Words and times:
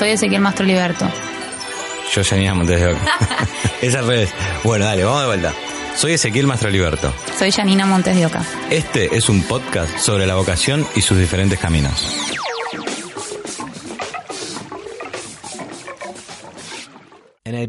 Soy 0.00 0.12
Ezequiel 0.12 0.40
Mastro 0.40 0.64
Liberto. 0.64 1.06
Yo 2.14 2.22
Janina 2.24 2.54
Montes 2.54 2.80
de 2.80 2.86
Oca. 2.94 3.00
es 3.82 3.94
al 3.94 4.06
revés. 4.06 4.30
Bueno, 4.64 4.86
dale, 4.86 5.04
vamos 5.04 5.20
de 5.20 5.26
vuelta. 5.26 5.52
Soy 5.94 6.14
Ezequiel 6.14 6.46
Mastroliberto. 6.46 7.12
Soy 7.38 7.52
Janina 7.52 7.84
Montes 7.84 8.16
de 8.16 8.24
Oca. 8.24 8.42
Este 8.70 9.14
es 9.14 9.28
un 9.28 9.42
podcast 9.42 9.98
sobre 9.98 10.26
la 10.26 10.36
vocación 10.36 10.86
y 10.96 11.02
sus 11.02 11.18
diferentes 11.18 11.58
caminos. 11.58 12.16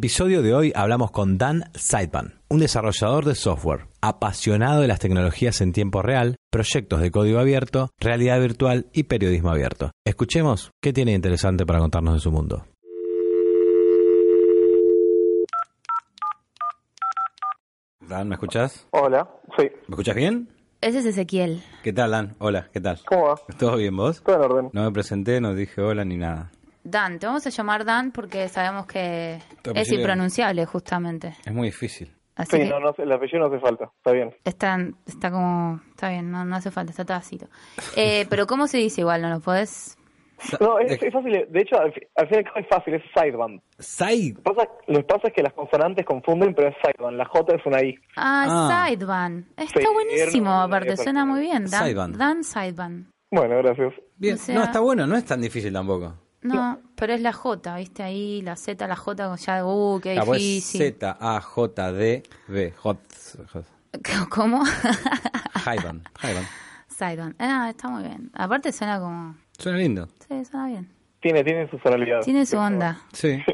Episodio 0.01 0.41
de 0.41 0.55
hoy 0.55 0.73
hablamos 0.75 1.11
con 1.11 1.37
Dan 1.37 1.65
Seidman, 1.75 2.41
un 2.49 2.59
desarrollador 2.59 3.23
de 3.23 3.35
software, 3.35 3.85
apasionado 4.01 4.81
de 4.81 4.87
las 4.87 4.97
tecnologías 4.97 5.61
en 5.61 5.73
tiempo 5.73 6.01
real, 6.01 6.37
proyectos 6.49 7.01
de 7.01 7.11
código 7.11 7.37
abierto, 7.37 7.91
realidad 7.99 8.39
virtual 8.39 8.87
y 8.93 9.03
periodismo 9.03 9.51
abierto. 9.51 9.91
Escuchemos 10.03 10.71
qué 10.81 10.91
tiene 10.91 11.13
interesante 11.13 11.67
para 11.67 11.77
contarnos 11.77 12.15
de 12.15 12.19
su 12.19 12.31
mundo. 12.31 12.65
Dan, 17.99 18.27
¿me 18.27 18.33
escuchás? 18.33 18.87
Hola, 18.89 19.29
sí. 19.55 19.65
¿Me 19.87 19.93
escuchás 19.93 20.15
bien? 20.15 20.49
Ese 20.81 20.97
es 20.97 21.05
Ezequiel. 21.05 21.61
¿Qué 21.83 21.93
tal, 21.93 22.09
Dan? 22.09 22.35
Hola, 22.39 22.69
¿qué 22.73 22.81
tal? 22.81 22.99
¿Cómo 23.05 23.27
va? 23.27 23.35
¿Todo 23.59 23.77
bien 23.77 23.95
vos? 23.95 24.23
Todo 24.23 24.37
en 24.37 24.41
orden. 24.41 24.69
No 24.73 24.83
me 24.83 24.91
presenté, 24.91 25.39
no 25.39 25.53
dije 25.53 25.79
hola 25.79 26.03
ni 26.03 26.17
nada. 26.17 26.49
Dan, 26.91 27.17
te 27.19 27.25
vamos 27.25 27.45
a 27.47 27.49
llamar 27.49 27.85
Dan 27.85 28.11
porque 28.11 28.47
sabemos 28.49 28.85
que 28.85 29.39
es 29.73 29.91
impronunciable 29.91 30.65
justamente. 30.65 31.35
Es 31.45 31.53
muy 31.53 31.67
difícil. 31.69 32.13
Así 32.35 32.57
Sí, 32.57 32.63
que 32.63 32.69
no, 32.69 32.79
no, 32.79 32.93
el 32.97 33.11
apellido 33.11 33.39
no 33.39 33.47
hace 33.47 33.59
falta, 33.59 33.85
está 33.97 34.11
bien. 34.11 34.33
está, 34.45 34.77
está 35.05 35.29
como... 35.31 35.81
Está 35.89 36.09
bien, 36.09 36.31
no, 36.31 36.43
no 36.45 36.55
hace 36.55 36.71
falta, 36.71 36.91
está 36.91 37.05
tácito. 37.05 37.47
Eh, 37.95 38.25
pero 38.29 38.47
¿cómo 38.47 38.67
se 38.67 38.77
dice 38.77 39.01
igual? 39.01 39.21
¿No 39.21 39.29
lo 39.29 39.39
podés...? 39.41 39.97
No, 40.59 40.79
es, 40.79 40.91
es 41.03 41.13
fácil, 41.13 41.45
de 41.49 41.61
hecho, 41.61 41.77
al, 41.79 41.93
al 42.15 42.27
fin 42.27 42.35
y 42.35 42.37
al 42.39 42.43
cabo 42.45 42.59
es 42.61 42.67
fácil, 42.67 42.93
es 42.95 43.03
sideband. 43.13 43.61
Side. 43.77 44.37
Lo 44.43 44.53
que 44.53 44.55
pasa, 44.55 44.69
lo 44.87 44.97
que 44.97 45.03
pasa 45.03 45.27
es 45.27 45.33
que 45.35 45.43
las 45.43 45.53
consonantes 45.53 46.03
confunden, 46.03 46.55
pero 46.55 46.69
es 46.69 46.75
sideband, 46.83 47.15
la 47.15 47.25
J 47.25 47.55
es 47.57 47.65
una 47.67 47.83
I. 47.83 47.95
Ah, 48.17 48.47
Ah. 48.49 48.87
Sideban. 48.89 49.45
Está 49.55 49.79
Sí, 49.81 49.85
buenísimo, 49.93 50.49
era- 50.49 50.63
aparte, 50.63 50.97
suena 50.97 51.25
muy 51.25 51.41
bien. 51.41 51.65
Dan 51.65 51.83
Sideban. 51.83 52.11
Dan 52.17 52.43
Sideban. 52.43 53.11
Bueno, 53.29 53.57
gracias. 53.57 53.93
Bien. 54.17 54.33
O 54.33 54.37
sea- 54.37 54.55
No, 54.55 54.63
está 54.63 54.79
bueno, 54.79 55.05
no 55.05 55.15
es 55.15 55.25
tan 55.25 55.41
difícil 55.41 55.71
tampoco. 55.71 56.15
No, 56.43 56.79
pero 56.95 57.13
es 57.13 57.21
la 57.21 57.33
J, 57.33 57.75
¿viste? 57.77 58.01
Ahí 58.03 58.41
la 58.41 58.55
Z, 58.55 58.87
la 58.87 58.95
J, 58.95 59.35
ya, 59.35 59.65
uh, 59.65 59.99
qué 60.01 60.19
pues 60.25 60.39
difícil. 60.39 60.81
Z, 60.95 61.17
A, 61.19 61.39
J, 61.41 61.91
D, 61.93 62.23
B. 62.47 62.73
Hot. 62.77 62.99
hot. 63.53 63.65
¿Cómo? 64.29 64.63
Hyban. 65.65 66.03
Hyban. 66.21 66.45
Sideban. 66.87 67.35
Ah, 67.39 67.67
está 67.69 67.87
muy 67.89 68.03
bien. 68.03 68.29
Aparte 68.33 68.71
suena 68.71 68.99
como... 68.99 69.35
Suena 69.57 69.77
lindo. 69.79 70.07
Sí, 70.27 70.45
suena 70.45 70.67
bien. 70.67 70.89
Tiene, 71.19 71.43
tiene 71.43 71.69
su 71.69 71.77
sonoridad. 71.79 72.21
Tiene 72.21 72.45
su 72.45 72.57
onda. 72.57 73.01
Sí. 73.13 73.37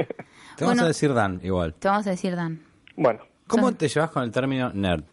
Te 0.56 0.64
vamos 0.64 0.76
Bueno. 0.76 0.84
a 0.84 0.88
decir 0.88 1.14
Dan, 1.14 1.40
igual. 1.44 1.74
Te 1.76 1.88
vamos 1.88 2.08
a 2.08 2.12
decir 2.12 2.36
Dan. 2.36 2.62
Bueno. 2.96 3.20
¿Cómo 3.48 3.67
Son- 3.67 3.76
te 3.76 3.88
llevas 3.88 4.11
con 4.11 4.23
el 4.23 4.32
término 4.32 4.72
nerd? 4.73 5.04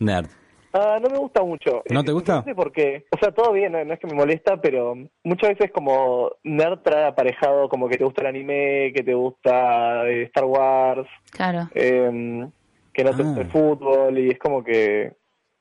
Nerd. 0.00 0.28
Ah, 0.72 0.98
no 1.00 1.08
me 1.08 1.18
gusta 1.18 1.42
mucho. 1.42 1.82
¿No 1.90 2.04
te 2.04 2.12
gusta? 2.12 2.36
No 2.36 2.44
sé 2.44 2.54
por 2.54 2.70
qué. 2.72 3.06
O 3.10 3.18
sea, 3.18 3.32
todo 3.32 3.52
bien, 3.52 3.72
no, 3.72 3.84
no 3.84 3.94
es 3.94 4.00
que 4.00 4.06
me 4.06 4.14
molesta, 4.14 4.60
pero 4.60 4.94
muchas 5.24 5.50
veces 5.50 5.70
como 5.72 6.30
nerd 6.44 6.80
trae 6.82 7.06
aparejado 7.06 7.68
como 7.68 7.88
que 7.88 7.96
te 7.96 8.04
gusta 8.04 8.22
el 8.22 8.28
anime, 8.28 8.92
que 8.94 9.02
te 9.02 9.14
gusta 9.14 10.06
eh, 10.08 10.24
Star 10.24 10.44
Wars, 10.44 11.08
Claro. 11.30 11.68
eh, 11.74 12.46
que 12.92 13.04
no 13.04 13.16
te 13.16 13.22
Ah. 13.22 13.24
gusta 13.26 13.40
el 13.40 13.50
fútbol, 13.50 14.18
y 14.18 14.30
es 14.30 14.38
como 14.38 14.62
que 14.62 15.12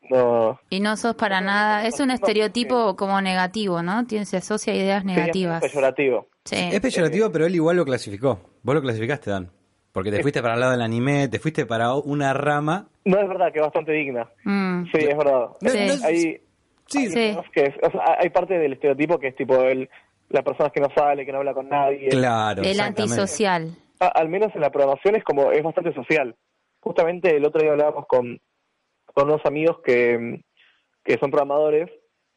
no... 0.10 0.60
Y 0.70 0.80
no 0.82 0.98
sos 0.98 1.16
para 1.16 1.42
nada... 1.42 1.86
Es 1.88 2.00
un 2.00 2.12
estereotipo 2.12 2.96
como 2.96 3.22
negativo, 3.22 3.82
¿no? 3.82 4.06
Tiene, 4.06 4.26
se 4.26 4.38
asocia 4.38 4.74
a 4.74 4.76
ideas 4.76 5.04
Sí, 5.04 5.10
es 5.10 5.16
negativas. 5.18 5.62
peyorativo. 5.62 6.28
Sí. 6.44 6.56
Es 6.72 6.80
peyorativo, 6.80 7.32
pero 7.32 7.46
él 7.46 7.56
igual 7.56 7.78
lo 7.78 7.86
clasificó. 7.86 8.40
Vos 8.64 8.76
lo 8.76 8.82
clasificaste, 8.82 9.32
Dan. 9.32 9.50
Porque 9.96 10.12
te 10.12 10.22
fuiste 10.22 10.42
para 10.42 10.54
el 10.56 10.60
lado 10.60 10.74
del 10.74 10.82
anime, 10.82 11.28
te 11.30 11.40
fuiste 11.40 11.66
para 11.66 11.94
una 11.96 12.34
rama. 12.34 12.88
No 13.06 13.18
es 13.18 13.28
verdad 13.30 13.52
que 13.54 13.60
es 13.60 13.66
bastante 13.66 13.94
digna. 13.94 14.30
Mm. 14.44 14.84
Sí, 14.94 14.98
es 15.10 15.18
verdad. 15.18 15.48
No, 15.62 15.70
Sí. 15.72 15.78
Hay, 16.04 16.42
Sí, 16.88 17.08
Sí. 17.10 17.34
cosas 17.34 17.52
que 17.52 17.62
es- 17.62 17.76
o 17.82 17.90
sea, 17.92 18.18
hay 18.20 18.30
parte 18.30 18.60
del 18.60 18.74
estereotipo 18.74 19.18
que 19.18 19.30
es 19.30 19.36
tipo 19.36 19.56
el, 19.64 19.90
la 20.30 20.44
persona 20.44 20.70
que 20.70 20.82
no 20.82 20.90
sale, 20.96 21.26
que 21.26 21.32
no 21.32 21.40
habla 21.40 21.54
con 21.56 21.68
nadie. 21.70 22.10
claro. 22.10 22.62
El 22.62 22.80
antisocial. 22.80 23.74
A- 24.00 24.08
al 24.10 24.28
menos 24.30 24.54
en 24.54 24.62
la 24.62 24.70
programación 24.70 25.16
es 25.16 25.24
como 25.24 25.52
es 25.52 25.64
bastante 25.64 25.94
social. 25.96 26.36
Justamente 26.82 27.38
el 27.38 27.46
otro 27.46 27.62
día 27.62 27.72
hablábamos 27.72 28.06
con, 28.06 28.40
con 29.14 29.30
unos 29.30 29.44
amigos 29.46 29.78
que, 29.84 30.44
que 31.06 31.18
son 31.18 31.32
programadores 31.32 31.90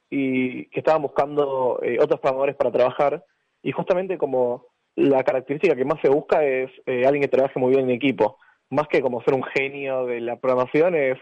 y 0.09 0.67
que 0.71 0.79
estaban 0.81 1.03
buscando 1.03 1.81
eh, 1.83 1.99
otros 2.01 2.21
programadores 2.21 2.57
para 2.57 2.71
trabajar 2.71 3.25
y 3.63 3.73
justamente 3.73 4.17
como 4.17 4.65
la 4.98 5.22
característica 5.22 5.76
que 5.76 5.84
más 5.84 6.00
se 6.03 6.09
busca 6.09 6.44
es 6.44 6.70
eh, 6.86 7.04
alguien 7.06 7.22
que 7.22 7.28
trabaje 7.28 7.59
muy 7.59 7.70
bien 7.75 7.84
en 7.88 7.91
equipo. 7.97 8.38
Más 8.70 8.88
que 8.88 9.00
como 9.00 9.22
ser 9.22 9.34
un 9.34 9.44
genio 9.44 10.06
de 10.06 10.20
la 10.20 10.36
programación 10.36 10.94
es 10.94 11.16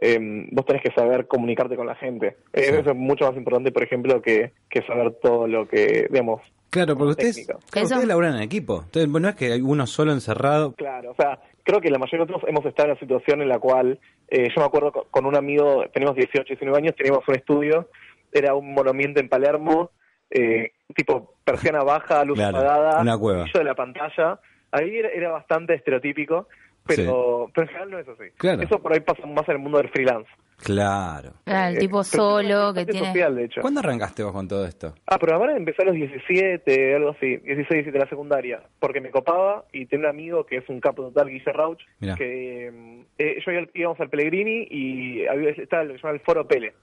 eh, 0.00 0.18
vos 0.50 0.66
tenés 0.66 0.82
que 0.82 0.92
saber 0.92 1.26
comunicarte 1.28 1.76
con 1.76 1.86
la 1.86 1.94
gente. 1.94 2.36
Eh, 2.52 2.70
Eso 2.80 2.90
es 2.90 2.96
mucho 2.96 3.26
más 3.26 3.36
importante, 3.36 3.70
por 3.72 3.82
ejemplo, 3.84 4.20
que, 4.20 4.52
que 4.68 4.82
saber 4.82 5.14
todo 5.22 5.46
lo 5.46 5.68
que, 5.68 6.06
digamos, 6.10 6.40
Claro, 6.70 6.96
porque 6.96 7.10
ustedes, 7.10 7.46
claro, 7.70 7.86
ustedes 7.86 8.06
laburan 8.06 8.34
en 8.36 8.42
equipo. 8.42 8.82
Entonces, 8.84 9.10
bueno, 9.10 9.26
no 9.26 9.30
es 9.30 9.36
que 9.36 9.52
hay 9.52 9.60
uno 9.60 9.86
solo 9.86 10.10
encerrado. 10.12 10.72
Claro, 10.74 11.10
o 11.10 11.14
sea, 11.14 11.38
creo 11.62 11.80
que 11.82 11.90
la 11.90 11.98
mayoría 11.98 12.24
de 12.24 12.32
nosotros 12.32 12.48
hemos 12.50 12.64
estado 12.64 12.86
en 12.86 12.90
una 12.92 13.00
situación 13.00 13.42
en 13.42 13.48
la 13.50 13.58
cual, 13.58 14.00
eh, 14.28 14.48
yo 14.48 14.54
me 14.60 14.64
acuerdo 14.64 14.90
co- 14.90 15.06
con 15.10 15.26
un 15.26 15.36
amigo, 15.36 15.84
teníamos 15.92 16.16
18, 16.16 16.44
19 16.48 16.78
años, 16.78 16.96
teníamos 16.96 17.22
un 17.28 17.34
estudio, 17.34 17.88
era 18.32 18.54
un 18.54 18.72
monoambiente 18.72 19.20
en 19.20 19.28
Palermo, 19.28 19.90
eh, 20.32 20.72
tipo 20.94 21.34
persiana 21.44 21.82
baja, 21.84 22.24
luz 22.24 22.36
Claro, 22.38 22.58
apagada, 22.58 23.00
una 23.02 23.18
cueva. 23.18 23.44
de 23.52 23.64
la 23.64 23.74
pantalla, 23.74 24.40
ahí 24.70 24.96
era, 24.96 25.08
era 25.10 25.30
bastante 25.30 25.74
estereotípico, 25.74 26.48
pero, 26.86 27.50
pero 27.54 27.66
en 27.66 27.68
general 27.68 27.90
no 27.90 27.98
es 27.98 28.08
así. 28.08 28.24
Claro. 28.38 28.62
Eso 28.62 28.78
por 28.80 28.92
ahí 28.92 29.00
pasa 29.00 29.24
más 29.26 29.48
en 29.48 29.56
el 29.56 29.60
mundo 29.60 29.78
del 29.78 29.88
freelance. 29.90 30.28
Claro. 30.58 31.32
El 31.44 31.76
Eh, 31.76 31.78
tipo 31.80 32.04
solo 32.04 32.72
que 32.72 32.86
tiene... 32.86 33.06
social, 33.08 33.34
de 33.34 33.44
hecho. 33.44 33.60
¿Cuándo 33.60 33.80
arrancaste 33.80 34.22
vos 34.22 34.32
con 34.32 34.46
todo 34.46 34.64
esto? 34.64 34.94
Ah, 35.06 35.18
programar 35.18 35.50
empecé 35.56 35.82
a 35.82 35.86
los 35.86 35.94
17, 35.94 36.94
algo 36.94 37.10
así, 37.10 37.26
16, 37.38 37.68
17 37.68 37.90
de 37.92 37.98
la 37.98 38.08
secundaria, 38.08 38.62
porque 38.78 39.00
me 39.00 39.10
copaba 39.10 39.64
y 39.72 39.86
tenía 39.86 40.06
un 40.08 40.10
amigo 40.14 40.46
que 40.46 40.56
es 40.58 40.68
un 40.68 40.80
capo 40.80 41.02
total, 41.04 41.28
Guille 41.28 41.52
Rauch, 41.52 41.80
Mirá. 41.98 42.14
que 42.14 42.70
mm, 42.72 43.00
eh, 43.18 43.38
yo 43.44 43.52
íbamos 43.74 43.98
al 44.00 44.08
Pellegrini 44.08 44.68
y 44.70 45.26
había, 45.26 45.50
estaba 45.50 45.82
lo 45.84 45.94
que 45.94 45.98
se 45.98 46.02
llama 46.06 46.14
el 46.14 46.20
Foro 46.24 46.46
Pele, 46.46 46.74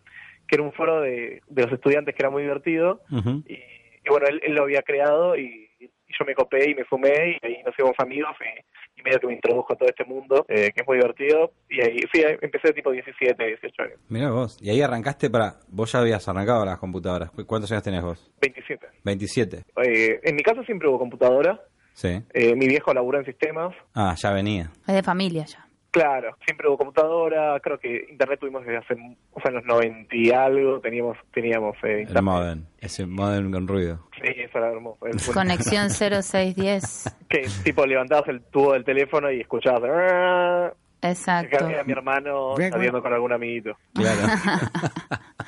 que 0.50 0.56
era 0.56 0.64
un 0.64 0.74
foro 0.74 1.02
de, 1.02 1.42
de 1.48 1.64
los 1.64 1.72
estudiantes 1.72 2.16
que 2.16 2.22
era 2.24 2.30
muy 2.32 2.42
divertido 2.44 3.02
y, 3.48 3.54
y 3.54 4.10
bueno, 4.10 4.28
él, 4.28 4.42
él 4.44 4.54
lo 4.56 4.64
había 4.64 4.82
creado 4.82 5.38
y, 5.38 5.70
y 5.80 5.86
yo 6.18 6.26
me 6.26 6.34
copé 6.34 6.70
y 6.72 6.76
me 6.76 6.84
sumé 6.90 7.38
y 7.42 7.46
ahí 7.46 7.64
nos 7.64 7.74
hicimos 7.76 7.94
amigos 8.00 8.32
y, 8.42 9.00
y 9.00 9.04
medio 9.04 9.20
que 9.20 9.28
me 9.28 9.34
introdujo 9.34 9.72
a 9.74 9.76
todo 9.76 9.88
este 9.88 10.04
mundo, 10.06 10.46
eh, 10.50 10.72
que 10.74 10.82
es 10.82 10.88
muy 10.88 10.98
divertido 10.98 11.52
y 11.70 11.82
ahí 11.82 12.00
sí, 12.12 12.24
ahí 12.24 12.36
empecé 12.42 12.74
tipo 12.74 12.92
17, 12.92 13.46
18 13.46 13.84
años, 13.84 14.00
Mirá 14.10 14.32
vos. 14.32 14.58
Y 14.62 14.70
ahí 14.72 14.82
arrancaste 14.82 15.30
para... 15.30 15.54
Vos 15.70 15.92
ya 15.92 16.00
habías 16.00 16.28
arrancado 16.28 16.66
las 16.66 16.80
computadoras. 16.80 17.30
¿Cu- 17.32 17.46
¿Cuántos 17.46 17.72
años 17.72 17.84
tenés 17.84 18.02
vos? 18.04 18.32
27. 18.42 18.88
27. 19.06 19.58
Eh, 19.86 20.20
en 20.24 20.36
mi 20.36 20.42
casa 20.42 20.64
siempre 20.64 20.90
hubo 20.90 20.98
computadora, 21.00 21.62
Sí. 21.94 22.22
eh, 22.34 22.56
mi 22.56 22.68
viejo 22.68 22.94
laburó 22.94 23.20
en 23.20 23.26
sistemas, 23.26 23.76
Ah, 23.94 24.16
ya 24.18 24.32
venía. 24.34 24.72
Es 24.88 24.96
de 24.96 25.04
familia 25.04 25.46
ya. 25.46 25.66
Claro, 25.92 26.36
siempre 26.46 26.68
hubo 26.68 26.78
computadora, 26.78 27.60
creo 27.62 27.80
que 27.80 28.06
internet 28.12 28.40
tuvimos 28.40 28.64
desde 28.64 28.78
hace, 28.78 28.94
o 29.32 29.42
sea, 29.42 29.50
en 29.50 29.56
los 29.56 29.66
90 29.66 30.16
y 30.16 30.30
algo, 30.30 30.80
teníamos, 30.82 31.18
teníamos 31.34 31.76
eh, 31.84 31.94
El 31.94 32.00
internet. 32.02 32.24
modem. 32.24 32.66
Ese 32.80 33.06
modem 33.08 33.52
con 33.52 33.68
ruido. 33.68 34.00
Sí, 34.22 34.30
eso 34.38 34.58
era 34.60 34.72
hermoso. 34.72 35.06
El- 35.08 35.18
Conexión 35.34 35.90
0610. 35.90 37.18
que 37.28 37.48
tipo 37.64 37.86
levantabas 37.88 38.28
el 38.30 38.42
tubo 38.44 38.74
del 38.74 38.84
teléfono 38.86 39.32
y 39.32 39.42
escuchabas, 39.42 39.82
"Ah", 39.92 40.74
Exacto. 41.02 41.58
que 41.66 41.74
era 41.74 41.84
mi 41.84 41.92
hermano 41.94 42.56
saliendo 42.58 43.02
con 43.02 43.12
algún 43.14 43.34
amiguito. 43.34 43.76
Claro. 43.94 44.20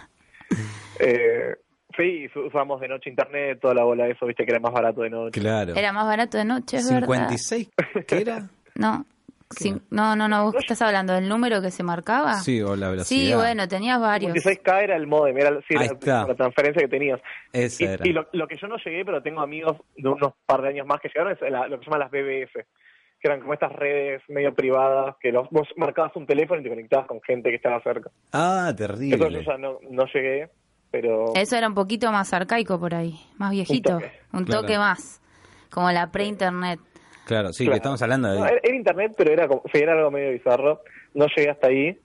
Eh, 0.99 1.55
sí, 1.97 2.25
us- 2.27 2.45
usábamos 2.47 2.79
de 2.81 2.87
noche 2.87 3.09
internet, 3.09 3.59
toda 3.61 3.73
la 3.73 3.83
bola 3.83 4.05
de 4.05 4.11
eso, 4.11 4.25
viste 4.25 4.45
que 4.45 4.51
era 4.51 4.59
más 4.59 4.71
barato 4.73 5.01
de 5.01 5.09
noche. 5.09 5.39
claro. 5.39 5.73
Era 5.75 5.91
más 5.93 6.05
barato 6.05 6.37
de 6.37 6.45
noche, 6.45 6.77
es 6.77 6.89
verdad. 6.93 7.07
56. 7.07 7.69
¿Qué 8.07 8.21
era? 8.21 8.49
No, 8.75 9.05
cin- 9.51 9.81
no, 9.89 10.15
no, 10.15 10.27
no, 10.27 10.43
vos 10.45 10.55
estás 10.59 10.81
hablando 10.81 11.13
del 11.13 11.27
número 11.29 11.61
que 11.61 11.71
se 11.71 11.83
marcaba. 11.83 12.35
Sí, 12.35 12.61
o 12.61 12.75
la 12.75 12.89
velocidad. 12.89 13.27
Sí, 13.29 13.33
bueno, 13.35 13.67
tenías 13.67 13.99
varios. 13.99 14.33
56K 14.33 14.83
era 14.83 14.95
el 14.95 15.07
modem, 15.07 15.37
era 15.37 15.51
sí, 15.67 15.75
la 15.75 16.35
transferencia 16.35 16.81
que 16.81 16.87
tenías. 16.87 17.19
Esa 17.53 17.83
Y, 17.83 17.87
era. 17.87 18.07
y 18.07 18.13
lo, 18.13 18.27
lo 18.33 18.47
que 18.47 18.57
yo 18.57 18.67
no 18.67 18.77
llegué, 18.83 19.03
pero 19.05 19.21
tengo 19.21 19.41
amigos 19.41 19.77
de 19.97 20.09
unos 20.09 20.33
par 20.45 20.61
de 20.61 20.69
años 20.69 20.87
más 20.87 20.99
que 21.01 21.09
llegaron, 21.09 21.33
es 21.33 21.41
la- 21.51 21.67
lo 21.67 21.77
que 21.79 21.85
se 21.85 21.91
llaman 21.91 21.99
las 21.99 22.11
BBS, 22.11 22.51
que 23.19 23.27
eran 23.27 23.39
como 23.41 23.53
estas 23.53 23.71
redes 23.71 24.21
medio 24.29 24.53
privadas, 24.53 25.15
que 25.19 25.31
los, 25.31 25.47
vos 25.51 25.67
marcabas 25.77 26.15
un 26.15 26.25
teléfono 26.25 26.59
y 26.59 26.63
te 26.63 26.69
conectabas 26.69 27.07
con 27.07 27.21
gente 27.21 27.49
que 27.49 27.55
estaba 27.57 27.81
cerca. 27.83 28.09
Ah, 28.31 28.73
terrible. 28.75 29.17
yo 29.31 29.41
ya 29.41 29.57
no, 29.57 29.77
no 29.89 30.05
llegué, 30.13 30.49
pero... 30.89 31.33
Eso 31.35 31.55
era 31.55 31.67
un 31.67 31.75
poquito 31.75 32.11
más 32.11 32.33
arcaico 32.33 32.79
por 32.79 32.95
ahí, 32.95 33.19
más 33.37 33.51
viejito, 33.51 33.93
toque. 33.93 34.11
un 34.33 34.43
Claro. 34.45 34.61
toque 34.61 34.77
más, 34.77 35.21
como 35.69 35.91
la 35.91 36.11
pre-internet. 36.11 36.79
Claro, 37.31 37.53
sí, 37.53 37.63
Claro. 37.63 37.71
que 37.73 37.77
estamos 37.77 38.01
hablando 38.01 38.31
de... 38.31 38.39
No, 38.39 38.45
era, 38.45 38.59
era 38.61 38.75
internet, 38.75 39.13
pero 39.17 39.31
era, 39.31 39.47
como, 39.47 39.63
era 39.73 39.93
algo 39.93 40.11
medio 40.11 40.31
bizarro. 40.31 40.81
No 41.13 41.25
llegué 41.35 41.49
hasta 41.49 41.67
ahí. 41.67 41.97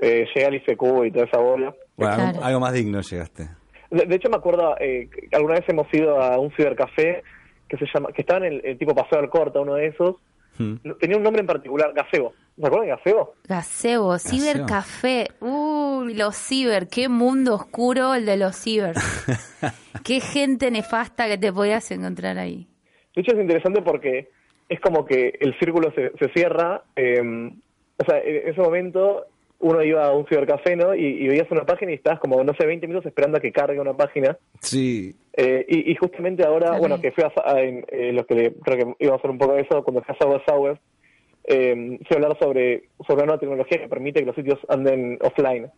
Eh, 0.00 0.26
llegué 0.34 0.46
al 0.46 0.54
ICQ 0.54 0.82
y 1.06 1.10
toda 1.12 1.26
esa 1.26 1.38
bola. 1.38 1.74
Bueno, 1.96 2.14
Claro. 2.16 2.38
algo 2.44 2.60
más 2.60 2.72
digno 2.72 3.00
llegaste. 3.00 3.48
De, 3.90 4.06
de 4.06 4.14
hecho, 4.16 4.28
me 4.30 4.36
acuerdo, 4.36 4.74
eh, 4.80 5.08
alguna 5.32 5.54
vez 5.54 5.64
hemos 5.68 5.86
ido 5.92 6.20
a 6.20 6.38
un 6.38 6.50
cibercafé 6.56 7.22
que 7.68 7.76
se 7.76 7.84
llama, 7.94 8.08
que 8.12 8.22
estaba 8.22 8.46
en 8.46 8.54
el, 8.54 8.60
el 8.64 8.78
tipo 8.78 8.94
Paseo 8.94 9.20
del 9.20 9.30
Corta, 9.30 9.60
uno 9.60 9.74
de 9.74 9.86
esos. 9.86 10.16
Hmm. 10.58 10.74
Tenía 11.00 11.16
un 11.16 11.22
nombre 11.22 11.40
en 11.40 11.46
particular, 11.46 11.92
Gazebo. 11.94 12.32
¿Se 12.56 12.66
acuerdan 12.66 12.88
de 12.88 12.94
Gazebo? 12.96 13.34
Gazebo, 13.48 14.18
cibercafé, 14.18 15.26
uy, 15.40 16.14
los 16.14 16.36
ciber, 16.36 16.86
qué 16.88 17.08
mundo 17.08 17.54
oscuro 17.54 18.14
el 18.14 18.24
de 18.26 18.36
los 18.36 18.54
ciber. 18.56 18.94
qué 20.04 20.20
gente 20.20 20.70
nefasta 20.70 21.26
que 21.26 21.38
te 21.38 21.52
podías 21.52 21.90
encontrar 21.90 22.38
ahí. 22.38 22.68
De 23.16 23.22
hecho, 23.22 23.32
es 23.34 23.40
interesante 23.40 23.82
porque 23.82 24.28
es 24.68 24.80
como 24.80 25.04
que 25.04 25.36
el 25.40 25.58
círculo 25.58 25.92
se, 25.94 26.10
se 26.18 26.28
cierra. 26.34 26.82
eh, 26.96 27.20
o 27.96 28.04
sea, 28.04 28.18
en 28.20 28.48
ese 28.48 28.60
momento 28.60 29.26
uno 29.60 29.82
iba 29.82 30.04
a 30.04 30.12
un 30.14 30.26
cibercafé, 30.26 30.74
¿no? 30.76 30.94
Y, 30.94 31.04
y 31.06 31.28
veías 31.28 31.50
una 31.50 31.64
página 31.64 31.92
y 31.92 31.94
estabas 31.94 32.18
como, 32.20 32.42
no 32.42 32.52
sé, 32.54 32.66
20 32.66 32.86
minutos 32.88 33.06
esperando 33.06 33.38
a 33.38 33.40
que 33.40 33.52
cargue 33.52 33.78
una 33.80 33.94
página. 33.94 34.36
Sí, 34.60 35.14
Eh, 35.36 35.64
y, 35.68 35.90
y 35.92 35.94
justamente 35.96 36.44
ahora, 36.44 36.76
bueno, 36.78 37.00
que 37.00 37.12
fui 37.12 37.24
a, 37.24 37.32
a- 37.44 37.60
en, 37.60 37.84
eh, 37.88 38.12
lo 38.12 38.24
que 38.26 38.34
le- 38.34 38.52
creo 38.54 38.76
que 38.96 39.04
iba 39.04 39.14
a 39.14 39.16
hacer 39.16 39.30
un 39.30 39.38
poco 39.38 39.54
de 39.54 39.62
eso, 39.62 39.82
cuando 39.82 40.02
fui 40.02 40.14
a 40.14 40.18
Sour 40.22 40.42
Sour, 40.46 40.78
eh, 41.44 41.98
fui 42.06 42.14
a 42.14 42.14
hablar 42.16 42.38
sobre, 42.38 42.84
sobre 43.06 43.24
una 43.24 43.38
tecnología 43.38 43.78
que 43.78 43.88
permite 43.88 44.20
que 44.20 44.26
los 44.26 44.36
sitios 44.36 44.58
anden 44.68 45.18
offline. 45.22 45.70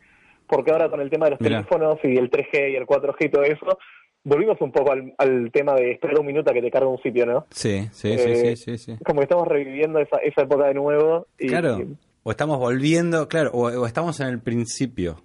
Porque 0.46 0.70
ahora 0.70 0.88
con 0.90 1.00
el 1.00 1.10
tema 1.10 1.26
de 1.26 1.32
los 1.32 1.40
teléfonos 1.56 1.98
y 2.04 2.16
el 2.16 2.30
3G 2.30 2.72
y 2.72 2.76
el 2.76 2.86
4G 2.86 3.16
y 3.26 3.28
todo 3.30 3.42
eso, 3.42 3.78
volvimos 4.28 4.60
un 4.60 4.72
poco 4.72 4.92
al, 4.92 5.14
al 5.18 5.50
tema 5.52 5.74
de 5.74 5.92
esperar 5.92 6.18
un 6.20 6.26
minuto 6.26 6.50
a 6.50 6.54
que 6.54 6.62
te 6.62 6.70
cargue 6.70 6.88
un 6.88 6.98
sitio, 7.02 7.24
¿no? 7.26 7.46
sí, 7.50 7.88
sí, 7.92 8.18
sí, 8.18 8.30
Eh, 8.30 8.56
sí, 8.56 8.76
sí, 8.76 8.78
sí. 8.78 8.96
Como 9.04 9.20
que 9.20 9.24
estamos 9.24 9.46
reviviendo 9.48 9.98
esa, 10.00 10.16
esa 10.18 10.42
época 10.42 10.66
de 10.66 10.74
nuevo. 10.74 11.26
Y, 11.38 11.48
Claro, 11.48 11.78
y- 11.80 11.96
o 12.22 12.30
estamos 12.30 12.58
volviendo, 12.58 13.28
claro, 13.28 13.50
o, 13.52 13.66
o 13.68 13.86
estamos 13.86 14.18
en 14.20 14.28
el 14.28 14.40
principio 14.40 15.16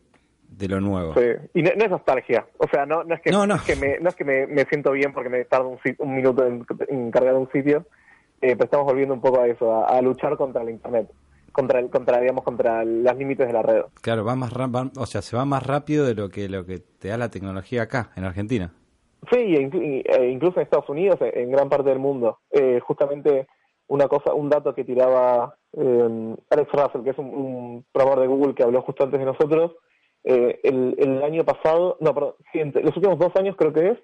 de 0.50 0.68
lo 0.68 0.80
nuevo. 0.80 1.14
sí. 1.16 1.22
Y 1.56 1.64
no, 1.64 1.72
no 1.76 1.84
es 1.86 1.90
nostalgia. 1.90 2.46
O 2.60 2.68
sea, 2.72 2.86
no, 2.86 3.04
no 3.04 3.16
es 3.16 3.22
que, 3.22 3.32
No, 3.32 3.48
no. 3.48 3.56
es 3.56 3.62
que, 3.64 3.76
me, 3.76 3.98
no 4.00 4.10
es 4.10 4.16
que 4.16 4.24
me, 4.26 4.46
me 4.48 4.66
siento 4.66 4.92
bien 4.92 5.12
porque 5.14 5.30
me 5.30 5.44
tarda 5.46 5.66
un, 5.68 5.80
un 5.98 6.16
minuto 6.16 6.46
en, 6.46 6.64
en 6.90 7.10
cargar 7.12 7.34
un 7.36 7.50
sitio. 7.52 7.86
Eh, 8.44 8.54
pero 8.56 8.64
estamos 8.66 8.86
volviendo 8.88 9.14
un 9.14 9.22
poco 9.22 9.40
a 9.42 9.48
eso, 9.48 9.72
a, 9.86 9.98
a 9.98 10.02
luchar 10.02 10.36
contra 10.36 10.64
la 10.64 10.72
internet, 10.72 11.08
contra 11.52 11.80
el, 11.80 11.90
contra 11.92 12.20
digamos 12.20 12.44
contra 12.44 12.84
los 12.84 13.16
límites 13.16 13.46
de 13.48 13.54
la 13.54 13.62
red. 13.62 13.82
Claro, 14.02 14.26
va 14.26 14.36
más 14.36 14.52
va- 14.54 14.92
o 14.98 15.06
sea, 15.06 15.22
se 15.22 15.36
va 15.38 15.46
más 15.46 15.66
rápido 15.66 16.06
de 16.08 16.16
lo 16.16 16.30
que 16.30 16.50
lo 16.50 16.66
que 16.66 16.80
te 16.80 17.10
da 17.10 17.18
la 17.18 17.30
tecnología 17.30 17.84
acá, 17.84 18.10
en 18.16 18.24
Argentina. 18.24 18.72
Sí, 19.30 19.38
e 19.38 20.30
incluso 20.30 20.60
en 20.60 20.64
Estados 20.64 20.90
Unidos, 20.90 21.18
en, 21.22 21.52
gran 21.52 21.70
parte 21.70 21.90
del 21.90 22.00
mundo. 22.00 22.40
Eh, 22.50 22.80
justamente 22.80 23.48
una 23.88 24.08
cosa, 24.08 24.34
un 24.34 24.50
dato 24.50 24.74
que 24.74 24.84
tiraba 24.84 25.56
eh, 25.74 26.36
Alex 26.50 26.72
Russell, 26.72 27.04
que 27.04 27.12
es 27.12 27.18
un, 27.18 27.28
un 27.28 27.86
programador 27.92 28.22
de 28.22 28.34
Google 28.34 28.56
que 28.56 28.64
habló 28.64 28.82
justo 28.82 29.04
antes 29.04 29.20
de 29.20 29.26
nosotros, 29.26 29.74
eh, 30.24 30.60
el, 30.64 30.96
el 30.98 31.24
año 31.24 31.44
pasado, 31.44 31.98
no, 32.00 32.14
perdón, 32.14 32.36
los 32.54 32.96
últimos 32.96 33.20
dos 33.20 33.36
años 33.36 33.56
creo 33.58 33.74
que 33.74 33.90
es, 33.90 33.98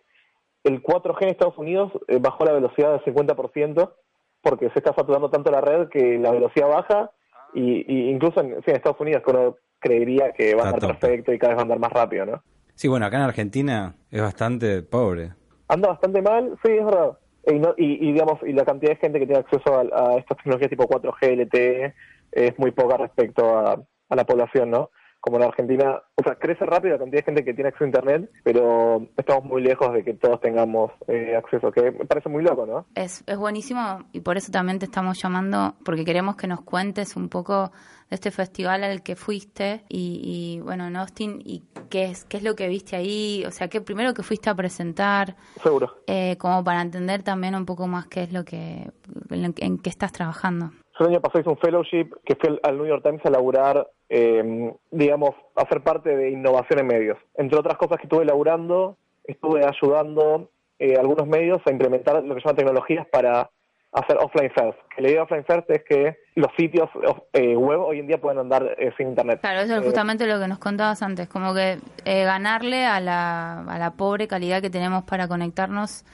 el 0.63 0.83
4G 0.83 1.21
en 1.21 1.29
Estados 1.29 1.57
Unidos 1.57 1.91
eh, 2.07 2.17
bajó 2.19 2.43
la 2.43 2.53
velocidad 2.53 2.91
del 2.91 3.15
50% 3.15 3.93
porque 4.41 4.69
se 4.69 4.79
está 4.79 4.93
saturando 4.93 5.29
tanto 5.29 5.51
la 5.51 5.61
red 5.61 5.89
que 5.89 6.17
la 6.17 6.31
velocidad 6.31 6.67
baja 6.67 7.11
y, 7.53 7.85
y 7.91 8.09
incluso 8.09 8.41
en, 8.41 8.55
sí, 8.63 8.71
en 8.71 8.75
Estados 8.75 8.99
Unidos 8.99 9.23
que 9.23 9.31
uno 9.31 9.55
creería 9.79 10.31
que 10.31 10.55
va 10.55 10.69
a 10.69 10.73
tope. 10.73 10.87
perfecto 10.87 11.33
y 11.33 11.39
cada 11.39 11.53
vez 11.53 11.57
va 11.57 11.61
a 11.61 11.63
andar 11.63 11.79
más 11.79 11.91
rápido, 11.91 12.25
¿no? 12.25 12.43
Sí, 12.77 12.87
bueno, 12.87 13.07
acá 13.07 13.17
en 13.17 13.23
Argentina 13.23 13.95
es 14.11 14.21
bastante 14.21 14.83
pobre. 14.83 15.33
anda 15.67 15.89
bastante 15.89 16.21
mal, 16.21 16.55
sí, 16.63 16.71
es 16.71 16.85
verdad. 16.85 17.17
Y, 17.47 17.55
no- 17.55 17.73
y, 17.75 18.11
digamos, 18.13 18.39
y 18.45 18.53
la 18.53 18.65
cantidad 18.65 18.91
de 18.91 18.97
gente 18.97 19.19
que 19.19 19.25
tiene 19.25 19.39
acceso 19.41 19.73
a, 19.73 20.11
a 20.13 20.17
estas 20.19 20.37
tecnologías 20.37 20.69
tipo 20.69 20.87
4G, 20.87 21.31
LTE, 21.41 21.93
es 22.33 22.59
muy 22.59 22.69
poca 22.69 22.97
respecto 22.97 23.57
a 23.57 24.15
la 24.15 24.25
población, 24.25 24.69
¿no? 24.69 24.91
Como 25.27 25.39
en 25.39 25.43
Argentina, 25.43 26.01
o 26.15 26.23
sea, 26.23 26.35
crece 26.35 26.65
rápido 26.65 26.93
la 26.93 26.99
cantidad 26.99 27.19
de 27.19 27.25
gente 27.25 27.43
que 27.43 27.53
tiene 27.53 27.67
acceso 27.67 27.83
a 27.83 27.87
Internet, 27.87 28.31
pero 28.45 29.05
estamos 29.17 29.43
muy 29.43 29.61
lejos 29.61 29.91
de 29.91 30.01
que 30.05 30.13
todos 30.13 30.39
tengamos 30.39 30.93
eh, 31.09 31.35
acceso, 31.35 31.69
que 31.69 31.91
me 31.91 32.05
parece 32.05 32.29
muy 32.29 32.43
loco, 32.43 32.65
¿no? 32.65 32.85
Es, 32.95 33.25
es 33.27 33.37
buenísimo 33.37 34.05
y 34.13 34.21
por 34.21 34.37
eso 34.37 34.49
también 34.53 34.79
te 34.79 34.85
estamos 34.85 35.21
llamando, 35.21 35.75
porque 35.83 36.05
queremos 36.05 36.37
que 36.37 36.47
nos 36.47 36.61
cuentes 36.61 37.17
un 37.17 37.27
poco 37.27 37.73
de 38.09 38.15
este 38.15 38.31
festival 38.31 38.85
al 38.85 39.03
que 39.03 39.17
fuiste 39.17 39.83
y, 39.89 40.21
y, 40.23 40.61
bueno, 40.61 40.87
en 40.87 40.95
Austin, 40.95 41.41
y 41.43 41.65
qué 41.89 42.05
es, 42.05 42.23
qué 42.23 42.37
es 42.37 42.43
lo 42.43 42.55
que 42.55 42.69
viste 42.69 42.95
ahí, 42.95 43.43
o 43.45 43.51
sea, 43.51 43.67
que 43.67 43.81
primero 43.81 44.13
que 44.13 44.23
fuiste 44.23 44.49
a 44.49 44.55
presentar, 44.55 45.35
Seguro. 45.61 45.93
eh, 46.07 46.37
como 46.37 46.63
para 46.63 46.81
entender 46.81 47.21
también 47.23 47.53
un 47.53 47.65
poco 47.65 47.85
más 47.85 48.07
qué 48.07 48.23
es 48.23 48.31
lo 48.31 48.45
que, 48.45 48.89
en, 49.29 49.43
lo 49.43 49.51
que- 49.53 49.65
en 49.65 49.77
qué 49.77 49.89
estás 49.89 50.13
trabajando. 50.13 50.71
Yo 50.99 51.05
el 51.05 51.11
año 51.11 51.21
pasado 51.21 51.41
hice 51.41 51.49
un 51.49 51.57
fellowship 51.57 52.09
que 52.25 52.35
fui 52.35 52.59
al- 52.63 52.77
New 52.77 52.85
York 52.87 53.03
Times 53.03 53.25
a 53.25 53.29
laburar, 53.29 53.87
eh, 54.09 54.73
digamos, 54.91 55.31
a 55.55 55.67
ser 55.67 55.81
parte 55.83 56.15
de 56.15 56.31
innovación 56.31 56.79
en 56.79 56.87
medios. 56.87 57.17
Entre 57.35 57.57
otras 57.57 57.77
cosas 57.77 57.97
que 57.97 58.03
estuve 58.03 58.25
laburando, 58.25 58.97
estuve 59.25 59.61
ayudando 59.65 60.49
eh, 60.79 60.95
a 60.97 61.01
algunos 61.01 61.27
medios 61.27 61.59
a 61.65 61.71
implementar 61.71 62.23
lo 62.23 62.35
que 62.35 62.41
se 62.41 62.45
llaman 62.47 62.55
tecnologías 62.55 63.05
para 63.11 63.49
hacer 63.93 64.17
offline 64.17 64.51
first. 64.51 64.77
Que 64.95 65.01
la 65.01 65.07
idea 65.09 65.17
de 65.19 65.23
offline 65.23 65.45
first 65.45 65.69
es 65.71 65.83
que 65.83 66.17
los 66.35 66.51
sitios 66.57 66.89
eh, 67.33 67.55
web 67.55 67.79
hoy 67.79 67.99
en 67.99 68.07
día 68.07 68.19
pueden 68.19 68.37
andar 68.39 68.75
eh, 68.77 68.91
sin 68.97 69.07
internet. 69.09 69.39
Claro, 69.41 69.61
eso 69.61 69.73
es 69.75 69.81
Eh, 69.81 69.85
justamente 69.85 70.27
lo 70.27 70.39
que 70.39 70.47
nos 70.47 70.59
contabas 70.59 71.01
antes, 71.01 71.27
como 71.29 71.53
que 71.53 71.77
eh, 72.05 72.23
ganarle 72.25 72.85
a 72.85 72.99
la, 72.99 73.61
a 73.61 73.79
la 73.79 73.91
pobre 73.91 74.27
calidad 74.27 74.61
que 74.61 74.69
tenemos 74.69 75.03
para 75.03 75.27
conectarnos. 75.27 76.05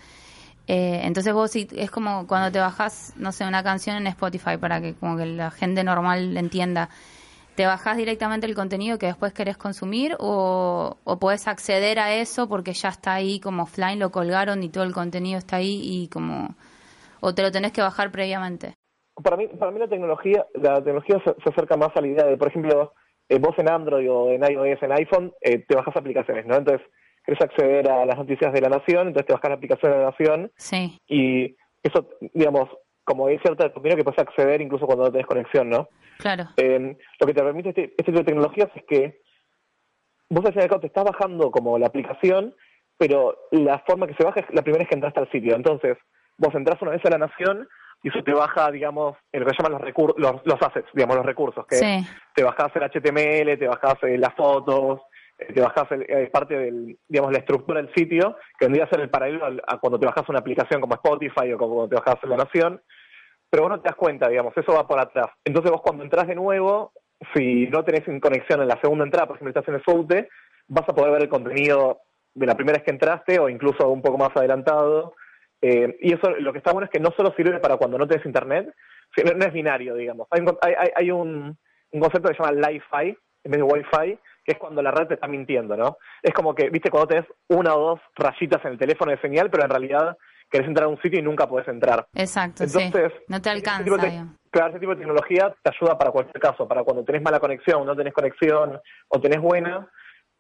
Eh, 0.68 1.02
entonces 1.04 1.34
vos 1.34 1.56
es 1.56 1.92
como 1.92 2.26
cuando 2.28 2.52
te 2.52 2.60
bajás, 2.60 3.14
no 3.18 3.32
sé, 3.32 3.46
una 3.46 3.64
canción 3.64 3.98
en 3.98 4.08
Spotify 4.08 4.58
para 4.58 4.82
que 4.82 4.94
como 4.94 5.18
que 5.18 5.26
la 5.26 5.52
gente 5.52 5.84
normal 5.84 6.38
entienda. 6.38 6.90
¿Te 7.56 7.66
bajás 7.66 7.98
directamente 7.98 8.48
el 8.48 8.56
contenido 8.56 8.98
que 8.98 9.06
después 9.08 9.34
querés 9.34 9.58
consumir 9.58 10.16
o, 10.20 10.98
o 11.04 11.20
podés 11.20 11.48
acceder 11.48 12.00
a 12.00 12.14
eso 12.16 12.50
porque 12.50 12.74
ya 12.74 12.90
está 12.90 13.14
ahí 13.14 13.40
como 13.40 13.64
offline, 13.64 14.00
lo 14.00 14.12
colgaron 14.12 14.64
y 14.64 14.70
todo 14.70 14.84
el 14.84 14.94
contenido 14.94 15.38
está 15.38 15.58
ahí 15.58 15.80
y 15.84 16.08
como... 16.08 16.56
o 17.22 17.36
te 17.36 17.44
lo 17.44 17.52
tenés 17.52 17.72
que 17.72 17.82
bajar 17.82 18.12
previamente? 18.12 18.74
para 19.22 19.38
mí, 19.38 19.48
para 19.48 19.72
mí 19.72 19.80
la 19.80 19.88
tecnología, 19.88 20.46
la 20.56 20.76
tecnología 20.76 21.22
se, 21.24 21.36
se 21.44 21.50
acerca 21.50 21.78
más 21.78 21.90
a 21.96 22.02
la 22.02 22.08
idea 22.08 22.26
de, 22.26 22.38
por 22.38 22.48
ejemplo, 22.48 22.94
eh, 23.30 23.38
vos 23.40 23.54
en 23.58 23.70
Android 23.70 24.10
o 24.12 24.32
en 24.32 24.44
iOS, 24.44 24.82
en 24.82 24.92
iPhone, 24.92 25.34
eh, 25.42 25.60
te 25.60 25.76
bajas 25.76 25.96
aplicaciones, 25.96 26.46
¿no? 26.46 26.56
Entonces, 26.56 26.86
querés 27.26 27.42
acceder 27.42 27.90
a 27.90 28.06
las 28.06 28.18
noticias 28.18 28.52
de 28.54 28.62
la 28.62 28.70
nación, 28.70 29.08
entonces 29.08 29.26
te 29.28 29.34
bajas 29.34 29.50
la 29.50 29.56
aplicación 29.56 29.92
de 29.92 29.98
la 29.98 30.06
nación 30.06 30.52
Sí, 30.58 31.00
y 31.08 31.56
eso, 31.82 32.10
digamos, 32.34 32.70
como 33.04 33.28
hay 33.28 33.38
cierta 33.40 33.72
contenido 33.72 33.98
que 33.98 34.04
puedes 34.04 34.20
acceder 34.20 34.62
incluso 34.62 34.86
cuando 34.86 35.06
no 35.06 35.12
tenés 35.12 35.28
conexión, 35.28 35.70
¿no? 35.70 35.88
claro. 36.20 36.46
Eh, 36.58 36.98
lo 37.20 37.28
que 37.28 37.34
te 37.34 37.44
permite 37.44 37.70
este, 37.70 37.84
este 37.98 38.04
tipo 38.04 38.20
de 38.20 38.24
tecnologías 38.26 38.70
es 38.76 38.84
que 38.88 39.22
vos 40.30 40.46
al 40.46 40.54
fin 40.54 40.62
y 40.62 40.64
al 40.64 40.70
cabo 40.70 40.82
te 40.82 40.88
estás 40.88 41.04
bajando 41.04 41.52
como 41.52 41.78
la 41.78 41.88
aplicación, 41.88 42.56
pero 42.98 43.38
la 43.52 43.80
forma 43.80 44.08
que 44.08 44.14
se 44.16 44.24
baja 44.24 44.40
es 44.42 44.46
la 44.54 44.62
primera 44.62 44.84
es 44.84 44.90
que 44.90 44.96
entraste 44.96 45.20
al 45.20 45.32
sitio. 45.32 45.56
Entonces, 45.56 45.98
vos 46.38 46.54
entras 46.56 46.82
una 46.82 46.92
vez 46.92 47.04
a 47.06 47.10
la 47.10 47.18
nación 47.18 47.68
y 48.04 48.10
eso 48.10 48.24
te 48.24 48.34
baja, 48.34 48.70
digamos, 48.72 49.16
lo 49.32 49.46
que 49.46 49.52
llaman 49.58 49.72
los, 49.74 49.82
recur 49.82 50.14
los, 50.18 50.46
los 50.46 50.62
assets, 50.62 50.88
digamos, 50.94 51.16
los 51.18 51.26
recursos, 51.26 51.66
que 51.68 51.76
Sí. 51.76 52.06
te 52.36 52.44
bajás 52.44 52.72
el 52.76 52.84
HTML, 52.84 53.58
te 53.58 53.68
bajás 53.68 53.96
eh, 54.04 54.18
las 54.18 54.34
fotos, 54.36 55.02
te 55.54 55.62
bajás 55.62 55.92
el- 55.92 56.06
eh, 56.10 56.30
parte 56.32 56.58
del, 56.58 56.98
digamos, 57.08 57.32
la 57.32 57.40
estructura 57.40 57.82
del 57.82 57.94
sitio, 57.94 58.38
que 58.60 58.66
vendría 58.66 58.86
a 58.86 58.90
ser 58.90 59.00
el 59.02 59.10
paralelo 59.10 59.46
al- 59.46 59.62
a 59.68 59.78
cuando 59.80 60.00
te 60.00 60.06
bajas 60.06 60.28
una 60.30 60.40
aplicación 60.40 60.82
como 60.82 60.96
Spotify 60.96 61.52
o 61.54 61.58
como 61.58 61.76
cuando 61.76 61.96
te 61.98 62.02
bajas 62.04 62.24
La 62.30 62.38
Nación, 62.38 62.82
pero 63.50 63.64
vos 63.64 63.70
no 63.72 63.82
te 63.82 63.90
das 63.90 63.96
cuenta, 63.96 64.28
digamos, 64.30 64.54
eso 64.58 64.74
va 64.74 64.88
por 64.88 65.00
atrás. 65.00 65.28
Entonces 65.46 65.72
vos 65.72 65.82
cuando 65.82 66.04
entras 66.04 66.28
de 66.28 66.36
nuevo, 66.36 66.92
si 67.36 67.68
no 67.68 67.84
tenés 67.84 68.04
conexión 68.20 68.62
en 68.62 68.68
la 68.68 68.80
segunda 68.82 69.06
entrada, 69.06 69.28
por 69.28 69.36
ejemplo, 69.38 69.50
estás 69.52 69.68
en 69.70 69.76
el 69.76 69.84
SOUTE, 69.84 70.28
vas 70.68 70.88
a 70.90 70.94
poder 70.94 71.12
ver 71.12 71.22
el 71.24 71.30
contenido 71.30 72.00
de 72.34 72.46
la 72.48 72.56
primera 72.56 72.78
vez 72.78 72.84
que 72.86 72.92
entraste 72.92 73.40
o 73.40 73.48
incluso 73.50 73.88
un 73.90 74.02
poco 74.02 74.18
más 74.18 74.32
adelantado. 74.36 75.14
Eh, 75.62 75.98
y 76.02 76.14
eso 76.14 76.30
lo 76.32 76.52
que 76.52 76.58
está 76.58 76.72
bueno 76.74 76.86
es 76.86 76.92
que 76.92 77.00
no 77.00 77.12
solo 77.16 77.32
sirve 77.38 77.60
para 77.60 77.78
cuando 77.78 77.98
no 77.98 78.08
tenés 78.08 78.26
internet, 78.26 78.74
sino- 79.16 79.34
no 79.34 79.46
es 79.46 79.54
binario, 79.54 79.96
digamos. 79.96 80.28
Hay, 80.32 80.42
hay- 80.62 80.90
hay 80.96 81.12
un, 81.12 81.56
un 81.92 82.00
concepto 82.02 82.30
que 82.30 82.36
se 82.36 82.44
llama 82.44 82.68
Li-Fi, 82.70 83.18
en 83.46 83.52
vez 83.52 83.58
de 83.60 83.64
Wi-Fi, 83.64 84.20
que 84.44 84.54
es 84.54 84.58
cuando 84.58 84.82
la 84.82 84.92
red 84.92 85.08
te 85.08 85.14
está 85.16 85.28
mintiendo, 85.28 85.76
¿no? 85.78 85.98
Es 86.22 86.34
como 86.34 86.54
que, 86.54 86.70
viste, 86.70 86.90
cuando 86.90 87.08
tenés 87.08 87.26
una 87.50 87.76
o 87.76 87.80
dos 87.80 88.00
rayitas 88.16 88.64
en 88.66 88.72
el 88.74 88.78
teléfono 88.80 89.12
de 89.12 89.20
señal, 89.22 89.50
pero 89.50 89.64
en 89.64 89.70
realidad 89.70 90.18
querés 90.50 90.68
entrar 90.68 90.86
a 90.86 90.90
un 90.90 91.02
sitio 91.02 91.20
y 91.20 91.24
nunca 91.24 91.48
podés 91.48 91.68
entrar. 91.68 92.06
Exacto, 92.14 92.64
Entonces, 92.64 93.12
sí. 93.18 93.24
No 93.28 93.42
te 93.42 93.50
alcanza. 93.50 93.84
de- 93.84 94.24
claro, 94.52 94.70
ese 94.70 94.80
tipo 94.80 94.92
de 94.92 94.98
tecnología 95.00 95.56
te 95.64 95.72
ayuda 95.76 95.98
para 95.98 96.12
cualquier 96.12 96.40
caso, 96.40 96.68
para 96.68 96.84
cuando 96.84 97.04
tenés 97.04 97.22
mala 97.24 97.40
conexión, 97.40 97.86
no 97.86 97.96
tenés 97.96 98.14
conexión 98.14 98.80
o 99.08 99.20
tenés 99.22 99.42
buena, 99.42 99.90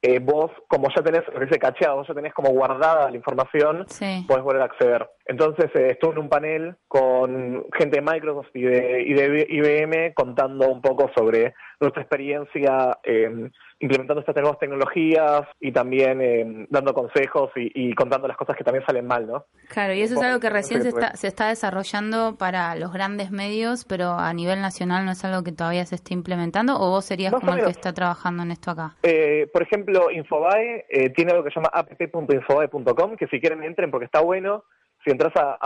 eh, 0.06 0.20
vos 0.20 0.52
como 0.68 0.90
ya 0.94 1.02
tenés, 1.02 1.24
lo 1.30 1.40
que 1.40 1.46
dice 1.46 1.58
cacheado, 1.58 1.96
vos 1.96 2.08
ya 2.08 2.14
tenés 2.14 2.34
como 2.34 2.50
guardada 2.50 3.10
la 3.10 3.16
información, 3.16 3.86
Sí. 3.88 4.26
podés 4.28 4.44
volver 4.44 4.62
a 4.62 4.66
acceder. 4.66 5.10
Entonces 5.26 5.72
eh, 5.76 5.92
estuve 5.92 6.12
en 6.12 6.18
un 6.20 6.30
panel 6.30 6.76
con 6.90 7.66
gente 7.76 8.02
de 8.02 8.02
Microsoft 8.02 8.50
y 8.54 8.64
de, 8.64 9.02
y 9.02 9.14
de 9.14 9.48
IBM 9.50 10.14
contando 10.14 10.68
un 10.68 10.82
poco 10.82 11.10
sobre 11.16 11.56
nuestra 11.80 12.02
experiencia 12.04 13.00
eh, 13.04 13.50
implementando 13.84 14.22
estas 14.22 14.36
nuevas 14.36 14.60
tecnologías 14.60 15.42
y 15.60 15.74
también 15.74 16.22
eh, 16.22 16.68
dando 16.70 16.94
consejos 16.94 17.52
y, 17.58 17.90
y 17.90 17.94
contando 17.94 18.30
las 18.30 18.38
cosas 18.38 18.56
que 18.56 18.64
también 18.64 18.86
salen 18.86 19.06
mal, 19.06 19.28
¿no? 19.28 19.46
Claro, 19.68 19.94
y 19.94 20.02
eso 20.02 20.16
es 20.16 20.22
algo 20.22 20.40
que 20.40 20.50
recién 20.50 20.82
se 20.84 20.90
está, 20.90 21.16
se 21.16 21.28
está 21.28 21.50
desarrollando 21.50 22.38
para 22.38 22.76
los 22.76 22.94
grandes 22.94 23.30
medios, 23.32 23.84
pero 23.84 24.12
a 24.12 24.34
nivel 24.34 24.62
nacional 24.62 25.06
no 25.06 25.12
es 25.12 25.26
algo 25.26 25.44
que 25.44 25.52
todavía 25.52 25.86
se 25.86 25.96
esté 25.96 26.14
implementando, 26.14 26.80
o 26.80 26.92
vos 26.92 27.04
serías 27.04 27.34
Más 27.34 27.42
como 27.42 27.54
el 27.56 27.66
que 27.66 27.72
está 27.72 27.94
trabajando 27.94 28.44
en 28.44 28.52
esto 28.52 28.72
acá. 28.72 28.96
Eh, 29.04 29.50
por 29.52 29.64
ejemplo, 29.64 30.10
Infobae 30.12 30.86
eh, 30.90 31.10
tiene 31.10 31.32
algo 31.32 31.44
que 31.44 31.50
se 31.50 31.56
llama 31.56 31.70
app.infobae.com, 31.74 33.18
que 33.18 33.28
si 33.28 33.42
quieren 33.42 33.64
entren 33.64 33.92
porque 33.92 34.06
está 34.06 34.22
bueno. 34.22 34.64
Si 35.04 35.12
entras 35.12 35.36
a 35.36 35.58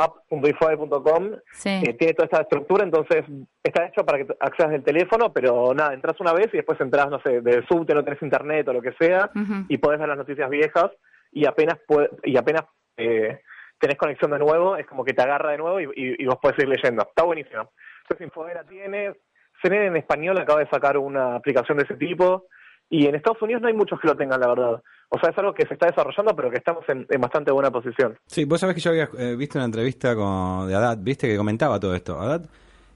app.infobae.com, 0.51 1.32
Sí. 1.51 1.82
eh, 1.86 1.94
tiene 1.94 2.13
toda 2.13 2.25
esta 2.25 2.41
estructura, 2.41 2.84
entonces 2.84 3.24
está 3.63 3.86
hecho 3.86 4.06
para 4.06 4.20
que 4.25 4.36
accedas 4.39 4.72
del 4.72 4.84
teléfono, 4.84 5.32
pero 5.32 5.74
nada, 5.74 5.94
entras 5.94 6.20
una 6.20 6.34
vez 6.34 6.48
y 6.53 6.58
después 6.58 6.79
entras, 6.82 7.10
no 7.10 7.20
sé, 7.22 7.41
del 7.41 7.65
subte, 7.67 7.94
no 7.94 8.03
tenés 8.03 8.22
internet 8.22 8.67
o 8.67 8.74
lo 8.74 8.82
que 8.82 8.94
sea, 8.94 9.29
y 9.70 9.77
podés 9.77 10.00
ver 10.00 10.10
las 10.10 10.17
noticias 10.17 10.50
viejas 10.50 10.91
y 11.32 11.46
apenas 11.46 11.77
puede- 11.88 12.10
y 12.24 12.38
apenas 12.38 12.63
eh, 13.00 13.41
tenés 13.79 13.96
conexión 13.98 14.32
de 14.32 14.39
nuevo, 14.39 14.75
es 14.75 14.88
como 14.88 15.06
que 15.06 15.13
te 15.13 15.22
agarra 15.22 15.51
de 15.51 15.58
nuevo 15.60 15.79
y, 15.79 15.84
y- 15.96 16.15
y 16.24 16.25
vos 16.25 16.38
podés 16.41 16.58
ir 16.58 16.67
leyendo. 16.67 17.03
Está 17.03 17.24
buenísimo. 17.24 17.70
Entonces 18.01 18.25
Infobae 18.25 18.56
la 18.56 18.63
tiene, 18.63 19.13
CNN 19.62 19.86
en 19.88 19.98
español 19.98 20.36
acaba 20.39 20.62
de 20.62 20.70
sacar 20.70 20.98
una 20.98 21.36
aplicación 21.36 21.77
de 21.77 21.84
ese 21.84 21.94
tipo, 21.96 22.46
y 22.89 23.06
en 23.06 23.13
Estados 23.15 23.41
Unidos 23.44 23.62
no 23.62 23.67
hay 23.67 23.75
muchos 23.75 24.00
que 24.00 24.08
lo 24.08 24.15
tengan, 24.15 24.39
la 24.39 24.48
verdad. 24.48 24.82
O 25.10 25.18
sea, 25.20 25.30
es 25.30 25.38
algo 25.38 25.54
que 25.54 25.66
se 25.66 25.74
está 25.74 25.88
desarrollando, 25.88 26.36
pero 26.36 26.52
que 26.52 26.58
estamos 26.58 26.84
en, 26.90 27.06
en 27.10 27.22
bastante 27.22 27.52
buena 27.52 27.72
posición. 27.72 28.18
Sí, 28.26 28.44
vos 28.46 28.60
sabés 28.60 28.76
que 28.76 28.82
yo 28.82 28.90
había 28.92 29.10
eh, 29.18 29.36
visto 29.38 29.58
una 29.58 29.66
entrevista 29.66 30.16
con, 30.16 30.68
de 30.68 30.76
Haddad, 30.76 30.98
viste, 31.00 31.28
que 31.28 31.38
comentaba 31.38 31.80
todo 31.80 31.96
esto. 31.96 32.20
Haddad 32.20 32.42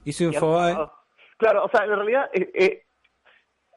hizo 0.04 0.24
Infobae. 0.24 0.76
Claro, 1.38 1.64
o 1.64 1.70
sea, 1.70 1.84
en 1.84 1.90
realidad, 1.90 2.28
eh, 2.34 2.50
eh, 2.54 2.82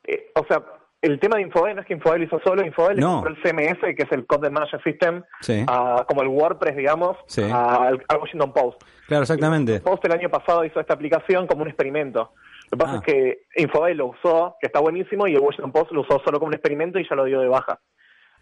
eh, 0.08 0.32
o 0.36 0.46
sea, 0.48 0.64
el 1.02 1.20
tema 1.20 1.38
de 1.38 1.44
Infobae 1.44 1.74
no 1.76 1.82
es 1.82 1.88
que 1.88 1.94
Infobae 1.94 2.20
lo 2.20 2.26
hizo 2.26 2.40
solo, 2.44 2.66
Infobae 2.66 2.96
le 2.96 3.02
No. 3.02 3.22
compró 3.24 3.32
el 3.34 3.42
CMS, 3.42 3.80
que 3.96 4.04
es 4.04 4.12
el 4.12 4.26
Content 4.26 4.54
Management 4.54 4.84
System, 4.84 5.24
Sí. 5.42 5.64
a- 5.68 6.04
como 6.08 6.22
el 6.22 6.28
WordPress, 6.28 6.76
digamos, 6.76 7.18
Sí. 7.28 7.42
a- 7.44 7.88
al 7.88 8.04
al 8.08 8.18
Washington 8.20 8.52
Post. 8.54 8.84
Claro, 9.08 9.24
exactamente. 9.24 9.80
Post 9.80 10.04
el 10.06 10.12
año 10.12 10.30
pasado 10.30 10.66
hizo 10.66 10.80
esta 10.80 10.94
aplicación 10.94 11.48
como 11.48 11.62
un 11.62 11.70
experimento. 11.70 12.34
Lo 12.72 12.78
que 12.78 12.84
pasa 12.84 12.94
Ah. 12.96 12.98
es 12.98 13.02
que 13.14 13.42
Infobae 13.64 13.94
lo 13.96 14.08
usó, 14.08 14.58
que 14.60 14.68
está 14.68 14.80
buenísimo, 14.82 15.26
y 15.28 15.36
el 15.36 15.40
Washington 15.42 15.72
Post 15.72 15.92
lo 15.92 16.02
usó 16.02 16.20
solo 16.26 16.40
como 16.40 16.48
un 16.48 16.54
experimento 16.56 17.00
y 17.00 17.08
ya 17.08 17.16
lo 17.16 17.24
dio 17.26 17.40
de 17.40 17.48
baja. 17.48 17.80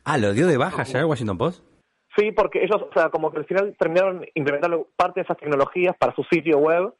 Ah, 0.06 0.18
¿lo 0.18 0.34
dio 0.34 0.48
de 0.48 0.58
baja 0.58 0.84
ya 0.84 1.00
el 1.00 1.06
Washington 1.06 1.38
Post? 1.38 1.64
Sí, 2.16 2.32
porque 2.32 2.64
ellos, 2.64 2.82
o 2.82 2.94
sea, 2.94 3.10
como 3.10 3.32
que 3.32 3.40
al 3.40 3.46
final 3.46 3.76
terminaron 3.80 4.26
implementando 4.36 4.88
parte 4.96 5.20
de 5.22 5.24
esas 5.24 5.38
tecnologías 5.38 5.96
para 5.98 6.14
su 6.14 6.24
sitio 6.26 6.58
web, 6.60 6.94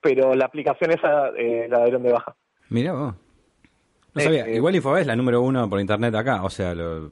pero 0.00 0.34
la 0.34 0.44
aplicación 0.44 0.92
esa 0.92 1.28
eh, 1.36 1.66
la 1.68 1.82
dieron 1.84 2.02
de 2.02 2.12
baja. 2.12 2.36
Mirá 2.68 2.92
vos. 2.92 3.14
No 4.14 4.20
Eh, 4.20 4.24
sabía. 4.24 4.46
eh, 4.46 4.56
Igual 4.56 4.76
Infobae 4.76 5.00
es 5.00 5.06
la 5.06 5.16
número 5.16 5.40
uno 5.40 5.68
por 5.68 5.80
internet 5.80 6.14
acá. 6.14 6.42
O 6.44 6.50
sea, 6.50 6.74
lo... 6.74 7.04
La 7.04 7.08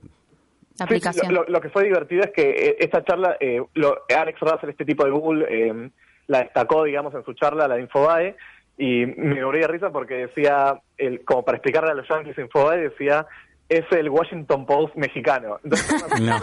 Sí, 0.77 0.85
aplicación. 0.85 1.35
lo, 1.35 1.43
lo- 1.45 1.49
lo 1.49 1.61
que 1.61 1.69
fue 1.71 1.85
divertido 1.85 2.23
es 2.23 2.31
que 2.31 2.43
eh, 2.51 2.77
esta 2.79 3.03
charla, 3.05 3.37
eh, 3.41 3.63
lo, 3.75 3.99
Alex 4.17 4.39
Russell, 4.41 4.71
este 4.71 4.85
tipo 4.85 5.05
de 5.05 5.11
Google, 5.11 5.47
eh, 5.49 5.91
la 6.29 6.41
destacó, 6.45 6.85
digamos, 6.85 7.15
en 7.15 7.25
su 7.25 7.33
charla, 7.35 7.67
la 7.69 7.75
de 7.77 7.83
Infobae, 7.83 8.37
y 8.79 9.05
me 9.07 9.45
morí 9.45 9.61
de 9.61 9.67
risa 9.67 9.91
porque 9.91 10.15
decía, 10.29 10.81
el, 10.97 11.25
como 11.25 11.45
para 11.45 11.57
explicarle 11.59 11.91
a 11.91 11.95
los 11.95 12.09
yankees 12.09 12.39
Infobae, 12.39 12.81
decía, 12.81 13.27
es 13.71 13.85
el 13.93 14.11
Washington 14.11 14.67
Post 14.67 14.95
mexicano. 14.97 15.59
Entonces, 15.65 16.05
No. 16.21 16.37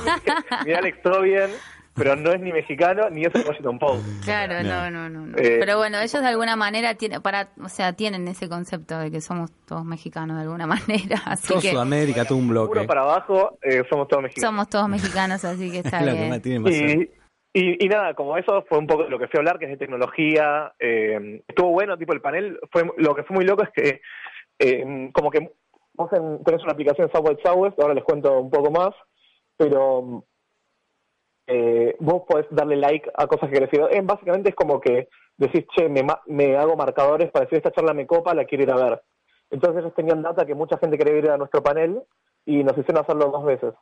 mira, 0.66 0.80
Alex, 0.80 1.02
todo 1.04 1.22
bien, 1.22 1.50
pero 1.94 2.16
no 2.16 2.32
es 2.32 2.40
ni 2.40 2.52
mexicano 2.52 3.10
ni 3.10 3.26
es 3.26 3.36
el 3.36 3.46
Washington 3.46 3.78
Post. 3.80 4.24
Claro, 4.24 4.64
No. 4.64 4.90
no, 4.90 5.10
no, 5.10 5.26
no. 5.28 5.38
Eh, 5.38 5.58
Pero 5.60 5.78
bueno, 5.78 6.00
ellos 6.00 6.22
de 6.22 6.28
alguna 6.28 6.56
manera 6.56 6.96
tienen, 6.96 7.22
para, 7.22 7.50
o 7.64 7.70
sea, 7.70 7.94
tienen 7.94 8.28
ese 8.28 8.48
concepto 8.50 8.98
de 9.00 9.12
que 9.12 9.20
somos 9.22 9.52
todos 9.66 9.84
mexicanos 9.86 10.38
de 10.38 10.44
alguna 10.44 10.66
manera, 10.68 11.22
así 11.26 11.48
Todo 11.50 11.62
que 11.62 11.72
Sudamérica, 11.72 12.26
todo 12.26 12.38
un 12.38 12.48
bloque. 12.50 12.84
Para 12.86 13.02
abajo, 13.02 13.58
eh, 13.62 13.84
somos 13.90 14.08
todos 14.08 14.24
mexicanos. 14.24 14.50
somos 14.50 14.70
todos 14.70 14.88
mexicanos, 14.90 15.44
así 15.44 15.72
que 15.72 15.80
está 15.80 16.00
que 16.04 16.12
bien. 16.12 17.08
Y, 17.54 17.60
y, 17.60 17.86
y 17.86 17.90
nada, 17.90 18.14
como 18.14 18.38
eso 18.38 18.64
fue 18.70 18.78
un 18.78 18.86
poco 18.88 19.04
de 19.06 19.10
lo 19.10 19.18
que 19.18 19.28
fui 19.28 19.38
a 19.38 19.42
hablar, 19.42 19.58
que 19.58 19.66
es 19.66 19.72
de 19.72 19.78
tecnología. 19.78 20.74
eh, 20.80 21.42
estuvo 21.48 21.72
bueno, 21.72 21.98
tipo 21.98 22.14
el 22.14 22.22
panel. 22.22 22.60
fue 22.72 22.84
Lo 22.98 23.16
que 23.16 23.24
fue 23.24 23.36
muy 23.36 23.46
loco 23.46 23.64
es 23.64 23.70
que, 23.74 24.02
eh, 24.60 25.10
como 25.14 25.32
que 25.32 25.50
vos 25.98 26.14
en- 26.14 26.44
tenés 26.44 26.64
una 26.64 26.72
aplicación 26.74 27.10
Southwest 27.12 27.42
Southwest, 27.44 27.80
ahora 27.80 27.94
les 27.96 28.04
cuento 28.04 28.40
un 28.40 28.50
poco 28.50 28.72
más, 28.72 28.92
pero 29.58 30.24
eh, 31.48 31.96
vos 32.00 32.24
podés 32.28 32.46
darle 32.52 32.76
like 32.76 33.10
a 33.16 33.28
cosas 33.28 33.50
que 33.50 33.56
querés 33.56 33.74
ir. 33.74 33.82
Eh, 33.92 34.02
básicamente 34.04 34.50
es 34.50 34.56
como 34.56 34.80
que 34.80 35.08
decís, 35.38 35.66
che, 35.76 35.88
me, 35.90 36.04
ma- 36.04 36.22
me 36.28 36.56
hago 36.58 36.76
marcadores 36.76 37.32
para 37.32 37.46
decir 37.46 37.58
esta 37.58 37.72
charla 37.72 37.94
me 37.94 38.06
copa, 38.06 38.34
la 38.34 38.46
quiero 38.46 38.64
ir 38.64 38.72
a 38.72 38.76
ver. 38.76 39.02
Entonces 39.50 39.80
ellos 39.82 39.94
tenían 39.96 40.22
data 40.22 40.46
que 40.46 40.56
mucha 40.56 40.78
gente 40.78 40.98
quería 40.98 41.18
ir 41.18 41.30
a 41.30 41.38
nuestro 41.38 41.64
panel 41.64 42.02
y 42.46 42.64
nos 42.64 42.78
hicieron 42.78 43.04
hacerlo 43.04 43.30
dos 43.32 43.46
veces. 43.46 43.74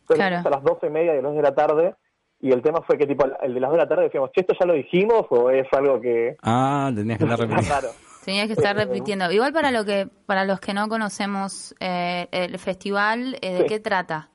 Entonces 0.00 0.26
Claro. 0.26 0.42
a 0.48 0.50
las 0.50 0.62
doce 0.64 0.86
y 0.88 0.90
media 0.90 1.14
y 1.14 1.18
a 1.18 1.22
las 1.22 1.30
dos 1.30 1.36
de 1.36 1.42
la 1.42 1.54
tarde 1.54 1.94
y 2.40 2.50
el 2.50 2.60
tema 2.60 2.82
fue 2.82 2.98
que 2.98 3.06
tipo 3.06 3.24
el 3.40 3.54
de 3.54 3.60
las 3.60 3.70
dos 3.70 3.78
de 3.78 3.84
la 3.84 3.88
tarde 3.88 4.04
decíamos, 4.04 4.32
che, 4.32 4.40
¿esto 4.40 4.54
ya 4.58 4.66
lo 4.66 4.72
dijimos 4.74 5.26
o 5.30 5.48
es 5.50 5.66
algo 5.72 6.00
que... 6.00 6.36
Ah, 6.42 6.90
tenías 6.94 7.18
que 7.18 7.24
andar 7.24 7.38
repitiendo. 7.38 7.68
Claro. 7.80 7.94
Tenías 8.24 8.46
que 8.46 8.52
estar 8.52 8.76
repitiendo. 8.76 9.30
Igual 9.32 9.52
para 9.52 9.70
lo 9.70 9.84
que 9.84 10.08
para 10.26 10.44
los 10.44 10.60
que 10.60 10.74
no 10.74 10.88
conocemos 10.88 11.74
eh, 11.80 12.28
el 12.30 12.58
festival, 12.58 13.36
eh, 13.42 13.52
¿de 13.54 13.58
Sí. 13.60 13.64
qué 13.66 13.80
trata? 13.80 14.28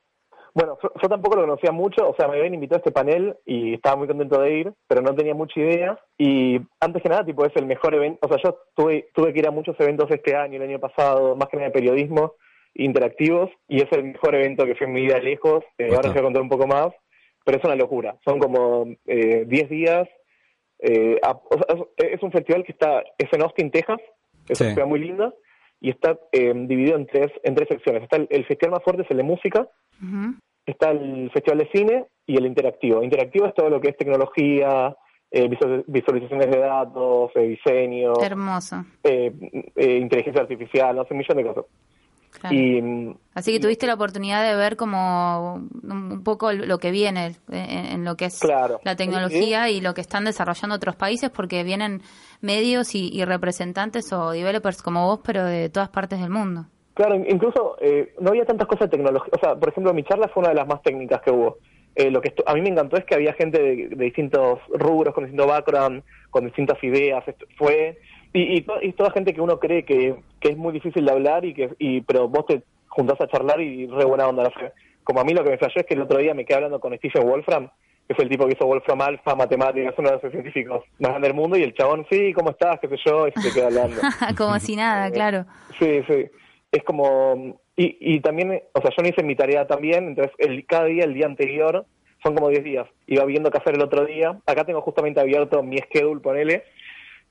Bueno, 0.53 0.75
yo, 0.81 0.89
yo 1.01 1.07
tampoco 1.07 1.35
lo 1.35 1.43
conocía 1.43 1.71
mucho, 1.71 2.09
o 2.09 2.15
sea, 2.15 2.27
me 2.27 2.37
habían 2.37 2.55
invitado 2.55 2.77
a 2.77 2.79
este 2.79 2.91
panel 2.91 3.35
y 3.45 3.75
estaba 3.75 3.95
muy 3.95 4.07
contento 4.07 4.41
de 4.41 4.57
ir, 4.57 4.73
pero 4.87 5.01
no 5.01 5.13
tenía 5.13 5.35
mucha 5.35 5.59
idea. 5.59 5.99
Y 6.17 6.59
antes 6.79 7.03
que 7.03 7.09
nada, 7.09 7.23
tipo, 7.23 7.45
es 7.45 7.55
el 7.55 7.67
mejor 7.67 7.93
evento, 7.93 8.25
o 8.25 8.27
sea, 8.27 8.37
yo 8.43 8.57
tuve, 8.75 9.07
tuve 9.13 9.33
que 9.33 9.39
ir 9.39 9.47
a 9.47 9.51
muchos 9.51 9.75
eventos 9.79 10.09
este 10.09 10.35
año, 10.35 10.57
el 10.57 10.67
año 10.67 10.79
pasado, 10.79 11.35
más 11.35 11.47
que 11.49 11.57
nada 11.57 11.67
de 11.67 11.73
periodismo 11.73 12.33
interactivos, 12.73 13.51
y 13.67 13.83
es 13.83 13.91
el 13.91 14.03
mejor 14.05 14.33
evento 14.35 14.65
que 14.65 14.75
fui 14.75 14.87
en 14.87 14.93
mi 14.93 15.01
vida 15.01 15.19
lejos. 15.19 15.63
Eh, 15.77 15.89
ahora 15.95 16.09
os 16.09 16.13
voy 16.13 16.19
a 16.19 16.23
contar 16.23 16.41
un 16.41 16.49
poco 16.49 16.65
más, 16.67 16.87
pero 17.45 17.59
es 17.59 17.63
una 17.63 17.75
locura. 17.75 18.17
Son 18.25 18.39
como 18.39 18.87
eh, 19.05 19.45
10 19.47 19.69
días. 19.69 20.07
Eh, 20.79 21.19
a- 21.23 21.31
o 21.31 21.57
sea, 21.97 22.07
es, 22.09 22.21
un 22.23 22.31
festival 22.31 22.63
que 22.63 22.71
está, 22.71 23.01
es 23.17 23.31
en 23.31 23.41
Austin, 23.41 23.71
Texas, 23.71 23.99
es 24.47 24.57
Sí. 24.57 24.63
una 24.63 24.73
ciudad 24.73 24.87
muy 24.87 24.99
linda, 24.99 25.33
y 25.79 25.89
está 25.91 26.17
eh, 26.31 26.53
dividido 26.55 26.97
en 26.97 27.05
tres, 27.07 27.31
en 27.43 27.55
tres 27.55 27.67
secciones. 27.69 28.03
Está 28.03 28.17
el- 28.17 28.27
el 28.31 28.45
festival 28.45 28.71
más 28.71 28.83
fuerte, 28.83 29.03
es 29.03 29.11
el 29.11 29.17
de 29.17 29.23
música, 29.23 29.67
está 30.65 30.91
el 30.91 31.29
Festival 31.31 31.59
de 31.59 31.69
Cine 31.71 32.05
y 32.25 32.37
el 32.37 32.45
Interactivo. 32.45 33.03
Interactivo 33.03 33.45
es 33.47 33.53
todo 33.53 33.69
lo 33.69 33.79
que 33.79 33.89
es 33.89 33.97
tecnología, 33.97 34.95
eh, 35.31 35.47
visual- 35.47 35.83
visualizaciones 35.87 36.49
de 36.49 36.57
datos, 36.59 37.31
eh, 37.35 37.41
diseño, 37.41 38.13
Hermoso. 38.23 38.85
eh, 39.03 39.31
eh, 39.75 39.97
inteligencia 39.97 40.41
artificial, 40.41 40.95
no 40.95 41.03
sé, 41.05 41.13
un 41.13 41.17
millón 41.19 41.37
de 41.37 41.43
cosas. 41.43 41.65
Claro. 42.39 42.55
Y 42.55 43.15
Así 43.33 43.51
que 43.53 43.59
tuviste 43.59 43.85
la 43.87 43.93
oportunidad 43.93 44.47
de 44.49 44.55
ver 44.55 44.75
como 44.77 45.55
un 45.83 46.23
poco 46.23 46.51
lo 46.53 46.77
que 46.79 46.91
viene 46.91 47.35
en, 47.51 47.59
en 47.93 48.03
lo 48.05 48.15
que 48.15 48.25
es 48.25 48.39
Claro. 48.39 48.79
la 48.83 48.95
tecnología 48.95 49.69
y 49.69 49.79
lo 49.81 49.93
que 49.93 50.01
están 50.01 50.25
desarrollando 50.25 50.75
otros 50.75 50.95
países, 50.95 51.29
porque 51.29 51.63
vienen 51.63 52.01
medios 52.41 52.95
y, 52.95 53.09
y 53.13 53.23
representantes 53.25 54.11
o 54.13 54.31
developers 54.31 54.81
como 54.81 55.05
vos, 55.05 55.19
pero 55.23 55.45
de 55.45 55.69
todas 55.69 55.89
partes 55.89 56.19
del 56.19 56.29
mundo. 56.29 56.65
claro, 56.95 57.15
incluso 57.15 57.77
eh, 57.79 58.13
no 58.19 58.29
había 58.31 58.45
tantas 58.45 58.67
cosas 58.67 58.89
de 58.89 58.97
tecnología. 58.97 59.31
O 59.35 59.39
sea, 59.39 59.55
por 59.55 59.69
ejemplo, 59.69 59.93
mi 59.93 60.03
charla 60.03 60.27
fue 60.29 60.41
una 60.41 60.49
de 60.49 60.55
las 60.55 60.67
más 60.67 60.81
técnicas 60.81 61.21
que 61.21 61.31
hubo. 61.31 61.57
Eh, 61.95 62.09
lo 62.11 62.21
que 62.21 62.33
a 62.45 62.53
mí 62.53 62.61
me 62.61 62.69
encantó 62.69 62.97
es 62.97 63.05
que 63.05 63.15
había 63.15 63.33
gente 63.33 63.61
de, 63.61 63.87
de 63.89 64.05
distintos 64.05 64.59
rubros, 64.69 65.13
con 65.13 65.23
distinto 65.25 65.47
background, 65.47 66.03
con 66.31 66.45
distintas 66.45 66.83
ideas. 66.83 67.27
Esto 67.27 67.45
fue 67.57 67.97
y, 68.33 68.57
y, 68.57 68.61
to- 68.61 68.81
y 68.81 68.93
toda 68.93 69.11
gente 69.11 69.33
que 69.33 69.41
uno 69.41 69.59
cree 69.59 69.83
que, 69.83 70.15
que 70.39 70.49
es 70.49 70.57
muy 70.57 70.73
difícil 70.73 71.05
de 71.05 71.11
hablar 71.11 71.45
y 71.45 71.53
que 71.53 71.69
y 71.79 72.01
pero 72.01 72.27
vos 72.27 72.45
te 72.45 72.63
juntás 72.87 73.19
a 73.21 73.27
charlar 73.27 73.59
y 73.61 73.87
re 73.87 74.05
buena 74.05 74.27
onda. 74.27 74.51
Como 75.03 75.21
a 75.21 75.23
mí 75.23 75.33
lo 75.33 75.43
que 75.43 75.51
me 75.51 75.57
falló 75.57 75.73
es 75.75 75.85
que 75.85 75.93
el 75.93 76.01
otro 76.01 76.17
día 76.19 76.33
me 76.33 76.45
quedé 76.45 76.55
hablando 76.55 76.79
con 76.79 76.95
Stephen 76.97 77.27
Wolfram, 77.27 77.69
que 78.07 78.15
fue 78.15 78.23
el 78.25 78.29
tipo 78.29 78.45
que 78.45 78.53
hizo 78.53 78.65
Wolfram 78.65 79.01
Alpha, 79.01 79.35
matemáticas, 79.35 79.93
uno 79.97 80.09
de 80.11 80.19
los 80.21 80.31
científicos 80.31 80.83
más 80.99 81.11
grandes 81.11 81.29
del 81.29 81.37
mundo, 81.39 81.57
y 81.57 81.63
el 81.63 81.73
chabón, 81.73 82.05
sí, 82.09 82.33
¿cómo 82.33 82.51
estás? 82.51 82.79
qué 82.79 82.87
sé 82.89 82.95
yo, 83.05 83.27
y 83.27 83.31
se 83.31 83.41
te 83.41 83.53
queda 83.53 83.67
hablando. 83.67 84.01
como 84.37 84.59
si 84.59 84.75
nada, 84.75 85.09
claro. 85.11 85.45
Sí, 85.79 86.01
sí. 86.07 86.25
Es 86.71 86.83
como... 86.83 87.59
Y, 87.75 88.15
y 88.15 88.19
también, 88.21 88.61
o 88.73 88.81
sea, 88.81 88.89
yo 88.91 89.03
no 89.03 89.09
hice 89.09 89.23
mi 89.23 89.35
tarea 89.35 89.67
también, 89.67 90.07
entonces 90.07 90.33
el, 90.39 90.65
cada 90.65 90.85
día, 90.85 91.03
el 91.05 91.13
día 91.13 91.25
anterior, 91.27 91.85
son 92.23 92.33
como 92.35 92.49
10 92.49 92.63
días. 92.63 92.87
Iba 93.05 93.23
viendo 93.25 93.51
qué 93.51 93.59
hacer 93.59 93.75
el 93.75 93.83
otro 93.83 94.03
día. 94.05 94.39
Acá 94.47 94.63
tengo 94.65 94.81
justamente 94.81 95.19
abierto 95.19 95.61
mi 95.61 95.77
schedule, 95.77 96.19
ponele, 96.19 96.63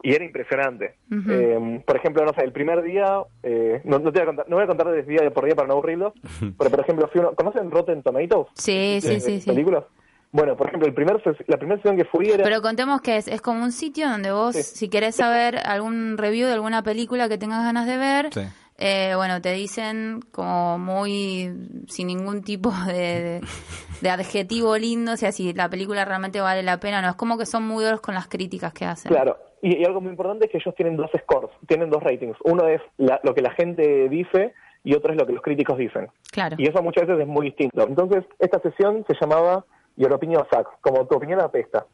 y 0.03 0.15
era 0.15 0.25
impresionante. 0.25 0.97
Eh, 1.29 1.83
por 1.87 1.97
ejemplo, 1.97 2.25
no 2.25 2.33
sé, 2.35 2.45
el 2.45 2.53
primer 2.53 2.83
día, 2.83 3.19
eh, 3.43 3.81
no, 3.85 3.99
no 3.99 4.13
te 4.13 4.19
voy 4.21 4.23
a 4.23 4.27
contar, 4.27 4.49
no 4.49 4.57
voy 4.57 4.65
a 4.65 4.69
contar 4.69 4.89
de 4.91 5.03
día 5.03 5.31
por 5.31 5.45
día 5.45 5.55
para 5.55 5.67
no 5.69 5.75
aburrirlos, 5.75 6.13
pero 6.59 6.71
por 6.71 6.81
ejemplo, 6.81 7.09
fui 7.13 7.21
uno, 7.21 7.33
¿conocen 7.35 7.71
Rotten 7.71 8.03
Tomatoes? 8.03 8.47
Sí, 8.55 8.99
sí, 9.01 9.09
De- 9.09 9.21
sí, 9.21 9.41
sí. 9.41 9.51
Películas. 9.51 9.85
Bueno, 10.33 10.57
por 10.57 10.67
ejemplo, 10.67 10.87
el 10.89 10.93
primer 10.95 11.23
la 11.47 11.57
primera 11.57 11.77
sesión 11.79 11.97
que 11.97 12.05
fui 12.05 12.29
era... 12.29 12.45
Pero 12.45 12.61
contemos 12.61 13.01
que 13.01 13.17
es, 13.17 13.27
es 13.29 13.41
como 13.41 13.63
un 13.63 13.73
sitio 13.73 14.09
donde 14.09 14.33
vos, 14.33 14.55
Sí. 14.55 14.63
si 14.63 14.89
querés 14.91 15.15
saber 15.17 15.57
algún 15.57 16.19
review 16.19 16.47
de 16.47 16.53
alguna 16.55 16.83
película 16.83 17.29
que 17.29 17.39
tengas 17.39 17.63
ganas 17.65 17.87
de 17.87 17.97
ver, 17.97 18.35
Sí. 18.35 18.43
Eh, 18.79 19.13
bueno, 19.17 19.41
te 19.41 19.53
dicen 19.53 20.21
como 20.33 20.79
muy 20.79 21.51
sin 21.89 22.07
ningún 22.09 22.43
tipo 22.43 22.71
de, 22.87 22.93
de, 22.93 23.41
de 24.03 24.11
adjetivo 24.11 24.77
lindo, 24.77 25.13
o 25.13 25.17
sea, 25.17 25.33
si 25.33 25.53
la 25.53 25.69
película 25.69 26.05
realmente 26.05 26.41
vale 26.41 26.63
la 26.63 26.79
pena, 26.79 27.01
no, 27.03 27.09
es 27.09 27.15
como 27.17 27.39
que 27.39 27.47
son 27.47 27.63
muy 27.67 27.85
duros 27.85 28.01
con 28.01 28.15
las 28.15 28.29
críticas 28.29 28.73
que 28.73 28.85
hacen. 28.85 29.11
Claro, 29.11 29.39
y, 29.63 29.79
y 29.79 29.85
algo 29.85 30.01
muy 30.01 30.11
importante 30.11 30.47
es 30.47 30.53
que 30.53 30.59
ellos 30.59 30.75
tienen 30.75 30.97
dos 30.97 31.11
scores, 31.23 31.51
tienen 31.67 31.91
dos 31.91 32.03
ratings. 32.03 32.37
Uno 32.45 32.69
es 32.69 32.81
la- 32.99 33.21
lo 33.23 33.35
que 33.35 33.41
la 33.43 33.51
gente 33.53 34.09
dice 34.09 34.53
y 34.85 34.95
otro 34.95 35.13
es 35.13 35.19
lo 35.19 35.27
que 35.27 35.33
los 35.33 35.43
críticos 35.43 35.79
dicen. 35.79 36.09
Claro. 36.31 36.57
Y 36.59 36.69
eso 36.69 36.83
muchas 36.83 37.07
veces 37.07 37.23
es 37.23 37.27
muy 37.29 37.47
distinto. 37.47 37.83
Entonces, 37.89 38.25
esta 38.39 38.61
sesión 38.61 39.05
se 39.09 39.15
llamaba 39.21 39.65
Your 39.97 40.13
Opinion 40.13 40.45
Sucks, 40.53 40.71
como 40.81 41.07
tu 41.07 41.17
opinión 41.17 41.41
apesta. 41.41 41.87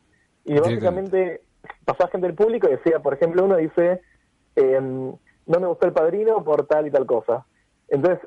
Y 0.45 0.55
básicamente 0.59 1.41
pasaba 1.85 2.11
gente 2.11 2.27
del 2.27 2.37
público 2.37 2.69
y 2.69 2.73
decía, 2.73 2.99
por 2.99 3.15
ejemplo, 3.15 3.45
uno 3.45 3.57
dice, 3.57 4.03
em, 4.57 5.13
no 5.47 5.61
me 5.61 5.67
gustó 5.67 5.87
el 5.87 5.93
padrino 5.93 6.43
por 6.45 6.67
tal 6.67 6.87
y 6.87 6.91
tal 6.91 7.07
cosa. 7.07 7.45
Entonces, 7.89 8.21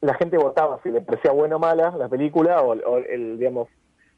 la 0.00 0.14
gente 0.14 0.36
votaba 0.36 0.80
si 0.82 0.90
le 0.90 1.00
parecía 1.00 1.30
buena 1.32 1.56
o 1.56 1.58
mala 1.58 1.90
la 1.96 2.08
película 2.08 2.60
o, 2.62 2.72
o 2.74 2.98
el, 2.98 3.38
digamos, 3.38 3.68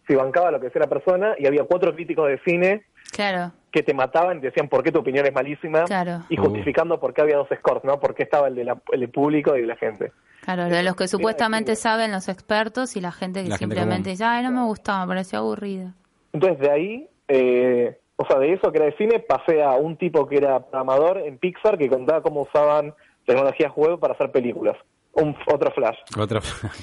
si 0.06 0.14
bancaba 0.14 0.50
lo 0.50 0.58
que 0.60 0.66
decía 0.66 0.80
la 0.82 0.88
persona 0.88 1.34
y 1.38 1.46
había 1.46 1.64
cuatro 1.64 1.94
críticos 1.94 2.28
de 2.28 2.38
cine 2.44 2.84
Claro, 3.12 3.52
que 3.70 3.82
te 3.82 3.94
mataban 3.94 4.38
y 4.38 4.40
te 4.40 4.46
decían 4.48 4.68
por 4.68 4.82
qué 4.82 4.90
tu 4.90 4.98
opinión 5.00 5.24
es 5.26 5.32
malísima 5.32 5.84
Claro. 5.84 6.22
y 6.28 6.36
justificando 6.36 6.98
por 6.98 7.14
qué 7.14 7.22
había 7.22 7.36
dos 7.36 7.48
scores, 7.56 7.84
¿no? 7.84 7.98
Por 8.00 8.14
qué 8.14 8.24
estaba 8.24 8.48
el, 8.48 8.54
de 8.56 8.64
la- 8.64 8.80
el 8.92 9.08
público 9.10 9.56
y 9.56 9.60
de 9.60 9.66
la 9.66 9.76
gente. 9.76 10.12
claro, 10.40 10.64
de 10.66 10.82
los 10.82 10.96
que 10.96 11.08
supuestamente 11.08 11.76
saben 11.76 12.10
los 12.12 12.28
expertos 12.28 12.96
y 12.96 13.00
la 13.00 13.12
gente 13.12 13.42
que 13.44 13.48
La 13.50 13.58
gente 13.58 13.74
simplemente 13.74 14.02
común. 14.04 14.12
dice, 14.14 14.24
ay, 14.24 14.42
no 14.44 14.50
me 14.50 14.64
gustaba, 14.64 15.00
me 15.06 15.08
pareció 15.10 15.38
aburrida. 15.38 15.94
Entonces 16.32 16.58
de 16.58 16.70
ahí, 16.70 17.08
eh, 17.28 17.98
o 18.16 18.26
sea, 18.26 18.38
de 18.38 18.52
eso 18.52 18.70
que 18.72 18.78
era 18.78 18.86
de 18.86 18.96
cine, 18.96 19.18
pasé 19.20 19.62
a 19.62 19.72
un 19.72 19.96
tipo 19.96 20.26
que 20.26 20.36
era 20.36 20.60
programador 20.60 21.18
en 21.18 21.38
Pixar 21.38 21.76
que 21.78 21.88
contaba 21.88 22.22
cómo 22.22 22.42
usaban 22.42 22.94
tecnologías 23.26 23.72
web 23.76 23.98
para 23.98 24.14
hacer 24.14 24.30
películas. 24.30 24.76
Un, 25.12 25.34
otro 25.52 25.70
flash. 25.70 25.96
Otra. 26.18 26.40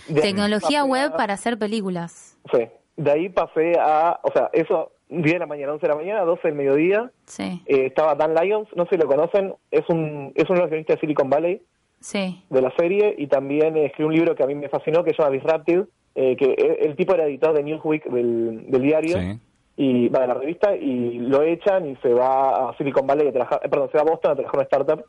De 0.07 0.21
Tecnología 0.21 0.83
web 0.85 1.11
a- 1.13 1.17
para 1.17 1.33
hacer 1.35 1.57
películas. 1.57 2.37
Sí. 2.51 2.67
De 2.97 3.11
ahí 3.11 3.29
pasé 3.29 3.73
a, 3.79 4.19
o 4.23 4.31
sea, 4.31 4.49
eso, 4.53 4.91
10 5.09 5.33
de 5.33 5.39
la 5.39 5.45
mañana, 5.45 5.73
11 5.73 5.85
de 5.87 5.93
la 5.93 5.99
mañana, 5.99 6.21
12 6.21 6.47
del 6.47 6.55
mediodía. 6.57 7.11
Sí, 7.25 7.61
eh, 7.65 7.85
estaba 7.87 8.15
Dan 8.15 8.33
Lyons, 8.35 8.67
no 8.75 8.83
sé 8.85 8.91
si 8.95 8.97
lo 9.01 9.07
conocen, 9.07 9.53
es 9.71 9.83
un 9.89 10.31
es 10.35 10.45
uno 10.49 10.55
de 10.57 10.61
los 10.61 10.69
guionistas 10.69 10.97
de 10.97 11.01
Silicon 11.01 11.29
Valley. 11.29 11.61
sí, 11.99 12.43
de 12.49 12.61
la 12.61 12.71
serie 12.75 13.15
y 13.17 13.27
también 13.27 13.77
eh, 13.77 13.85
escribió 13.85 14.07
un 14.07 14.13
libro 14.15 14.35
que 14.35 14.43
a 14.43 14.47
mí 14.47 14.55
me 14.55 14.69
fascinó 14.69 15.03
que 15.03 15.11
se 15.11 15.17
llama 15.21 15.31
Disrupted, 15.33 15.85
eh, 16.15 16.35
que 16.35 16.45
e- 16.53 16.85
el 16.85 16.95
tipo 16.95 17.13
era 17.13 17.25
editor 17.25 17.53
de 17.53 17.63
Newsweek 17.63 18.05
del, 18.05 18.69
del 18.69 18.81
diario 18.81 19.17
Sí. 19.19 19.39
Y 19.75 20.07
va 20.09 20.19
de 20.21 20.27
la 20.27 20.33
revista 20.35 20.75
y 20.75 21.17
lo 21.19 21.41
echan 21.41 21.87
y 21.87 21.95
se 21.97 22.13
va 22.13 22.69
a 22.69 22.77
Silicon 22.77 23.07
Valley 23.07 23.27
a 23.29 23.31
trabajar, 23.31 23.59
eh, 23.63 23.69
perdón, 23.69 23.89
se 23.91 23.97
va 23.97 24.01
a 24.03 24.11
Boston 24.11 24.31
a 24.31 24.35
trabajar 24.35 24.55
en 24.55 24.59
una 24.59 24.63
startup 24.63 25.05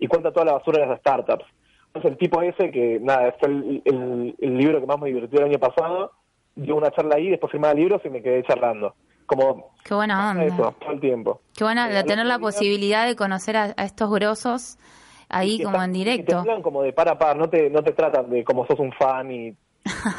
y 0.00 0.06
cuenta 0.08 0.32
toda 0.32 0.46
la 0.46 0.52
basura 0.54 0.80
de 0.80 0.86
las 0.88 1.00
startups. 1.00 1.44
Entonces 1.86 2.10
el 2.12 2.18
tipo 2.18 2.42
ese 2.42 2.70
que 2.70 2.98
nada, 3.00 3.34
fue 3.40 3.48
el, 3.48 3.82
el- 3.84 4.34
el 4.40 4.56
libro 4.58 4.80
que 4.80 4.86
más 4.86 4.98
me 5.00 5.08
divirtió 5.08 5.38
el 5.40 5.46
año 5.46 5.58
pasado, 5.58 6.12
dio 6.54 6.76
una 6.76 6.90
charla 6.90 7.16
ahí, 7.16 7.30
después 7.30 7.50
firmaba 7.52 7.74
libros 7.74 8.02
y 8.04 8.10
me 8.10 8.22
quedé 8.22 8.42
charlando. 8.42 8.94
Como 9.26 9.72
qué 9.84 9.94
buena 9.94 10.30
onda. 10.30 10.44
eso, 10.44 10.74
todo 10.80 10.92
el 10.92 11.00
tiempo. 11.00 11.40
Qué 11.56 11.62
buena 11.64 11.88
Eh, 12.00 12.04
tener 12.04 12.26
la 12.26 12.38
posibilidad 12.38 13.06
de 13.06 13.14
conocer 13.14 13.56
a, 13.56 13.74
a 13.76 13.84
estos 13.84 14.10
grosos 14.10 14.78
ahí 15.28 15.62
como 15.62 15.82
en 15.82 15.90
y 15.94 16.04
Te 16.04 16.10
directo. 16.10 16.38
hablan 16.38 16.62
como 16.62 16.82
de 16.82 16.92
par 16.92 17.08
a 17.08 17.18
par, 17.18 17.36
no 17.36 17.48
te, 17.48 17.68
no 17.70 17.82
te 17.82 17.92
tratan 17.92 18.30
de 18.30 18.42
como 18.42 18.66
sos 18.66 18.78
un 18.80 18.90
fan 18.92 19.30
y 19.30 19.54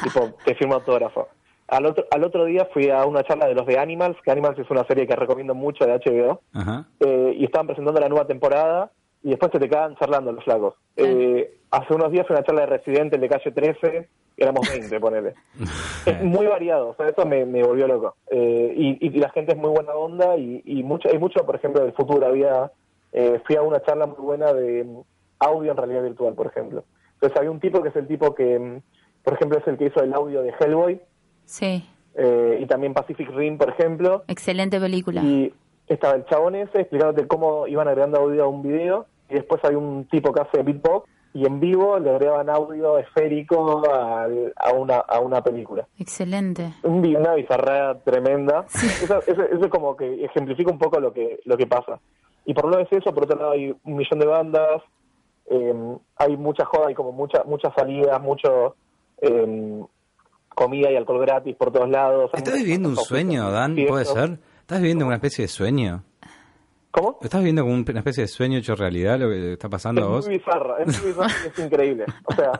tipo 0.02 0.30
te 0.44 0.54
firma 0.54 0.76
autógrafo. 0.76 1.28
Al 1.70 1.86
otro, 1.86 2.04
al 2.10 2.24
otro 2.24 2.44
día 2.46 2.68
fui 2.72 2.90
a 2.90 3.04
una 3.06 3.22
charla 3.22 3.46
de 3.46 3.54
los 3.54 3.64
de 3.64 3.78
Animals, 3.78 4.16
que 4.24 4.30
Animals 4.32 4.58
es 4.58 4.68
una 4.70 4.84
serie 4.84 5.06
que 5.06 5.14
recomiendo 5.14 5.54
mucho 5.54 5.86
de 5.86 5.92
HBO, 5.92 6.40
Ajá. 6.52 6.84
eh, 6.98 7.34
y 7.36 7.44
estaban 7.44 7.68
presentando 7.68 8.00
la 8.00 8.08
nueva 8.08 8.26
temporada 8.26 8.90
y 9.22 9.30
después 9.30 9.52
se 9.52 9.60
te 9.60 9.68
quedan 9.68 9.94
charlando 9.96 10.32
los 10.32 10.42
flacos. 10.42 10.74
Eh, 10.96 11.58
hace 11.70 11.94
unos 11.94 12.10
días 12.10 12.26
fue 12.26 12.34
una 12.34 12.44
charla 12.44 12.62
de 12.62 12.66
Residente, 12.66 13.16
el 13.16 13.22
de 13.22 13.28
calle 13.28 13.52
13, 13.52 14.08
éramos 14.36 14.68
20, 14.68 14.98
ponele. 14.98 15.34
es 16.06 16.22
muy 16.22 16.46
variado, 16.46 16.88
o 16.88 16.94
sea, 16.96 17.06
eso 17.06 17.24
me, 17.24 17.44
me 17.46 17.62
volvió 17.62 17.86
loco. 17.86 18.16
Eh, 18.30 18.74
y, 18.76 19.06
y 19.06 19.10
la 19.20 19.30
gente 19.30 19.52
es 19.52 19.58
muy 19.58 19.70
buena 19.70 19.92
onda 19.94 20.36
y, 20.36 20.62
y 20.64 20.82
mucho, 20.82 21.08
hay 21.08 21.18
mucho, 21.18 21.46
por 21.46 21.54
ejemplo, 21.54 21.82
del 21.82 21.92
futuro. 21.92 22.26
Había, 22.26 22.72
eh, 23.12 23.40
fui 23.46 23.54
a 23.56 23.62
una 23.62 23.80
charla 23.82 24.06
muy 24.06 24.18
buena 24.18 24.52
de 24.52 24.82
mm, 24.82 25.00
audio 25.38 25.70
en 25.70 25.76
realidad 25.76 26.02
virtual, 26.02 26.34
por 26.34 26.46
ejemplo. 26.48 26.82
Entonces 27.14 27.38
había 27.38 27.50
un 27.50 27.60
tipo 27.60 27.82
que 27.82 27.90
es 27.90 27.96
el 27.96 28.08
tipo 28.08 28.34
que, 28.34 28.58
mm, 28.58 28.80
por 29.22 29.34
ejemplo, 29.34 29.58
es 29.58 29.66
el 29.68 29.76
que 29.76 29.84
hizo 29.86 30.02
el 30.02 30.14
audio 30.14 30.42
de 30.42 30.52
Hellboy 30.58 31.00
Sí, 31.50 31.84
eh, 32.14 32.58
y 32.60 32.66
también 32.66 32.94
Pacific 32.94 33.28
Rim, 33.30 33.58
por 33.58 33.70
ejemplo. 33.70 34.22
excelente 34.28 34.78
película. 34.78 35.20
Y 35.20 35.52
estaba 35.88 36.14
el 36.14 36.24
chabón 36.26 36.54
ese 36.54 36.82
explicándote 36.82 37.26
cómo 37.26 37.66
iban 37.66 37.88
agregando 37.88 38.20
audio 38.20 38.44
a 38.44 38.46
un 38.46 38.62
video 38.62 39.06
y 39.28 39.34
después 39.34 39.60
hay 39.64 39.74
un 39.74 40.04
tipo 40.04 40.32
que 40.32 40.42
hace 40.42 40.62
beatbox 40.62 41.08
y 41.34 41.46
en 41.46 41.58
vivo 41.58 41.98
le 41.98 42.10
agregaban 42.10 42.48
audio 42.50 42.98
esférico 42.98 43.82
a, 43.90 44.28
una, 44.72 44.98
a 44.98 45.18
una 45.18 45.42
película. 45.42 45.88
Excelente. 45.98 46.72
Una 46.84 47.34
bizarra 47.34 47.98
tremenda. 47.98 48.66
Eso, 49.02 49.20
eso, 49.26 49.42
eso 49.42 49.70
como 49.70 49.96
que 49.96 50.24
ejemplifica 50.24 50.70
un 50.70 50.78
poco 50.78 51.00
lo 51.00 51.12
que, 51.12 51.40
lo 51.44 51.56
que 51.56 51.66
pasa. 51.66 51.98
Y 52.44 52.54
por 52.54 52.66
un 52.66 52.70
lado 52.72 52.84
es 52.84 52.92
eso, 52.92 53.12
por 53.12 53.24
otro 53.24 53.36
lado 53.36 53.50
hay 53.52 53.74
un 53.84 53.96
millón 53.96 54.20
de 54.20 54.26
bandas, 54.26 54.82
eh, 55.46 55.74
hay 56.16 56.36
mucha 56.36 56.64
joda, 56.64 56.88
hay 56.88 56.94
como 56.94 57.10
mucha, 57.10 57.42
muchas 57.44 57.74
salidas, 57.74 58.20
mucho 58.22 58.76
eh, 59.20 59.84
comida 60.60 60.90
y 60.90 60.96
alcohol 60.96 61.20
gratis 61.20 61.56
por 61.56 61.72
todos 61.72 61.88
lados. 61.88 62.30
¿Estás 62.34 62.54
viviendo 62.54 62.88
un 62.90 62.96
sueño, 62.96 63.50
Dan? 63.50 63.76
¿Puede 63.88 64.04
ser? 64.04 64.38
¿Estás 64.60 64.80
viviendo 64.80 65.06
una 65.06 65.14
especie 65.16 65.44
de 65.44 65.48
sueño? 65.48 66.04
¿Cómo? 66.90 67.18
¿Estás 67.22 67.40
viviendo 67.40 67.62
como 67.62 67.74
un- 67.74 67.84
una 67.88 68.00
especie 68.00 68.24
de 68.24 68.28
sueño 68.28 68.58
hecho 68.58 68.74
realidad 68.74 69.18
lo 69.18 69.28
que 69.30 69.52
está 69.54 69.68
pasando 69.68 70.02
a 70.02 70.04
Es 70.04 70.10
vos? 70.10 70.26
muy 70.26 70.36
bizarra, 70.38 70.76
es 70.82 71.02
muy 71.02 71.12
bizarra 71.12 71.32
y 71.44 71.48
es 71.48 71.58
increíble. 71.58 72.04
O 72.24 72.32
sea, 72.34 72.52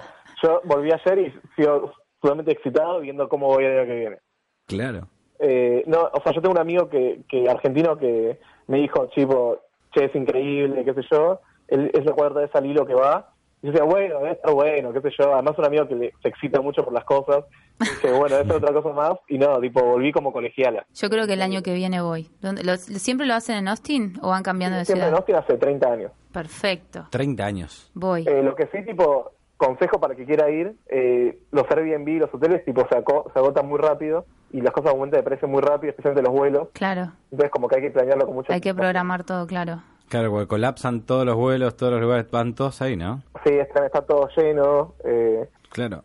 yo 0.43 0.61
volví 0.65 0.91
ayer 0.93 1.19
y 1.19 1.35
sigo 1.57 1.93
sumamente 2.23 2.53
excitado 2.53 3.01
viendo 3.01 3.29
cómo 3.29 3.49
voy 3.49 3.65
el 3.65 3.79
año 3.79 3.87
que 3.89 3.97
viene. 3.99 4.19
Claro. 4.67 5.09
Eh, 5.41 5.83
no, 5.87 6.03
o 6.13 6.23
sea, 6.23 6.33
yo 6.33 6.41
tengo 6.41 6.53
un 6.55 6.61
amigo 6.61 6.89
que, 6.89 7.23
que 7.29 7.49
argentino 7.51 7.97
que 7.99 8.39
me 8.69 8.79
dijo, 8.79 9.09
chico, 9.15 9.61
che, 9.93 10.05
es 10.05 10.15
increíble, 10.15 10.85
qué 10.85 10.95
sé 10.95 11.01
yo. 11.11 11.41
Él 11.69 11.91
es 11.93 12.05
la 12.05 12.13
cuarta 12.13 12.41
vez 12.41 12.51
al 12.55 12.67
hilo 12.67 12.87
que 12.87 12.95
va. 12.95 13.30
Y 13.63 13.67
yo 13.67 13.73
decía, 13.73 13.85
bueno, 13.85 14.19
debe 14.21 14.33
estar 14.33 14.53
bueno, 14.55 14.93
qué 14.93 15.01
sé 15.03 15.11
yo. 15.19 15.35
Además, 15.35 15.59
un 15.59 15.65
amigo 15.67 15.87
que 15.89 15.95
le, 15.95 16.13
se 16.23 16.29
excita 16.29 16.61
mucho 16.61 16.83
por 16.85 16.93
las 16.95 17.05
cosas. 17.05 17.45
Y 17.81 17.85
dije, 17.85 18.13
bueno, 18.13 18.37
debe 18.37 18.45
ser 18.49 18.57
otra 18.57 18.73
cosa 18.73 18.89
más. 18.95 19.13
Y 19.29 19.39
no, 19.39 19.61
tipo, 19.61 19.83
volví 19.83 20.13
como 20.13 20.33
colegiala. 20.33 20.87
Yo 20.95 21.11
creo 21.11 21.27
que 21.27 21.35
el 21.35 21.43
año 21.43 21.63
que 21.63 21.75
viene 21.75 22.01
voy. 22.01 22.31
¿Dónde- 22.41 22.65
lo- 22.65 22.77
¿Siempre 22.77 23.27
lo 23.27 23.35
hacen 23.35 23.57
en 23.57 23.69
Austin 23.69 24.19
o 24.23 24.29
van 24.31 24.43
cambiando 24.43 24.79
de 24.79 24.85
Siempre 24.85 25.05
en 25.05 25.09
ciudad? 25.11 25.19
Austin 25.21 25.37
hace 25.37 25.57
30 25.59 25.93
años. 25.93 26.13
Perfecto. 26.33 27.07
30 27.11 27.45
años. 27.45 27.91
Voy. 27.95 28.25
Eh, 28.27 28.43
lo 28.43 28.55
que 28.55 28.67
sí, 28.69 28.83
tipo, 28.85 29.33
consejo 29.57 30.01
para 30.01 30.15
que 30.15 30.25
quiera 30.25 30.49
ir, 30.51 30.75
eh, 30.89 31.39
los 31.53 31.71
Airbnb, 31.71 32.19
los 32.21 32.33
hoteles, 32.35 32.65
tipo, 32.65 32.87
se, 32.89 32.97
aco- 32.97 33.31
se 33.33 33.39
agotan 33.39 33.69
muy 33.69 33.79
rápido 33.79 34.25
y 34.53 34.63
las 34.63 34.73
cosas 34.73 34.93
aumentan 34.93 35.21
de 35.21 35.25
precio 35.25 35.47
muy 35.49 35.61
rápido, 35.61 35.91
especialmente 35.91 36.23
los 36.27 36.33
vuelos. 36.37 36.69
Claro. 36.73 37.13
Entonces, 37.31 37.51
como 37.51 37.69
que 37.69 37.77
hay 37.77 37.83
que 37.83 37.91
planearlo 37.91 38.25
con 38.27 38.35
mucho 38.37 38.53
Hay 38.53 38.61
que 38.63 38.75
programar 38.75 39.25
todo, 39.25 39.47
claro. 39.47 39.83
Claro, 40.11 40.31
porque 40.31 40.47
colapsan 40.49 41.03
todos 41.03 41.25
los 41.25 41.37
vuelos, 41.37 41.77
todos 41.77 41.93
los 41.93 42.03
lugares, 42.03 42.31
van 42.31 42.55
todos 42.55 42.83
ahí, 42.83 42.97
¿no? 42.97 43.23
Sí, 43.47 43.55
está, 43.55 43.87
está 43.87 44.03
todo 44.03 44.29
lleno. 44.37 44.93
Eh, 45.05 45.49
Claro. 45.71 46.03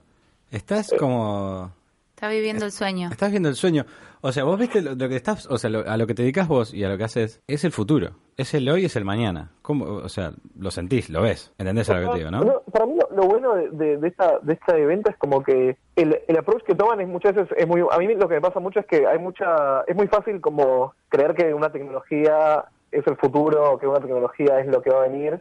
Estás 0.52 0.94
como... 0.98 1.72
Está 2.14 2.30
viviendo 2.30 2.64
el 2.66 2.72
sueño. 2.72 3.10
Estás 3.12 3.32
viendo 3.32 3.50
el 3.50 3.56
sueño. 3.56 3.86
O 4.22 4.32
sea, 4.32 4.44
vos 4.46 4.58
viste 4.58 4.82
lo, 4.82 4.96
lo 4.96 5.10
que 5.10 5.16
estás, 5.18 5.48
o 5.48 5.58
sea, 5.58 5.70
lo- 5.70 5.88
a 5.90 5.98
lo 5.98 6.08
que 6.08 6.14
te 6.14 6.22
dedicas 6.22 6.48
vos 6.48 6.74
y 6.74 6.84
a 6.84 6.90
lo 6.90 6.98
que 6.98 7.04
haces, 7.04 7.42
es 7.48 7.64
el 7.66 7.72
futuro. 7.72 8.12
Es 8.38 8.54
el 8.54 8.70
hoy, 8.70 8.86
es 8.86 8.96
el 8.96 9.04
mañana. 9.06 9.50
¿Cómo? 9.62 9.86
O 9.86 10.08
sea, 10.10 10.32
lo 10.58 10.72
sentís, 10.72 11.10
lo 11.10 11.22
ves. 11.24 11.52
¿Entendés 11.58 11.90
a 11.90 11.96
lo 12.00 12.08
que 12.08 12.14
te 12.14 12.18
digo, 12.20 12.32
no? 12.32 12.42
No, 12.44 12.62
para 12.72 12.86
mí 12.86 12.94
lo, 12.96 13.16
lo 13.16 13.28
bueno 13.28 13.56
de, 13.56 13.70
de, 13.72 13.98
de 13.98 14.08
esta, 14.08 14.40
de 14.42 14.54
este 14.54 14.82
evento 14.82 15.10
es 15.10 15.18
como 15.18 15.44
que 15.44 15.78
el, 15.96 16.20
el 16.28 16.38
approach 16.38 16.64
que 16.64 16.76
toman 16.76 17.02
es 17.02 17.08
muchas 17.08 17.36
veces 17.36 17.58
es 17.58 17.68
muy 17.68 17.82
a 17.92 17.98
mí 17.98 18.08
lo 18.16 18.28
que 18.30 18.36
me 18.36 18.42
pasa 18.42 18.60
mucho 18.60 18.80
es 18.80 18.86
que 18.86 19.06
hay 19.08 19.20
mucha 19.20 19.82
es 19.88 19.96
muy 19.96 20.08
fácil 20.08 20.40
como 20.42 20.94
creer 21.10 21.34
que 21.36 21.54
una 21.54 21.72
tecnología 21.72 22.66
es 22.96 23.08
el 23.08 23.18
futuro 23.18 23.78
que 23.78 23.88
una 23.88 24.00
tecnología 24.00 24.60
es 24.60 24.68
lo 24.68 24.82
que 24.82 24.90
va 24.90 25.04
a 25.04 25.08
venir. 25.08 25.40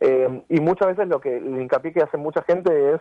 Eh, 0.00 0.42
y 0.48 0.60
muchas 0.60 0.88
veces 0.88 1.08
lo 1.08 1.20
que 1.20 1.36
el 1.36 1.60
hincapié 1.60 1.92
que 1.92 2.02
hace 2.02 2.16
mucha 2.16 2.42
gente 2.42 2.94
es 2.94 3.00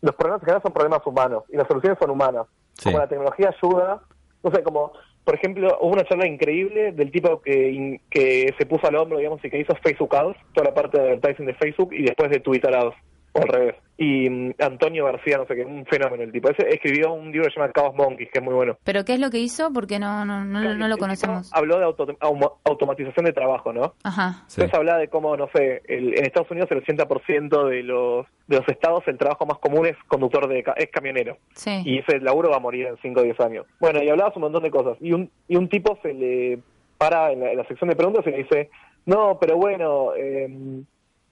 los 0.00 0.14
problemas 0.14 0.40
en 0.40 0.46
general 0.46 0.62
son 0.62 0.72
problemas 0.72 1.06
humanos 1.06 1.44
y 1.48 1.56
las 1.56 1.66
soluciones 1.66 1.98
son 1.98 2.10
humanas. 2.10 2.46
Sí. 2.74 2.84
como 2.84 2.98
la 2.98 3.08
tecnología 3.08 3.50
ayuda 3.60 4.00
no 4.44 4.52
sé 4.52 4.62
como 4.62 4.92
por 5.24 5.34
ejemplo 5.34 5.76
hubo 5.80 5.94
una 5.94 6.04
charla 6.04 6.28
increíble 6.28 6.92
del 6.92 7.10
tipo 7.10 7.42
que 7.42 8.00
que 8.08 8.54
se 8.56 8.66
puso 8.66 8.86
al 8.86 8.94
hombro 8.94 9.18
digamos 9.18 9.44
y 9.44 9.50
que 9.50 9.58
hizo 9.58 9.74
Facebook 9.82 10.14
Ads 10.14 10.36
toda 10.52 10.68
la 10.68 10.74
parte 10.74 10.96
de 10.96 11.10
advertising 11.14 11.46
de 11.46 11.54
Facebook 11.54 11.92
y 11.92 12.04
después 12.04 12.30
de 12.30 12.38
Twitter 12.38 12.72
Ads 12.72 12.94
o 13.38 13.42
al 13.42 13.48
revés. 13.48 13.74
Y 13.96 14.30
mm, 14.30 14.54
Antonio 14.60 15.06
García, 15.06 15.38
no 15.38 15.46
sé 15.46 15.56
qué, 15.56 15.64
un 15.64 15.84
fenómeno 15.86 16.22
el 16.22 16.30
tipo. 16.32 16.48
Ese 16.50 16.68
escribió 16.68 17.12
un 17.12 17.32
libro 17.32 17.46
que 17.46 17.54
se 17.54 17.60
llama 17.60 17.72
Chaos 17.74 17.94
Monkeys, 17.96 18.30
que 18.32 18.38
es 18.38 18.44
muy 18.44 18.54
bueno. 18.54 18.76
¿Pero 18.84 19.04
qué 19.04 19.14
es 19.14 19.20
lo 19.20 19.30
que 19.30 19.38
hizo? 19.38 19.72
Porque 19.72 19.98
no, 19.98 20.24
no, 20.24 20.44
no, 20.44 20.74
no 20.74 20.88
lo 20.88 20.96
conocemos. 20.98 21.50
Habló 21.52 21.78
de 21.78 21.84
auto- 21.84 22.16
automatización 22.64 23.24
de 23.26 23.32
trabajo, 23.32 23.72
¿no? 23.72 23.94
Ajá. 24.04 24.44
Sí. 24.46 24.60
Entonces 24.60 24.74
hablaba 24.78 24.98
de 24.98 25.08
cómo, 25.08 25.36
no 25.36 25.48
sé, 25.54 25.82
el- 25.88 26.16
en 26.18 26.24
Estados 26.24 26.50
Unidos 26.50 26.70
el 26.70 26.78
80% 26.84 27.66
de 27.68 27.82
los, 27.82 28.26
de 28.46 28.56
los 28.58 28.68
estados 28.68 29.02
el 29.08 29.18
trabajo 29.18 29.46
más 29.46 29.58
común 29.58 29.86
es 29.86 29.96
conductor 30.06 30.48
de 30.48 30.62
ca- 30.62 30.74
es 30.76 30.90
camionero. 30.90 31.38
Sí. 31.54 31.82
Y 31.84 31.98
ese 31.98 32.20
laburo 32.20 32.50
va 32.50 32.56
a 32.56 32.60
morir 32.60 32.86
en 32.86 32.96
5 33.02 33.20
o 33.20 33.24
10 33.24 33.40
años. 33.40 33.66
Bueno, 33.80 34.02
y 34.02 34.08
hablabas 34.08 34.36
un 34.36 34.42
montón 34.42 34.62
de 34.62 34.70
cosas. 34.70 34.96
Y 35.00 35.12
un, 35.12 35.30
y 35.48 35.56
un 35.56 35.68
tipo 35.68 35.98
se 36.02 36.14
le 36.14 36.58
para 36.98 37.30
en 37.32 37.40
la, 37.40 37.50
en 37.52 37.56
la 37.58 37.64
sección 37.66 37.88
de 37.90 37.96
preguntas 37.96 38.26
y 38.26 38.30
le 38.30 38.38
dice, 38.38 38.70
no, 39.06 39.38
pero 39.40 39.56
bueno, 39.56 40.14
eh, 40.16 40.48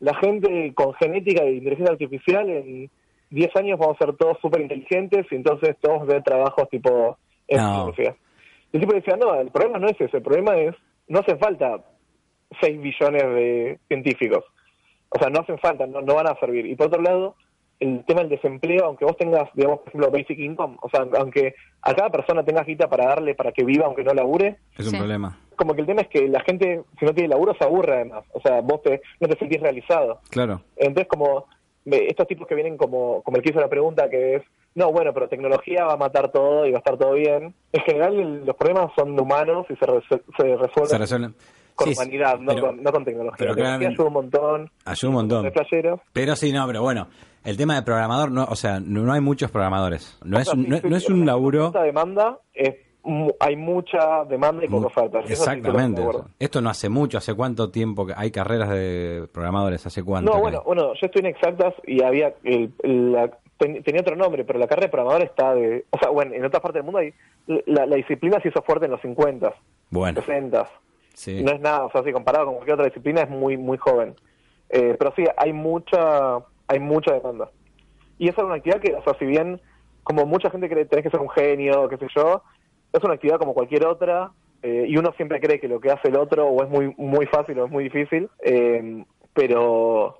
la 0.00 0.14
gente 0.16 0.72
con 0.74 0.92
genética 0.94 1.42
de 1.44 1.52
inteligencia 1.54 1.92
artificial 1.92 2.48
en 2.50 2.90
10 3.30 3.56
años 3.56 3.78
vamos 3.78 3.96
a 4.00 4.04
ser 4.04 4.16
todos 4.16 4.38
súper 4.40 4.60
inteligentes 4.60 5.26
y 5.30 5.34
entonces 5.34 5.76
todos 5.80 5.96
vamos 5.98 6.04
a 6.04 6.08
tener 6.08 6.22
trabajos 6.22 6.68
tipo... 6.70 7.18
en 7.48 7.56
No. 7.58 7.66
tecnología". 7.68 8.16
Y 8.72 8.76
el 8.76 8.80
tipo 8.82 8.94
decía, 8.94 9.16
no, 9.16 9.34
el 9.40 9.50
problema 9.50 9.78
no 9.78 9.86
es 9.88 10.00
ese, 10.00 10.16
el 10.18 10.22
problema 10.22 10.56
es, 10.56 10.74
no 11.08 11.20
hace 11.20 11.36
falta 11.36 11.80
6 12.60 12.80
billones 12.80 13.22
de 13.22 13.78
científicos. 13.88 14.44
O 15.08 15.18
sea, 15.18 15.30
no 15.30 15.40
hacen 15.40 15.58
falta, 15.58 15.86
no, 15.86 16.00
no 16.02 16.14
van 16.14 16.26
a 16.28 16.38
servir. 16.40 16.66
Y 16.66 16.74
por 16.74 16.88
otro 16.88 17.00
lado, 17.00 17.36
el 17.78 18.04
tema 18.04 18.20
del 18.20 18.30
desempleo, 18.30 18.84
aunque 18.86 19.04
vos 19.04 19.16
tengas, 19.16 19.48
digamos, 19.54 19.80
por 19.80 19.88
ejemplo, 19.88 20.10
basic 20.10 20.38
income, 20.38 20.76
o 20.82 20.88
sea, 20.88 21.06
aunque 21.18 21.54
a 21.82 21.94
cada 21.94 22.10
persona 22.10 22.44
tengas 22.44 22.66
guita 22.66 22.88
para 22.88 23.06
darle 23.06 23.34
para 23.34 23.52
que 23.52 23.64
viva 23.64 23.86
aunque 23.86 24.02
no 24.04 24.12
labure, 24.14 24.56
Es 24.76 24.86
un 24.86 24.92
Sí. 24.92 24.96
problema. 24.98 25.38
Como 25.56 25.74
que 25.74 25.80
el 25.80 25.86
tema 25.86 26.02
es 26.02 26.08
que 26.08 26.28
la 26.28 26.40
gente, 26.40 26.82
si 26.98 27.04
no 27.04 27.12
tiene 27.14 27.28
laburo, 27.30 27.54
se 27.58 27.64
aburre 27.64 27.94
además. 27.96 28.24
O 28.32 28.40
sea, 28.40 28.60
vos 28.60 28.82
te, 28.82 29.00
no 29.20 29.28
te 29.28 29.38
sentís 29.38 29.60
realizado. 29.60 30.20
Claro. 30.30 30.60
Entonces, 30.76 31.08
como 31.08 31.46
estos 31.84 32.26
tipos 32.26 32.46
que 32.48 32.54
vienen 32.54 32.76
como, 32.76 33.22
como 33.22 33.36
el 33.36 33.42
que 33.42 33.50
hizo 33.50 33.60
la 33.60 33.68
pregunta, 33.68 34.08
que 34.10 34.36
es, 34.36 34.42
no, 34.74 34.92
bueno, 34.92 35.12
pero 35.14 35.28
tecnología 35.28 35.84
va 35.84 35.94
a 35.94 35.96
matar 35.96 36.30
todo 36.32 36.66
y 36.66 36.70
va 36.72 36.78
a 36.78 36.80
estar 36.80 36.98
todo 36.98 37.12
bien. 37.12 37.54
En 37.72 37.80
general, 37.82 38.44
los 38.44 38.56
problemas 38.56 38.90
son 38.96 39.18
humanos 39.18 39.66
y 39.70 39.74
se, 39.76 39.86
resue- 39.86 40.22
se 40.36 40.42
resuelven 40.56 40.86
Se 40.88 40.98
resuelven. 40.98 41.34
con 41.74 41.86
Sí, 41.88 41.94
humanidad, 41.94 42.38
no, 42.40 42.60
con, 42.60 42.82
no 42.82 42.92
con 42.92 43.04
tecnología. 43.04 43.36
pero 43.38 43.50
La 43.50 43.56
tecnología 43.56 43.88
ayuda 43.88 44.04
un 44.06 44.12
montón. 44.12 44.70
Ayuda 44.84 45.08
un 45.08 45.14
montón. 45.14 45.52
Pero 46.12 46.36
sí, 46.36 46.52
no, 46.52 46.66
pero 46.66 46.82
bueno, 46.82 47.06
el 47.44 47.56
tema 47.56 47.76
de 47.76 47.82
programador, 47.82 48.30
no, 48.32 48.44
o 48.44 48.56
sea, 48.56 48.80
no, 48.80 49.02
no 49.02 49.12
hay 49.12 49.20
muchos 49.20 49.50
programadores. 49.50 50.18
No 50.24 50.38
es 50.38 50.48
O 50.48 50.50
sea, 50.50 50.58
un, 50.58 50.64
sí, 50.64 50.70
no, 50.70 50.76
sí, 50.78 50.88
no 50.88 50.96
es 50.96 51.08
un 51.08 51.24
laburo... 51.24 51.66
Mucha 51.68 51.82
demanda, 51.82 52.38
es, 52.52 52.74
hay 53.40 53.56
mucha 53.56 54.24
demanda 54.24 54.64
y 54.64 54.68
poca 54.68 54.86
oferta. 54.88 55.20
Sí, 55.26 55.32
Exactamente. 55.32 56.02
Esto 56.38 56.60
no 56.60 56.70
hace 56.70 56.88
mucho, 56.88 57.18
¿hace 57.18 57.34
cuánto 57.34 57.70
tiempo 57.70 58.06
que 58.06 58.14
hay 58.16 58.30
carreras 58.30 58.68
de 58.70 59.28
programadores? 59.32 59.86
¿Hace 59.86 60.02
cuánto? 60.02 60.32
No, 60.32 60.40
bueno, 60.40 60.58
hay? 60.58 60.64
bueno, 60.66 60.82
yo 60.94 61.06
estoy 61.06 61.20
en 61.20 61.26
exactas 61.26 61.74
y 61.86 62.02
había 62.02 62.34
el, 62.44 62.72
el- 62.82 63.12
la- 63.12 63.30
ten- 63.58 63.82
tenía 63.82 64.00
otro 64.00 64.16
nombre, 64.16 64.44
pero 64.44 64.58
la 64.58 64.66
carrera 64.66 64.86
de 64.86 64.90
programador 64.92 65.22
está 65.22 65.54
de, 65.54 65.84
o 65.90 65.98
sea, 65.98 66.10
bueno, 66.10 66.34
en 66.34 66.44
otras 66.44 66.60
partes 66.62 66.80
del 66.80 66.84
mundo 66.84 66.98
hay 66.98 67.14
la, 67.66 67.86
la 67.86 67.96
disciplina 67.96 68.40
se 68.40 68.48
hizo 68.48 68.60
fuerte 68.62 68.86
en 68.86 68.90
los 68.92 69.00
50, 69.00 69.54
Bueno, 69.90 70.20
60. 70.20 70.66
sí. 71.14 71.42
No 71.44 71.52
es 71.52 71.60
nada, 71.60 71.84
o 71.84 71.90
sea, 71.92 72.02
si 72.02 72.12
comparado 72.12 72.46
con 72.46 72.54
cualquier 72.56 72.74
otra 72.74 72.86
disciplina 72.86 73.22
es 73.22 73.30
muy 73.30 73.56
muy 73.56 73.78
joven. 73.78 74.14
Eh, 74.68 74.96
pero 74.98 75.12
sí, 75.14 75.24
hay 75.36 75.52
mucha 75.52 76.38
hay 76.66 76.80
mucha 76.80 77.12
demanda. 77.14 77.48
Y 78.18 78.28
esa 78.28 78.40
es 78.40 78.46
una 78.46 78.56
actividad 78.56 78.80
que, 78.80 78.94
o 78.94 79.02
sea, 79.04 79.14
si 79.18 79.24
bien 79.26 79.60
como 80.02 80.24
mucha 80.26 80.50
gente 80.50 80.68
cree 80.68 80.82
que 80.84 80.88
tenés 80.90 81.04
que 81.04 81.10
ser 81.10 81.20
un 81.20 81.28
genio, 81.30 81.88
qué 81.88 81.96
sé 81.98 82.06
yo, 82.16 82.42
es 82.92 83.02
una 83.02 83.14
actividad 83.14 83.38
como 83.38 83.54
cualquier 83.54 83.86
otra 83.86 84.32
eh, 84.62 84.86
y 84.88 84.96
uno 84.96 85.12
siempre 85.16 85.40
cree 85.40 85.60
que 85.60 85.68
lo 85.68 85.80
que 85.80 85.90
hace 85.90 86.08
el 86.08 86.16
otro 86.16 86.46
o 86.46 86.62
es 86.64 86.68
muy 86.68 86.94
muy 86.96 87.26
fácil 87.26 87.58
o 87.58 87.66
es 87.66 87.70
muy 87.70 87.84
difícil, 87.84 88.28
eh, 88.42 89.04
pero 89.34 90.18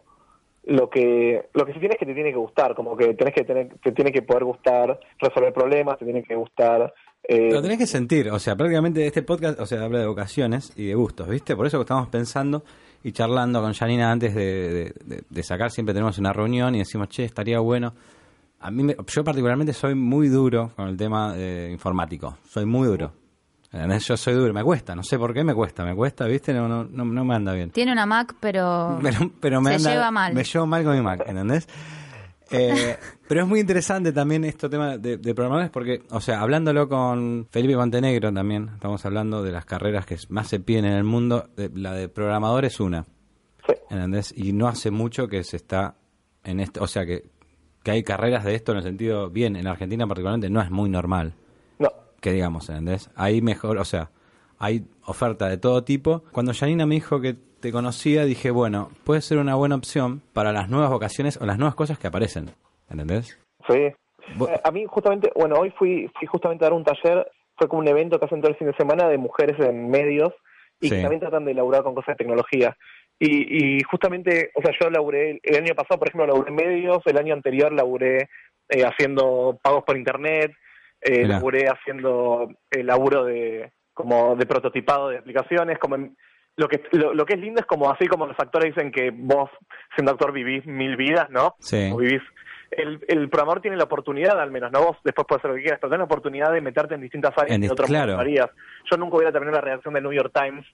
lo 0.65 0.91
que 0.91 1.49
lo 1.55 1.65
que 1.65 1.73
sí 1.73 1.79
tiene 1.79 1.95
es 1.95 1.99
que 1.99 2.07
te 2.07 2.15
tiene 2.15 2.31
que 2.31 2.39
gustar, 2.39 2.75
como 2.75 2.97
que 2.97 3.15
tenés 3.15 3.35
que 3.35 3.45
tener 3.45 3.69
te 3.83 3.93
tiene 3.93 4.13
que 4.13 4.23
poder 4.23 4.45
gustar 4.45 5.01
resolver 5.19 5.53
problemas, 5.53 5.99
te 5.99 6.05
tiene 6.05 6.23
que 6.23 6.35
gustar 6.35 6.93
eh, 7.29 7.51
Lo 7.51 7.63
tenés 7.63 7.79
que 7.79 7.87
sentir, 7.87 8.31
o 8.31 8.39
sea, 8.39 8.55
prácticamente 8.55 9.05
este 9.05 9.23
podcast, 9.23 9.59
o 9.59 9.67
sea, 9.67 9.83
habla 9.83 10.01
de 10.01 10.07
vocaciones 10.07 10.73
y 10.77 10.87
de 10.87 10.95
gustos, 10.95 11.29
¿viste? 11.29 11.57
Por 11.57 11.67
eso 11.67 11.79
que 11.79 11.83
estamos 11.83 12.09
pensando 12.09 12.63
y 13.03 13.13
charlando 13.13 13.61
con 13.61 13.73
Janina 13.73 14.13
antes 14.13 14.35
de 14.35 15.43
sacar, 15.43 15.71
siempre 15.71 15.93
tenemos 15.93 16.19
una 16.19 16.33
reunión 16.33 16.75
y 16.75 16.79
decimos, 16.79 17.09
che, 17.09 17.25
estaría 17.25 17.59
bueno. 17.59 17.95
A 18.61 18.71
mí, 18.71 18.83
me- 18.83 18.97
yo 19.07 19.23
particularmente 19.25 19.73
soy 19.73 19.95
muy 19.95 20.29
duro 20.29 20.73
con 20.75 20.89
el 20.89 20.97
tema 20.97 21.35
eh, 21.37 21.69
informático, 21.73 22.39
soy 22.49 22.65
muy 22.65 22.89
duro. 22.89 23.13
¿Entendés? 23.73 24.07
Yo 24.07 24.17
soy 24.17 24.35
duro, 24.35 24.55
me 24.55 24.63
cuesta, 24.65 24.95
no 24.95 25.03
sé 25.03 25.19
por 25.19 25.35
qué 25.35 25.45
me 25.45 25.53
cuesta, 25.53 25.85
me 25.85 25.95
cuesta, 25.95 26.25
¿viste? 26.27 26.55
No, 26.55 26.67
no, 26.69 26.85
no, 26.85 27.05
no 27.05 27.25
me 27.25 27.35
anda 27.35 27.53
bien. 27.53 27.71
Tiene 27.71 27.93
una 27.93 28.07
Mac, 28.07 28.35
pero, 28.41 28.99
Pero, 29.03 29.31
pero 29.41 29.61
me 29.61 29.71
se 29.71 29.77
anda- 29.77 29.91
lleva 29.93 30.11
mal. 30.11 30.33
Me 30.35 30.45
llevo 30.45 30.67
mal 30.67 30.85
con 30.85 30.95
mi 30.97 31.03
Mac, 31.03 31.23
¿entendés? 31.27 31.69
Eh, 32.51 32.97
pero 33.29 33.43
es 33.43 33.47
muy 33.49 33.61
interesante 33.61 34.13
también 34.13 34.45
este 34.45 34.69
tema 34.69 34.97
de, 34.97 35.19
de 35.19 35.35
programadores 35.35 35.71
porque, 35.71 36.03
o 36.11 36.21
sea, 36.21 36.41
hablándolo 36.41 36.89
con 36.89 37.47
Felipe 37.51 37.77
Montenegro 37.77 38.33
también, 38.33 38.71
estamos 38.75 39.05
hablando 39.05 39.43
de 39.43 39.51
las 39.53 39.65
carreras 39.67 40.07
que 40.07 40.17
más 40.29 40.47
se 40.49 40.61
piden 40.61 40.85
en 40.87 40.93
el 40.93 41.05
mundo, 41.05 41.51
de- 41.57 41.71
la 41.75 41.93
de 41.93 42.09
programador 42.09 42.65
es 42.65 42.79
una, 42.81 43.05
sí. 43.67 43.75
¿entendés? 43.91 44.33
Y 44.37 44.53
no 44.53 44.69
hace 44.69 44.91
mucho 44.93 45.27
que 45.29 45.43
se 45.45 45.57
está 45.57 45.97
en 46.45 46.61
esto, 46.61 46.83
o 46.83 46.87
sea, 46.87 47.05
que, 47.05 47.25
que 47.87 47.93
hay 47.93 48.03
carreras 48.03 48.43
de 48.45 48.57
esto 48.57 48.73
en 48.73 48.79
el 48.79 48.83
sentido, 48.83 49.31
bien, 49.31 49.55
en 49.55 49.69
Argentina 49.69 50.09
particularmente 50.09 50.51
no 50.51 50.61
es 50.61 50.73
muy 50.73 50.91
normal 50.91 51.35
No, 51.79 51.89
que 52.21 52.33
digamos, 52.33 52.69
¿entendés? 52.69 53.11
Hay 53.15 53.41
mejor, 53.43 53.79
o 53.79 53.85
sea, 53.85 54.11
hay 54.59 54.83
oferta 55.05 55.49
de 55.49 55.57
todo 55.57 55.85
tipo. 55.85 56.25
Cuando 56.33 56.53
Janina 56.53 56.85
me 56.85 56.97
dijo 56.97 57.21
que 57.21 57.35
te 57.61 57.71
conocía, 57.71 58.25
dije, 58.25 58.51
bueno, 58.51 58.91
puede 59.05 59.21
ser 59.21 59.39
una 59.39 59.55
buena 59.55 59.77
opción 59.77 60.21
para 60.33 60.51
las 60.51 60.69
nuevas 60.69 60.91
vocaciones 60.91 61.39
o 61.41 61.47
las 61.47 61.59
nuevas 61.59 61.77
cosas 61.77 61.97
que 61.97 62.09
aparecen, 62.09 62.51
¿entendés? 62.91 63.39
Sí. 63.69 63.93
Vos- 64.37 64.51
Eh, 64.51 64.61
a 64.65 64.71
mí 64.73 64.85
justamente, 64.89 65.31
bueno, 65.37 65.55
hoy 65.61 65.71
fui, 65.79 66.11
fui 66.19 66.27
justamente 66.27 66.65
a 66.65 66.67
dar 66.71 66.77
un 66.77 66.83
taller, 66.83 67.31
fue 67.57 67.69
como 67.69 67.83
un 67.83 67.89
evento 67.89 68.19
que 68.19 68.25
hacen 68.25 68.41
todo 68.41 68.51
el 68.51 68.57
fin 68.57 68.67
de 68.67 68.75
semana 68.77 69.09
de 69.09 69.17
mujeres 69.17 69.61
en 69.61 69.89
medios 69.91 70.33
y 70.81 70.91
que 70.91 71.01
también 71.03 71.21
tratan 71.21 71.45
de 71.45 71.55
laburar 71.55 71.85
con 71.85 71.95
cosas 71.95 72.15
de 72.15 72.25
tecnología. 72.25 72.77
Y, 73.19 73.79
y 73.79 73.83
justamente, 73.85 74.51
o 74.55 74.61
sea, 74.63 74.73
yo 74.79 74.91
laburé, 74.91 75.41
el 75.43 75.57
año 75.57 75.75
pasado, 75.75 75.99
por 75.99 76.09
ejemplo, 76.09 76.27
laburé 76.27 76.51
en 76.51 76.57
medios, 76.57 76.99
el 77.07 77.17
año 77.19 77.33
anterior 77.35 77.73
laburé 77.73 78.29
eh, 78.69 78.85
haciendo 78.85 79.59
pagos 79.63 79.85
por 79.85 79.97
internet, 79.97 80.53
eh, 81.01 81.27
laburé 81.27 81.69
haciendo 81.69 82.49
el 82.71 82.87
laburo 82.87 83.25
de 83.25 83.73
como 83.95 84.37
de 84.37 84.45
prototipado 84.45 85.09
de 85.09 85.19
aplicaciones, 85.19 85.79
como 85.79 85.95
en- 85.97 86.17
lo 86.59 86.69
que 86.69 86.83
lo, 86.93 87.13
lo 87.15 87.25
que 87.27 87.35
es 87.35 87.41
lindo 87.41 87.61
es 87.61 87.67
como 87.67 87.91
así 87.91 88.07
como 88.07 88.27
los 88.27 88.39
actores 88.39 88.75
dicen 88.75 88.91
que 88.91 89.11
vos 89.11 89.51
siendo 89.95 90.13
actor 90.13 90.33
vivís 90.33 90.67
mil 90.67 90.97
vidas, 90.97 91.29
¿no? 91.31 91.55
Sí. 91.61 91.91
O 91.93 91.97
vivís 91.99 92.23
el, 92.71 92.99
el 93.09 93.29
programador 93.29 93.61
tiene 93.63 93.77
la 93.77 93.85
oportunidad, 93.85 94.41
al 94.41 94.51
menos, 94.51 94.73
¿no? 94.73 94.81
Vos 94.83 94.97
después 95.05 95.27
puedes 95.29 95.41
hacer 95.41 95.51
lo 95.51 95.57
que 95.57 95.63
quieras, 95.63 95.79
pero 95.81 95.91
tenés 95.91 96.01
la 96.01 96.05
oportunidad 96.07 96.53
de 96.53 96.61
meterte 96.61 96.95
en 96.95 97.01
distintas 97.03 97.33
áreas 97.37 97.55
En 97.57 97.63
que 97.63 97.71
otros 97.71 97.89
claro. 97.89 98.19
Yo 98.91 98.97
nunca 98.99 99.17
hubiera 99.17 99.33
terminado 99.33 99.59
la 99.59 99.65
redacción 99.65 99.95
del 99.95 100.03
New 100.03 100.13
York 100.13 100.33
Times 100.35 100.67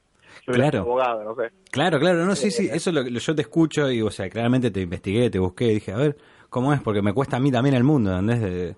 Claro. 0.47 0.81
abogado, 0.81 1.25
no 1.25 1.35
sé. 1.37 1.51
Claro, 1.71 1.99
claro, 1.99 2.25
no, 2.25 2.35
sí, 2.35 2.51
sí, 2.51 2.69
eso 2.73 2.91
es 2.91 2.95
lo 2.97 3.05
que 3.05 3.11
yo 3.13 3.35
te 3.35 3.43
escucho 3.43 3.91
y, 3.91 4.03
o 4.03 4.11
sea, 4.11 4.29
claramente 4.29 4.71
te 4.71 4.81
investigué, 4.81 5.31
te 5.31 5.39
busqué, 5.39 5.67
dije, 5.67 5.93
a 5.93 5.97
ver, 5.97 6.17
¿cómo 6.51 6.73
es? 6.73 6.81
Porque 6.81 7.03
me 7.03 7.13
cuesta 7.13 7.37
a 7.37 7.41
mí 7.41 7.51
también 7.51 7.75
el 7.75 7.85
mundo, 7.85 8.11
¿entendés? 8.13 8.41
De- 8.41 8.77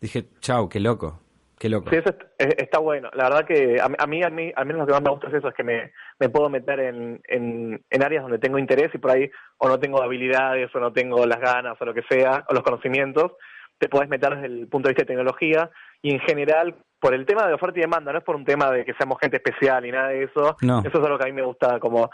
dije, 0.00 0.26
chau, 0.40 0.68
qué 0.68 0.78
loco, 0.80 1.20
qué 1.58 1.68
loco. 1.68 1.90
Sí, 1.90 1.96
eso 1.96 2.10
est- 2.10 2.22
es- 2.38 2.54
está 2.58 2.78
bueno. 2.78 3.10
La 3.14 3.24
verdad 3.24 3.44
que 3.46 3.80
a, 3.80 3.88
mí- 3.88 3.96
a 3.98 4.06
mí, 4.06 4.22
a 4.22 4.30
mí, 4.30 4.52
al 4.54 4.66
menos 4.66 4.80
lo 4.80 4.86
que 4.86 4.92
más 4.92 5.02
me 5.02 5.10
gusta 5.10 5.28
es 5.28 5.34
eso, 5.34 5.48
es 5.48 5.54
que 5.54 5.64
me, 5.64 5.92
me 6.20 6.28
puedo 6.28 6.48
meter 6.48 6.78
en, 6.80 7.20
en, 7.28 7.82
en 7.90 8.02
áreas 8.02 8.22
donde 8.22 8.38
tengo 8.38 8.58
interés 8.58 8.90
y 8.94 8.98
por 8.98 9.10
ahí 9.10 9.28
o 9.58 9.68
no 9.68 9.78
tengo 9.80 10.00
habilidades 10.02 10.72
o 10.74 10.78
no 10.80 10.92
tengo 10.92 11.26
las 11.26 11.40
ganas 11.40 11.76
o 11.80 11.84
lo 11.84 11.94
que 11.94 12.02
sea, 12.08 12.44
o 12.48 12.54
los 12.54 12.62
conocimientos. 12.62 13.32
Te 13.78 13.88
podés 13.88 14.08
meter 14.08 14.34
desde 14.34 14.46
el 14.46 14.68
punto 14.68 14.88
de 14.88 14.92
vista 14.92 15.02
de 15.02 15.14
tecnología 15.14 15.70
y 16.02 16.12
en 16.12 16.20
general, 16.20 16.74
por 17.00 17.14
el 17.14 17.26
tema 17.26 17.46
de 17.46 17.54
oferta 17.54 17.78
y 17.78 17.82
demanda, 17.82 18.12
no 18.12 18.18
es 18.18 18.24
por 18.24 18.36
un 18.36 18.44
tema 18.44 18.70
de 18.70 18.84
que 18.84 18.94
seamos 18.94 19.18
gente 19.20 19.36
especial 19.36 19.82
ni 19.82 19.90
nada 19.90 20.08
de 20.08 20.24
eso. 20.24 20.56
No. 20.62 20.80
Eso 20.80 20.98
es 20.98 21.04
algo 21.04 21.18
que 21.18 21.24
a 21.24 21.32
mí 21.32 21.32
me 21.32 21.44
gusta 21.44 21.78
como 21.78 22.10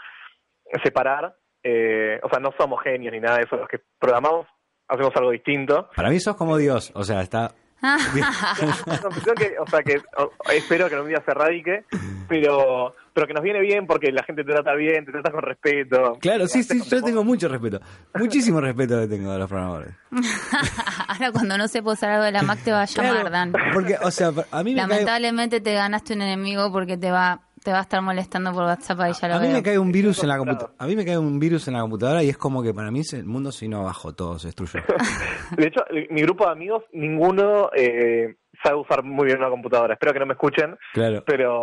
separar. 0.83 1.35
Eh, 1.63 2.19
o 2.21 2.29
sea, 2.29 2.39
no 2.39 2.51
somos 2.57 2.81
genios 2.83 3.11
ni 3.11 3.19
nada 3.19 3.37
de 3.37 3.43
eso. 3.43 3.55
Los 3.55 3.67
que 3.67 3.79
programamos 3.99 4.45
hacemos 4.87 5.11
algo 5.15 5.31
distinto. 5.31 5.89
Para 5.95 6.09
mí 6.09 6.19
sos 6.19 6.35
como 6.35 6.57
Dios, 6.57 6.91
o 6.95 7.03
sea, 7.03 7.21
está... 7.21 7.51
una 7.81 9.35
que, 9.37 9.55
o 9.59 9.67
sea, 9.67 9.83
que 9.83 10.01
o- 10.17 10.31
espero 10.51 10.87
que 10.89 10.95
algún 10.95 11.09
día 11.09 11.21
se 11.25 11.33
radique, 11.33 11.85
pero, 12.27 12.95
pero 13.13 13.27
que 13.27 13.33
nos 13.33 13.43
viene 13.43 13.59
bien 13.61 13.85
porque 13.85 14.11
la 14.11 14.23
gente 14.23 14.43
te 14.43 14.51
trata 14.51 14.73
bien, 14.73 15.05
te 15.05 15.11
trata 15.11 15.31
con 15.31 15.41
respeto. 15.41 16.17
Claro, 16.21 16.47
sí, 16.47 16.63
sí, 16.63 16.81
yo 16.89 17.03
tengo 17.03 17.23
mucho 17.23 17.47
respeto, 17.47 17.79
muchísimo 18.15 18.59
respeto 18.61 18.99
que 19.01 19.07
tengo 19.07 19.31
a 19.31 19.37
los 19.37 19.47
programadores. 19.49 19.93
Ahora 21.07 21.31
cuando 21.31 21.57
no 21.57 21.67
sepa 21.67 21.91
usar 21.93 22.11
algo 22.11 22.23
de 22.25 22.31
la 22.31 22.41
Mac 22.43 22.59
te 22.63 22.71
va 22.71 22.81
a 22.81 22.85
llamar, 22.85 23.11
Claro, 23.13 23.29
Dan. 23.29 23.53
Porque, 23.73 23.97
o 24.01 24.11
sea, 24.11 24.31
a 24.51 24.63
mí 24.63 24.73
me 24.73 24.79
cae, 24.81 24.87
Lamentablemente 24.89 25.61
te 25.61 25.73
ganaste 25.73 26.13
un 26.13 26.21
enemigo 26.21 26.71
porque 26.71 26.97
te 26.97 27.11
va 27.11 27.41
te 27.65 27.71
va 27.71 27.79
a 27.79 27.81
estar 27.81 27.99
molestando 27.99 28.53
por 28.53 28.63
WhatsApp 28.65 28.99
ahí 28.99 29.13
ya 29.19 29.27
lo 29.27 29.33
a 29.35 29.39
mí 29.39 29.47
veo. 29.47 29.55
me 29.57 29.63
cae 29.63 29.79
un 29.79 29.91
virus 29.91 30.21
en 30.21 30.29
la 30.29 30.37
computadora. 30.37 30.73
A 30.77 30.85
mí 30.85 30.95
me 30.95 31.03
cae 31.03 31.17
un 31.17 31.39
virus 31.39 31.67
en 31.67 31.73
la 31.73 31.81
computadora 31.81 32.21
y 32.21 32.29
es 32.29 32.37
como 32.37 32.61
que 32.61 32.75
para 32.75 32.91
mí 32.91 33.01
el 33.11 33.25
mundo 33.25 33.51
se 33.51 33.65
vino 33.65 33.79
abajo, 33.79 34.13
todo 34.13 34.37
se 34.37 34.49
destruyó. 34.49 34.79
De 35.57 35.65
hecho, 35.67 35.81
mi 36.11 36.21
grupo 36.21 36.45
de 36.45 36.51
amigos, 36.51 36.83
ninguno 36.93 37.71
eh, 37.75 38.35
sabe 38.63 38.75
usar 38.79 39.03
muy 39.03 39.25
bien 39.25 39.39
una 39.39 39.49
computadora. 39.49 39.93
Espero 39.95 40.13
que 40.13 40.19
no 40.19 40.27
me 40.27 40.33
escuchen, 40.33 40.77
Claro. 40.93 41.23
pero, 41.25 41.59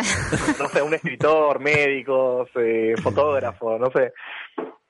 no 0.59 0.69
sé, 0.69 0.83
un 0.83 0.93
escritor, 0.93 1.61
médicos, 1.61 2.49
eh, 2.57 2.95
fotógrafo, 3.01 3.79
no 3.79 3.87
sé. 3.95 4.13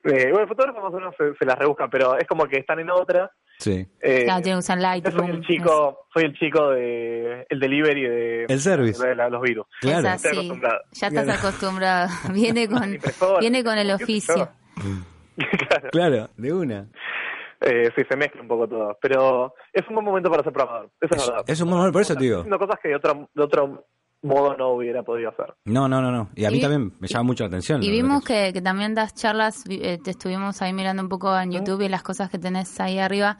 Eh, 0.03 0.27
bueno, 0.31 0.41
el 0.41 0.47
fotógrafo 0.47 0.81
más 0.81 0.93
o 0.93 0.97
menos 0.97 1.15
se, 1.17 1.33
se 1.35 1.45
las 1.45 1.57
rebuscan, 1.57 1.89
pero 1.89 2.17
es 2.17 2.27
como 2.27 2.45
que 2.45 2.57
están 2.57 2.79
en 2.79 2.89
otra. 2.89 3.31
Sí. 3.59 3.87
Eh, 4.01 4.23
Claro, 4.25 4.41
tiene 4.41 4.55
que 4.55 4.59
usar 4.59 4.77
yo 4.77 4.81
soy 4.83 4.89
Lightroom. 5.01 5.29
el 5.29 5.41
chico, 5.47 6.07
soy 6.13 6.23
el 6.23 6.33
chico 6.33 6.69
de 6.71 7.45
el 7.49 7.59
delivery 7.59 8.01
de, 8.03 8.45
El 8.49 8.59
service. 8.59 9.05
de 9.07 9.15
la- 9.15 9.29
los 9.29 9.41
virus. 9.41 9.65
Es 9.81 9.89
Claro. 9.89 10.09
así. 10.09 10.27
Estoy 10.27 10.39
acostumbrado. 10.39 10.79
Ya 10.91 11.07
estás 11.07 11.23
Claro. 11.23 11.39
acostumbrado. 11.39 12.09
Viene 12.33 12.67
con, 12.67 12.97
viene 13.39 13.63
con 13.63 13.77
el 13.77 13.91
oficio. 13.91 14.49
claro. 15.37 15.89
Claro, 15.91 16.29
de 16.37 16.53
una. 16.53 16.87
Eh, 17.61 17.89
sí, 17.95 18.03
se 18.09 18.17
mezcla 18.17 18.41
un 18.41 18.47
poco 18.49 18.67
todo. 18.67 18.97
Pero 19.01 19.53
es 19.71 19.87
un 19.87 19.95
buen 19.95 20.05
momento 20.05 20.29
para 20.29 20.43
ser 20.43 20.51
programador. 20.51 20.89
Eso 20.99 21.15
es, 21.15 21.21
Es, 21.21 21.27
verdad. 21.29 21.43
es 21.47 21.61
un 21.61 21.67
buen 21.69 21.77
momento, 21.77 21.93
por 21.93 22.01
eso 22.01 22.15
te 22.15 22.23
digo. 22.23 22.37
Haciendo 22.39 22.59
cosas 22.59 22.79
que 22.81 22.89
de 22.89 22.95
otro, 22.95 23.29
de 23.33 23.43
otro 23.43 23.85
modo 24.23 24.55
no 24.57 24.69
hubiera 24.73 25.03
podido 25.03 25.29
hacer. 25.29 25.53
No, 25.65 25.87
no, 25.87 26.01
no, 26.01 26.11
no. 26.11 26.29
Y 26.35 26.45
a 26.45 26.49
mí 26.51 26.57
Y- 26.57 26.61
también 26.61 26.93
me 26.99 27.07
llama 27.07 27.23
mucho 27.23 27.43
la 27.43 27.49
atención. 27.49 27.83
Y 27.83 27.91
vimos 27.91 28.23
que- 28.23 28.51
que, 28.53 28.61
también 28.61 28.95
das 28.95 29.13
charlas, 29.13 29.63
vi- 29.67 29.81
eh, 29.83 29.99
te 30.03 30.11
estuvimos 30.11 30.61
ahí 30.61 30.73
mirando 30.73 31.03
un 31.03 31.09
poco 31.09 31.37
en 31.37 31.51
YouTube 31.51 31.81
y 31.81 31.89
las 31.89 32.03
cosas 32.03 32.29
que 32.29 32.39
tenés 32.39 32.79
ahí 32.79 32.99
arriba. 32.99 33.37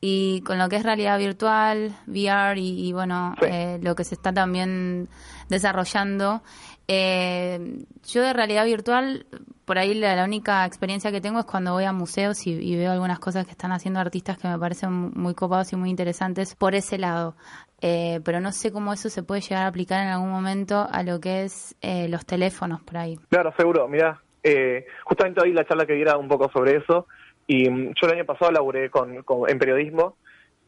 Y 0.00 0.42
con 0.42 0.58
lo 0.58 0.68
que 0.68 0.76
es 0.76 0.82
realidad 0.82 1.18
virtual, 1.18 1.96
VR 2.06 2.60
y, 2.60 2.86
y 2.88 2.92
bueno, 2.92 3.34
Sí. 3.40 3.46
eh, 3.50 3.78
lo 3.82 3.94
que 3.94 4.04
se 4.04 4.14
está 4.14 4.32
también 4.32 5.08
desarrollando. 5.48 6.42
Eh, 6.88 7.84
yo 8.04 8.22
de 8.22 8.32
realidad 8.32 8.64
virtual, 8.64 9.26
por 9.64 9.78
ahí 9.78 9.94
la, 9.94 10.22
única 10.24 10.64
experiencia 10.64 11.10
que 11.10 11.20
tengo 11.20 11.40
es 11.40 11.44
cuando 11.44 11.72
voy 11.72 11.84
a 11.84 11.92
museos 11.92 12.46
y, 12.46 12.76
veo 12.76 12.92
algunas 12.92 13.18
cosas 13.18 13.44
que 13.44 13.50
están 13.50 13.72
haciendo 13.72 13.98
artistas 13.98 14.38
que 14.38 14.46
me 14.46 14.58
parecen 14.58 15.10
muy 15.14 15.34
copados 15.34 15.72
y 15.72 15.76
muy 15.76 15.90
interesantes 15.90 16.54
por 16.54 16.74
ese 16.74 16.98
lado. 16.98 17.34
Eh, 17.82 18.20
pero 18.24 18.40
no 18.40 18.52
sé 18.52 18.72
cómo 18.72 18.92
eso 18.92 19.10
se 19.10 19.22
puede 19.22 19.40
llegar 19.40 19.64
a 19.64 19.66
aplicar 19.66 20.02
en 20.02 20.08
algún 20.08 20.30
momento 20.30 20.86
a 20.90 21.02
lo 21.02 21.20
que 21.20 21.42
es 21.42 21.76
eh, 21.82 22.08
los 22.08 22.24
teléfonos 22.24 22.82
por 22.82 22.96
ahí. 22.96 23.18
Claro, 23.28 23.52
seguro. 23.56 23.88
Mira, 23.88 24.22
eh, 24.42 24.86
justamente 25.04 25.42
hoy 25.42 25.52
la 25.52 25.66
charla 25.66 25.84
que 25.84 25.94
diera 25.94 26.16
un 26.16 26.28
poco 26.28 26.48
sobre 26.50 26.76
eso. 26.76 27.08
Y 27.48 27.68
mm, 27.68 27.94
yo 28.00 28.06
el 28.06 28.12
año 28.12 28.24
pasado 28.24 28.52
laburé 28.52 28.88
con, 28.90 29.22
con- 29.24 29.50
en 29.50 29.58
periodismo. 29.58 30.16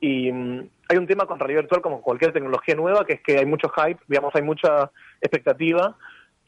Y 0.00 0.32
mm, 0.32 0.68
hay 0.88 0.96
un 0.96 1.06
tema 1.06 1.26
con 1.26 1.38
realidad 1.38 1.60
virtual, 1.62 1.82
como 1.82 2.00
cualquier 2.02 2.32
tecnología 2.32 2.74
nueva, 2.74 3.04
que 3.04 3.14
es 3.14 3.20
que 3.22 3.38
hay 3.38 3.46
mucho 3.46 3.68
hype, 3.68 4.00
digamos, 4.06 4.34
hay 4.34 4.42
mucha 4.42 4.90
expectativa. 5.20 5.96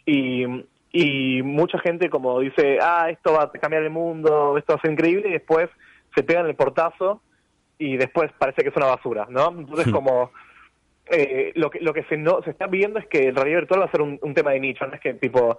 Y, 0.06 0.44
y 0.92 1.42
mucha 1.42 1.78
gente, 1.78 2.08
como 2.10 2.40
dice, 2.40 2.78
ah, 2.82 3.08
esto 3.10 3.34
va 3.34 3.44
a 3.44 3.50
cambiar 3.52 3.82
el 3.82 3.90
mundo, 3.90 4.56
esto 4.58 4.72
va 4.72 4.78
a 4.78 4.82
ser 4.82 4.92
increíble. 4.92 5.28
Y 5.28 5.32
después 5.32 5.68
se 6.14 6.22
pegan 6.22 6.46
el 6.46 6.54
portazo 6.56 7.20
y 7.78 7.96
después 7.96 8.30
parece 8.38 8.62
que 8.62 8.70
es 8.70 8.76
una 8.76 8.86
basura, 8.86 9.26
¿no? 9.30 9.48
Entonces, 9.50 9.86
Hmm. 9.88 9.92
como 9.92 10.30
eh, 11.12 11.52
lo 11.56 11.70
que 11.70 11.80
lo 11.80 11.92
que 11.92 12.04
se 12.04 12.16
no 12.16 12.40
se 12.42 12.50
está 12.50 12.66
viendo 12.68 12.98
es 13.00 13.06
que 13.08 13.28
el 13.28 13.34
realidad 13.34 13.60
virtual 13.60 13.80
va 13.80 13.86
a 13.86 13.90
ser 13.90 14.00
un, 14.00 14.18
un 14.22 14.32
tema 14.32 14.52
de 14.52 14.60
nicho, 14.60 14.86
no 14.86 14.94
es 14.94 15.00
que 15.00 15.14
tipo 15.14 15.58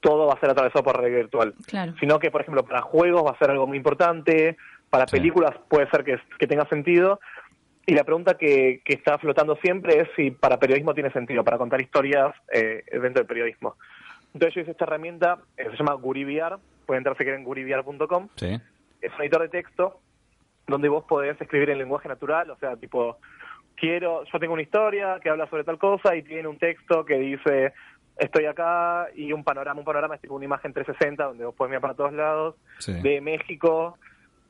todo 0.00 0.26
va 0.26 0.32
a 0.34 0.40
ser 0.40 0.48
atravesado 0.50 0.82
por 0.82 0.96
realidad 0.96 1.18
virtual, 1.20 1.54
Claro. 1.66 1.92
sino 2.00 2.18
que 2.18 2.30
por 2.30 2.40
ejemplo 2.40 2.64
para 2.64 2.80
juegos 2.80 3.22
va 3.26 3.32
a 3.32 3.38
ser 3.38 3.50
algo 3.50 3.66
muy 3.66 3.76
importante, 3.76 4.56
para 4.88 5.06
Sí. 5.06 5.16
películas 5.16 5.54
puede 5.68 5.88
ser 5.90 6.02
que, 6.02 6.18
que 6.38 6.46
tenga 6.46 6.66
sentido 6.68 7.20
y 7.86 7.94
la 7.94 8.04
pregunta 8.04 8.36
que, 8.36 8.82
que 8.84 8.94
está 8.94 9.16
flotando 9.18 9.56
siempre 9.56 10.00
es 10.00 10.08
si 10.16 10.30
para 10.32 10.58
periodismo 10.58 10.92
tiene 10.92 11.10
sentido, 11.12 11.44
para 11.44 11.56
contar 11.58 11.80
historias 11.80 12.34
eh, 12.52 12.84
dentro 12.90 13.20
del 13.20 13.26
periodismo. 13.26 13.76
Entonces 14.34 14.54
yo 14.54 14.60
hice 14.62 14.72
esta 14.72 14.84
herramienta, 14.84 15.38
eh, 15.56 15.68
se 15.70 15.76
llama 15.76 15.94
GuriVR, 15.94 16.58
pueden 16.84 17.00
entrar 17.00 17.16
si 17.16 17.22
quieren 17.24 17.40
en 17.40 17.44
guriviar.com, 17.46 18.28
Sí. 18.34 18.58
es 19.00 19.12
un 19.14 19.20
editor 19.22 19.42
de 19.42 19.48
texto 19.48 20.00
donde 20.66 20.88
vos 20.88 21.04
podés 21.04 21.40
escribir 21.40 21.70
en 21.70 21.78
lenguaje 21.78 22.08
natural, 22.08 22.50
o 22.50 22.56
sea, 22.58 22.76
tipo, 22.76 23.18
quiero, 23.76 24.24
yo 24.24 24.38
tengo 24.40 24.52
una 24.54 24.62
historia 24.62 25.18
que 25.22 25.30
habla 25.30 25.46
sobre 25.48 25.62
tal 25.64 25.78
cosa 25.78 26.16
y 26.16 26.22
tiene 26.22 26.48
un 26.48 26.58
texto 26.58 27.04
que 27.04 27.14
dice, 27.18 27.72
estoy 28.18 28.46
acá 28.46 29.06
y 29.14 29.32
un 29.32 29.44
panorama, 29.44 29.78
un 29.78 29.84
panorama 29.86 30.16
es 30.16 30.20
tipo 30.20 30.34
una 30.34 30.44
imagen 30.44 30.72
360 30.72 31.22
donde 31.24 31.44
vos 31.44 31.54
podés 31.54 31.70
mirar 31.70 31.82
para 31.82 31.94
todos 31.94 32.12
lados, 32.12 32.56
Sí. 32.78 32.92
de 33.00 33.20
México 33.20 33.96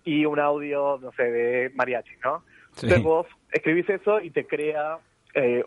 y 0.05 0.25
un 0.25 0.41
audio, 0.41 0.99
no 1.03 1.13
sé, 1.13 1.25
de 1.31 1.71
mariachi, 1.75 2.15
¿no? 2.25 2.43
Sí. 2.77 2.87
Entonces 2.87 3.03
vos 3.03 3.27
escribís 3.51 3.89
eso 3.89 4.21
y 4.21 4.31
te 4.31 4.47
crea 4.47 4.99
eh, 5.35 5.65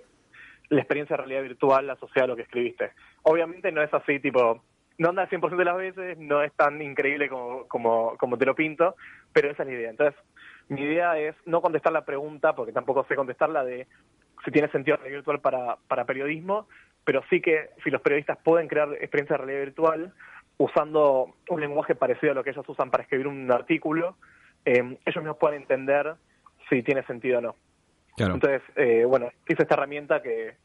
la 0.70 0.80
experiencia 0.80 1.16
de 1.16 1.24
realidad 1.24 1.42
virtual 1.44 1.90
asociada 1.90 2.26
a 2.26 2.28
lo 2.28 2.36
que 2.36 2.44
escribiste. 2.44 2.92
Obviamente 3.24 3.72
no 3.72 3.82
es 3.82 3.94
así, 3.94 4.20
tipo, 4.20 4.64
no 4.98 5.10
anda 5.10 5.24
al 5.24 5.30
100% 5.30 5.56
de 5.56 5.66
las 5.66 5.78
veces, 5.78 6.18
no 6.18 6.44
es 6.44 6.54
tan 6.54 6.82
increíble 6.82 7.30
como, 7.30 7.68
como, 7.68 8.16
como 8.18 8.38
te 8.38 8.46
lo 8.46 8.56
pinto, 8.56 8.96
pero 9.34 9.50
esa 9.50 9.64
es 9.64 9.70
la 9.70 9.76
idea. 9.76 9.90
Entonces, 9.90 10.16
mi 10.68 10.82
idea 10.82 11.18
es 11.18 11.36
no 11.46 11.62
contestar 11.62 11.94
la 11.94 12.06
pregunta, 12.06 12.54
porque 12.54 12.74
tampoco 12.74 13.06
sé 13.06 13.16
contestarla 13.16 13.64
de 13.64 13.88
si 14.46 14.52
tiene 14.52 14.70
sentido 14.70 14.98
realidad 14.98 15.20
virtual 15.20 15.40
para, 15.42 15.78
para 15.88 16.06
periodismo, 16.06 16.68
pero 17.04 17.24
sí 17.30 17.42
que 17.42 17.70
si 17.84 17.90
los 17.90 18.02
periodistas 18.02 18.38
pueden 18.44 18.68
crear 18.68 18.90
experiencias 18.94 19.40
de 19.40 19.46
realidad 19.46 19.66
virtual 19.66 20.14
usando 20.58 21.36
un 21.50 21.62
lenguaje 21.62 21.96
parecido 21.96 22.34
a 22.34 22.36
lo 22.36 22.44
que 22.44 22.52
ellos 22.52 22.68
usan 22.68 22.92
para 22.92 23.04
escribir 23.04 23.28
un 23.28 23.52
artículo, 23.52 24.18
eh, 24.66 24.98
ellos 25.06 25.24
mismos 25.24 25.38
pueden 25.38 25.62
entender 25.62 26.16
si 26.70 26.84
tiene 26.84 27.04
sentido 27.06 27.40
o 27.40 27.42
no. 27.42 27.56
Claro. 28.16 28.36
Entonces, 28.36 28.62
eh, 28.76 29.06
bueno, 29.06 29.28
hice 29.48 29.64
esta 29.64 29.76
herramienta 29.76 30.22
que... 30.22 30.58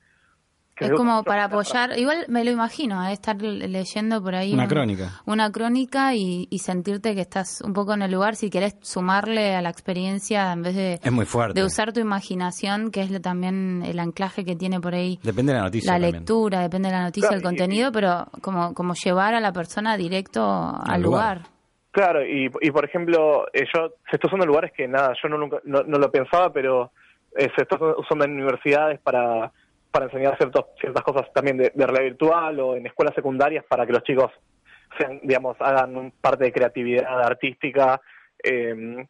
que 0.74 0.86
Es 0.86 0.90
como 0.90 1.22
para 1.22 1.42
para- 1.42 1.44
apoyar, 1.44 1.96
igual 1.96 2.24
me 2.28 2.42
lo 2.44 2.50
imagino, 2.50 3.06
¿eh? 3.08 3.12
estar 3.12 3.40
le- 3.40 3.68
leyendo 3.68 4.20
por 4.20 4.34
ahí 4.34 4.52
Una 4.52 4.64
un- 4.64 4.68
crónica. 4.68 5.22
una 5.24 5.52
crónica 5.52 6.14
y, 6.16 6.48
y 6.50 6.58
sentirte 6.58 7.14
que 7.14 7.20
estás 7.20 7.60
un 7.60 7.72
poco 7.72 7.94
en 7.94 8.02
el 8.02 8.10
lugar, 8.10 8.34
si 8.34 8.50
querés 8.50 8.74
sumarle 8.82 9.54
a 9.54 9.62
la 9.62 9.70
experiencia 9.70 10.50
en 10.52 10.62
vez 10.62 10.74
de, 10.74 10.94
Es 11.00 11.12
muy 11.12 11.26
fuerte. 11.26 11.60
de 11.60 11.64
usar 11.64 11.92
tu 11.92 12.00
imaginación, 12.00 12.90
que 12.90 13.02
es 13.02 13.12
lo- 13.12 13.20
también 13.20 13.84
el 13.86 14.00
anclaje 14.00 14.44
que 14.44 14.56
tiene 14.56 14.80
por 14.80 14.94
ahí 14.96 15.20
Depende 15.22 15.52
de 15.52 15.58
la 15.58 15.64
noticia. 15.66 15.92
la 15.92 15.98
también. 15.98 16.14
lectura, 16.22 16.60
depende 16.60 16.88
de 16.88 16.94
la 16.96 17.02
noticia, 17.04 17.28
Claro, 17.28 17.36
el 17.36 17.42
y- 17.42 17.44
contenido, 17.56 17.92
pero 17.92 18.26
como, 18.40 18.74
como 18.74 18.94
llevar 18.94 19.34
a 19.34 19.40
la 19.40 19.52
persona 19.52 19.96
directo 19.96 20.42
al 20.44 21.00
lugar. 21.02 21.36
lugar. 21.38 21.53
Claro, 21.94 22.26
y, 22.26 22.50
y 22.60 22.70
por 22.72 22.84
ejemplo, 22.84 23.46
eh, 23.52 23.66
yo 23.72 23.94
se 24.10 24.16
está 24.16 24.26
usando 24.26 24.42
en 24.42 24.48
lugares 24.48 24.72
que 24.72 24.88
nada, 24.88 25.14
yo 25.22 25.28
no, 25.28 25.38
nunca, 25.38 25.60
no, 25.62 25.84
no 25.84 25.96
lo 25.96 26.10
pensaba, 26.10 26.52
pero 26.52 26.90
eh, 27.36 27.48
se 27.54 27.62
está 27.62 27.76
usando 27.76 28.24
en 28.24 28.32
universidades 28.32 28.98
para, 28.98 29.52
para 29.92 30.06
enseñar 30.06 30.36
ciertos, 30.36 30.64
ciertas 30.80 31.04
cosas 31.04 31.32
también 31.32 31.56
de, 31.56 31.70
de 31.72 31.86
realidad 31.86 32.02
virtual 32.10 32.58
o 32.58 32.74
en 32.74 32.84
escuelas 32.86 33.14
secundarias 33.14 33.64
para 33.68 33.86
que 33.86 33.92
los 33.92 34.02
chicos 34.02 34.32
sean, 34.98 35.20
digamos, 35.22 35.56
hagan 35.60 36.12
parte 36.20 36.46
de 36.46 36.52
creatividad 36.52 37.22
artística, 37.22 38.00
eh, 38.42 39.06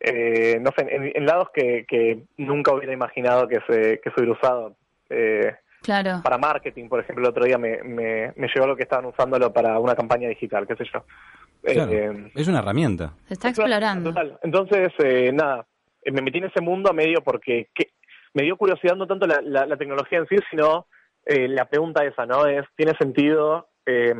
eh, 0.00 0.58
no 0.60 0.70
sé, 0.76 0.84
en, 0.90 1.12
en 1.14 1.24
lados 1.24 1.50
que, 1.54 1.84
que 1.86 2.24
nunca 2.36 2.72
hubiera 2.74 2.92
imaginado 2.92 3.46
que 3.46 3.60
se, 3.68 4.00
que 4.00 4.10
se 4.10 4.14
hubiera 4.20 4.32
usado. 4.32 4.74
Eh, 5.08 5.54
Claro. 5.82 6.20
para 6.22 6.38
marketing, 6.38 6.88
por 6.88 7.00
ejemplo, 7.00 7.24
el 7.24 7.30
otro 7.30 7.44
día 7.44 7.58
me, 7.58 7.82
me, 7.82 8.32
me 8.36 8.46
llegó 8.46 8.68
lo 8.68 8.76
que 8.76 8.84
estaban 8.84 9.04
usándolo 9.04 9.52
para 9.52 9.80
una 9.80 9.96
campaña 9.96 10.28
digital, 10.28 10.64
qué 10.64 10.76
sé 10.76 10.84
yo. 10.92 11.04
Claro. 11.62 11.92
Eh, 11.92 12.32
es 12.34 12.48
una 12.48 12.58
herramienta. 12.58 13.14
Se 13.26 13.34
está 13.34 13.48
explorando. 13.50 14.10
total. 14.10 14.38
Entonces, 14.42 14.92
eh, 14.98 15.30
nada, 15.32 15.66
eh, 16.02 16.10
me 16.10 16.20
metí 16.22 16.38
en 16.38 16.44
ese 16.44 16.60
mundo 16.60 16.92
medio 16.92 17.22
porque 17.22 17.68
que- 17.74 17.90
me 18.34 18.42
dio 18.42 18.56
curiosidad 18.56 18.96
no 18.96 19.06
tanto 19.06 19.26
la, 19.26 19.40
la- 19.42 19.66
la 19.66 19.76
tecnología 19.76 20.18
en 20.18 20.26
sí, 20.26 20.36
sino 20.50 20.86
eh, 21.24 21.46
la 21.48 21.66
pregunta 21.66 22.04
esa, 22.04 22.26
¿no? 22.26 22.46
Es, 22.46 22.64
¿tiene 22.76 22.94
sentido 22.98 23.68
eh, 23.86 24.12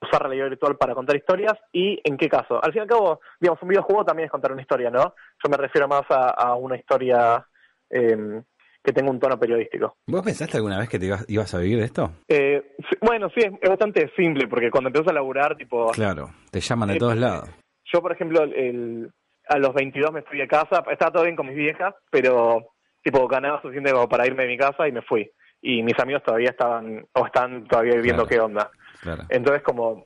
usar 0.00 0.22
realidad 0.22 0.48
virtual 0.50 0.76
para 0.76 0.94
contar 0.94 1.16
historias 1.16 1.54
y 1.72 2.00
en 2.04 2.16
qué 2.18 2.28
caso? 2.28 2.62
Al 2.62 2.72
fin 2.72 2.80
y 2.80 2.82
al 2.82 2.88
cabo, 2.88 3.20
digamos, 3.40 3.62
un 3.62 3.68
videojuego 3.68 4.04
también 4.04 4.26
es 4.26 4.30
contar 4.30 4.52
una 4.52 4.60
historia, 4.62 4.90
¿no? 4.90 5.14
Yo 5.42 5.50
me 5.50 5.56
refiero 5.56 5.88
más 5.88 6.02
a, 6.10 6.28
a 6.30 6.54
una 6.54 6.76
historia 6.76 7.46
eh, 7.90 8.42
que 8.82 8.92
tenga 8.92 9.10
un 9.10 9.18
tono 9.20 9.38
periodístico. 9.38 9.94
¿Vos 10.06 10.22
pensaste 10.22 10.56
alguna 10.56 10.78
vez 10.78 10.88
que 10.88 10.98
te 10.98 11.06
ibas, 11.06 11.24
ibas 11.28 11.52
a 11.54 11.58
vivir 11.58 11.78
de 11.78 11.84
esto? 11.84 12.10
Eh, 12.28 12.74
bueno, 13.00 13.28
sí, 13.30 13.40
es, 13.40 13.52
es 13.60 13.68
bastante 13.68 14.10
simple 14.16 14.46
porque 14.48 14.70
cuando 14.70 14.88
empiezas 14.88 15.10
a 15.10 15.14
laburar, 15.14 15.56
tipo, 15.56 15.90
Claro, 15.92 16.30
te 16.50 16.60
llaman 16.60 16.88
de 16.90 16.94
Eh, 16.94 16.98
todos 16.98 17.16
lados. 17.16 17.48
Yo, 17.92 18.00
por 18.00 18.12
ejemplo, 18.12 18.42
el, 18.44 19.10
a 19.48 19.58
los 19.58 19.74
22 19.74 20.12
me 20.12 20.22
fui 20.22 20.38
de 20.38 20.46
casa, 20.48 20.84
estaba 20.90 21.10
todo 21.12 21.24
bien 21.24 21.36
con 21.36 21.46
mis 21.46 21.56
viejas, 21.56 21.94
pero 22.10 22.66
tipo 23.02 23.26
ganaba 23.28 23.60
suficiente 23.62 23.92
como 23.92 24.08
para 24.08 24.26
irme 24.26 24.42
de 24.44 24.48
mi 24.50 24.58
casa 24.58 24.86
y 24.88 24.92
me 24.92 25.02
fui. 25.02 25.30
Y 25.62 25.82
mis 25.82 25.98
amigos 25.98 26.22
todavía 26.22 26.50
estaban, 26.50 27.04
o 27.14 27.26
están 27.26 27.66
todavía 27.66 27.94
viendo 28.00 28.26
Claro. 28.26 28.28
qué 28.28 28.40
onda. 28.40 28.70
Claro, 29.00 29.24
Entonces, 29.28 29.62
como 29.62 30.04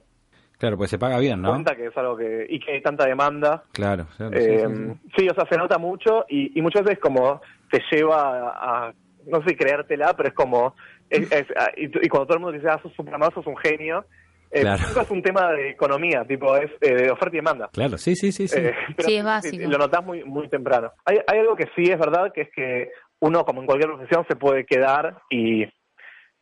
claro 0.58 0.76
pues 0.76 0.90
se 0.90 0.98
paga 0.98 1.18
bien, 1.18 1.42
¿no? 1.42 1.50
cuenta 1.50 1.74
que 1.74 1.86
es 1.86 1.96
algo 1.96 2.16
que, 2.16 2.46
y 2.48 2.60
que 2.60 2.72
hay 2.72 2.82
tanta 2.82 3.04
demanda. 3.06 3.64
Claro, 3.72 4.06
claro, 4.16 4.38
sí, 4.38 4.44
Eh, 4.46 4.66
sí, 4.68 4.74
sí. 4.74 5.10
sí, 5.18 5.28
o 5.28 5.34
sea, 5.34 5.44
se 5.50 5.56
nota 5.58 5.76
mucho 5.78 6.24
y, 6.28 6.56
y 6.58 6.62
muchas 6.62 6.84
veces 6.84 7.00
como 7.00 7.40
te 7.72 7.82
lleva 7.90 8.50
a, 8.50 8.88
a, 8.88 8.94
no 9.26 9.42
sé, 9.44 9.56
creértela, 9.56 10.14
pero 10.16 10.28
es 10.28 10.34
como, 10.34 10.74
es- 11.10 11.30
es- 11.32 11.46
y, 11.76 11.84
y 12.04 12.08
cuando 12.08 12.26
todo 12.26 12.36
el 12.36 12.42
mundo 12.42 12.56
dice, 12.58 12.68
ah, 12.70 12.78
sos 12.82 12.92
un 12.98 13.10
sos 13.34 13.46
un 13.46 13.56
genio, 13.56 14.04
eh, 14.50 14.60
Claro. 14.60 14.82
nunca 14.86 15.00
es 15.02 15.10
un 15.10 15.22
tema 15.22 15.50
de 15.52 15.70
economía, 15.70 16.24
tipo, 16.26 16.54
es 16.56 16.70
eh, 16.82 16.94
de 16.94 17.10
oferta 17.10 17.34
y 17.34 17.38
demanda. 17.40 17.70
Claro, 17.72 17.96
sí, 17.96 18.14
sí, 18.14 18.30
sí, 18.32 18.46
sí. 18.46 18.58
Eh, 18.60 18.74
pero 18.96 19.08
Sí, 19.08 19.16
es 19.16 19.24
básico. 19.24 19.68
Lo 19.70 19.78
notás 19.78 20.04
muy, 20.04 20.22
muy 20.24 20.48
temprano. 20.48 20.92
Hay, 21.06 21.18
hay 21.26 21.38
algo 21.38 21.56
que 21.56 21.68
sí 21.74 21.90
es 21.90 21.98
verdad, 21.98 22.30
que 22.34 22.42
es 22.42 22.50
que 22.54 22.90
uno, 23.20 23.44
como 23.46 23.60
en 23.62 23.66
cualquier 23.66 23.90
profesión, 23.90 24.26
se 24.28 24.36
puede 24.36 24.66
quedar 24.66 25.16
y, 25.30 25.64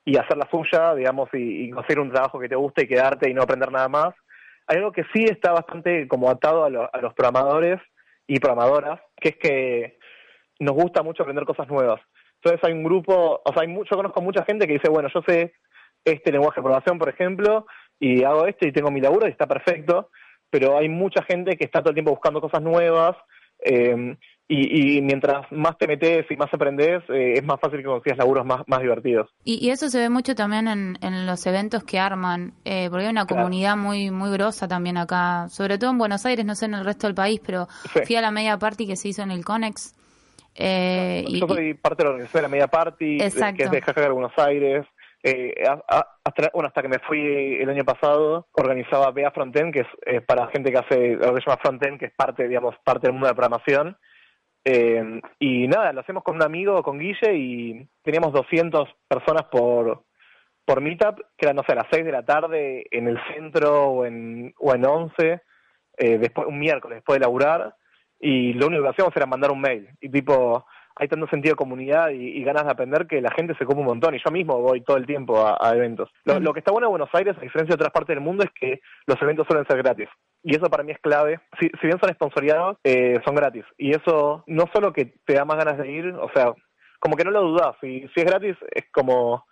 y 0.05 0.16
hacer 0.16 0.37
la 0.37 0.49
suya, 0.51 0.95
digamos, 0.97 1.29
y, 1.35 1.66
y 1.66 1.71
conseguir 1.71 2.01
un 2.01 2.11
trabajo 2.11 2.40
que 2.40 2.49
te 2.49 2.57
guste 2.57 2.83
y 2.85 2.88
quedarte 2.88 3.31
y 3.31 3.35
no 3.35 3.43
aprender 3.43 3.71
nada 3.71 3.88
más. 3.88 4.12
Hay 4.66 4.79
algo 4.79 4.90
que 4.90 5.05
sí 5.12 5.25
está 5.25 5.53
bastante 5.53 6.09
como 6.09 6.29
atado 6.31 6.64
a, 6.64 6.71
lo- 6.71 6.90
a 6.93 6.99
los 7.01 7.14
programadores 7.14 7.81
y 8.27 8.40
programadoras, 8.40 9.01
que 9.21 9.29
es 9.31 9.37
que 9.37 9.99
nos 10.61 10.75
gusta 10.75 11.03
mucho 11.03 11.23
aprender 11.23 11.44
cosas 11.44 11.66
nuevas. 11.68 12.01
Entonces 12.42 12.61
hay 12.62 12.73
un 12.73 12.85
grupo, 12.85 13.40
o 13.44 13.53
sea, 13.53 13.62
hay 13.62 13.68
mucho, 13.68 13.90
yo 13.90 13.96
conozco 13.96 14.23
mucha 14.23 14.44
gente 14.44 14.66
que 14.66 14.75
dice, 14.75 14.88
bueno, 14.88 15.09
yo 15.12 15.20
sé 15.27 15.53
este 16.05 16.33
lenguaje 16.33 16.61
de 16.61 16.62
programación, 16.62 16.99
por 16.99 17.09
ejemplo, 17.09 17.66
y 17.99 18.23
hago 18.25 18.46
esto 18.46 18.66
y 18.66 18.73
tengo 18.73 18.90
mi 18.90 19.01
laburo 19.01 19.27
y 19.27 19.31
está 19.31 19.46
perfecto, 19.46 20.09
pero 20.49 20.79
hay 20.79 20.88
mucha 20.88 21.23
gente 21.25 21.57
que 21.57 21.64
está 21.64 21.81
todo 21.81 21.90
el 21.90 21.94
tiempo 21.96 22.12
buscando 22.12 22.40
cosas 22.40 22.62
nuevas. 22.62 23.16
eh, 23.64 24.16
y, 24.53 24.96
y 24.96 25.01
mientras 25.03 25.46
más 25.53 25.79
te 25.79 25.87
metes 25.87 26.27
y 26.29 26.37
más 26.37 26.53
aprendes, 26.53 27.05
eh, 27.09 27.35
es 27.37 27.44
más 27.44 27.61
fácil 27.61 27.79
que 27.79 27.85
consigas 27.85 28.18
laburos 28.18 28.44
más, 28.44 28.62
más 28.66 28.81
divertidos. 28.81 29.31
Y, 29.44 29.64
y 29.64 29.70
eso 29.70 29.88
se 29.88 30.01
ve 30.01 30.09
mucho 30.09 30.35
también 30.35 30.66
en, 30.66 30.99
en 31.03 31.25
los 31.25 31.46
eventos 31.46 31.85
que 31.85 32.01
arman, 32.01 32.55
eh, 32.64 32.88
porque 32.90 33.05
hay 33.05 33.11
una 33.12 33.27
Claro. 33.27 33.42
comunidad 33.44 33.77
muy 33.77 34.11
muy 34.11 34.29
grosa 34.33 34.66
también 34.66 34.96
acá, 34.96 35.46
sobre 35.51 35.79
todo 35.79 35.90
en 35.90 35.99
Buenos 35.99 36.27
Aires, 36.27 36.44
no 36.44 36.57
sé 36.57 36.64
en 36.66 36.75
el 36.75 36.85
resto 36.85 37.07
del 37.07 37.14
país, 37.14 37.40
pero 37.46 37.68
Sí. 37.92 38.01
fui 38.07 38.16
a 38.16 38.23
la 38.23 38.33
media 38.33 38.59
party 38.59 38.88
que 38.88 38.96
se 38.96 39.07
hizo 39.11 39.23
en 39.23 39.31
el 39.31 39.44
Conex. 39.44 39.94
Eh, 40.55 41.25
y, 41.27 41.41
Yo 41.41 41.49
soy 41.49 41.75
parte 41.75 42.03
de 42.03 42.05
la 42.05 42.11
organización 42.11 42.41
de 42.41 42.43
la 42.43 42.53
Media 42.53 42.69
Party, 42.69 43.23
Exacto. 43.23 43.57
que 43.57 43.65
es 43.65 43.71
de 43.71 43.83
Jajaga 43.83 44.09
de 44.09 44.13
Buenos 44.13 44.39
Aires. 44.39 44.87
Eh, 45.23 45.55
hasta, 45.67 46.51
bueno, 46.55 46.69
hasta 46.69 46.81
que 46.81 46.89
me 46.89 46.99
fui 47.01 47.59
el 47.61 47.69
año 47.69 47.85
pasado, 47.85 48.49
organizaba 48.53 49.11
Bea 49.11 49.31
Frontend, 49.31 49.73
que 49.73 49.81
es 49.81 49.87
eh, 50.07 50.21
para 50.23 50.47
gente 50.49 50.73
que 50.73 50.79
hace 50.79 51.17
lo 51.17 51.35
que 51.35 51.43
se 51.43 51.47
llama 51.51 51.61
Frontend, 51.63 51.99
que 51.99 52.07
es 52.07 52.13
parte, 52.13 52.49
digamos, 52.49 52.75
parte 52.85 53.07
del 53.07 53.13
mundo 53.13 53.27
de 53.27 53.33
la 53.33 53.37
programación. 53.37 53.97
Eh, 54.65 55.21
y 55.39 55.69
nada, 55.69 55.93
lo 55.93 56.01
hacemos 56.01 56.23
con 56.23 56.37
un 56.37 56.43
amigo, 56.43 56.83
con 56.83 56.99
Guille, 56.99 57.35
y 57.35 57.89
teníamos 58.03 58.33
200 58.33 58.89
personas 59.09 59.45
por, 59.51 60.05
por 60.65 60.81
Meetup, 60.81 61.21
que 61.37 61.47
eran, 61.47 61.57
no 61.57 61.65
sé, 61.65 61.73
a 61.73 61.77
las 61.77 61.87
6 61.91 62.05
de 62.05 62.13
la 62.13 62.25
tarde 62.25 62.87
en 62.91 63.09
el 63.09 63.19
centro 63.35 63.85
o 63.87 64.07
en, 64.07 64.55
o 64.59 64.75
en 64.75 64.87
11, 64.87 65.43
eh, 65.99 66.19
después, 66.19 66.47
un 66.47 66.59
miércoles 66.59 66.97
después 66.97 67.19
de 67.19 67.25
laburar, 67.25 67.75
y 68.20 68.52
lo 68.52 68.66
único 68.66 68.83
que 68.83 68.88
hacíamos 68.90 69.16
era 69.16 69.26
mandar 69.26 69.50
un 69.50 69.61
mail. 69.61 69.88
Y 70.00 70.09
tipo, 70.11 70.64
hay 70.96 71.09
tanto 71.09 71.26
sentido 71.28 71.54
de 71.54 71.56
comunidad 71.56 72.11
y, 72.11 72.38
y 72.38 72.44
ganas 72.44 72.64
de 72.64 72.70
aprender 72.72 73.06
que 73.06 73.20
la 73.22 73.30
gente 73.33 73.54
se 73.54 73.64
ocupa 73.64 73.80
un 73.80 73.87
montón, 73.87 74.14
y 74.14 74.20
yo 74.22 74.30
mismo 74.30 74.61
voy 74.61 74.83
todo 74.83 74.98
el 74.98 75.06
tiempo 75.06 75.40
a, 75.44 75.56
a 75.61 75.74
eventos. 75.74 76.11
Lo, 76.24 76.38
lo 76.38 76.52
que 76.52 76.59
está 76.59 76.70
bueno 76.72 76.87
de 76.88 76.90
Buenos 76.90 77.14
Aires, 77.14 77.35
a 77.37 77.40
diferencia 77.40 77.70
de 77.74 77.80
otras 77.80 77.92
partes 77.92 78.14
del 78.14 78.22
mundo, 78.24 78.44
es 78.44 78.50
que 78.52 78.80
los 79.06 79.20
eventos 79.22 79.46
suelen 79.46 79.66
ser 79.66 79.78
gratis. 79.78 80.09
Y 80.42 80.54
eso 80.56 80.68
para 80.70 80.83
mí 80.83 80.92
es 80.92 80.98
clave. 80.98 81.40
Si, 81.59 81.68
si 81.80 81.87
bien 81.87 81.98
son 81.98 82.12
sponsoriados, 82.12 82.76
eh, 82.85 83.18
son 83.24 83.35
gratis. 83.35 83.64
Y 83.78 83.90
eso 83.90 84.44
no 84.46 84.64
solo 84.72 84.92
que 84.92 85.14
te 85.24 85.35
da 85.35 85.44
más 85.44 85.56
ganas 85.56 85.78
de 85.78 85.90
ir, 85.90 86.06
o 86.09 86.30
sea, 86.35 86.52
como 86.98 87.16
que 87.16 87.24
no 87.24 87.30
lo 87.30 87.42
dudas. 87.42 87.76
Si, 87.80 88.00
si 88.14 88.20
es 88.20 88.24
gratis, 88.24 88.56
es 88.74 88.85
como 88.92 89.46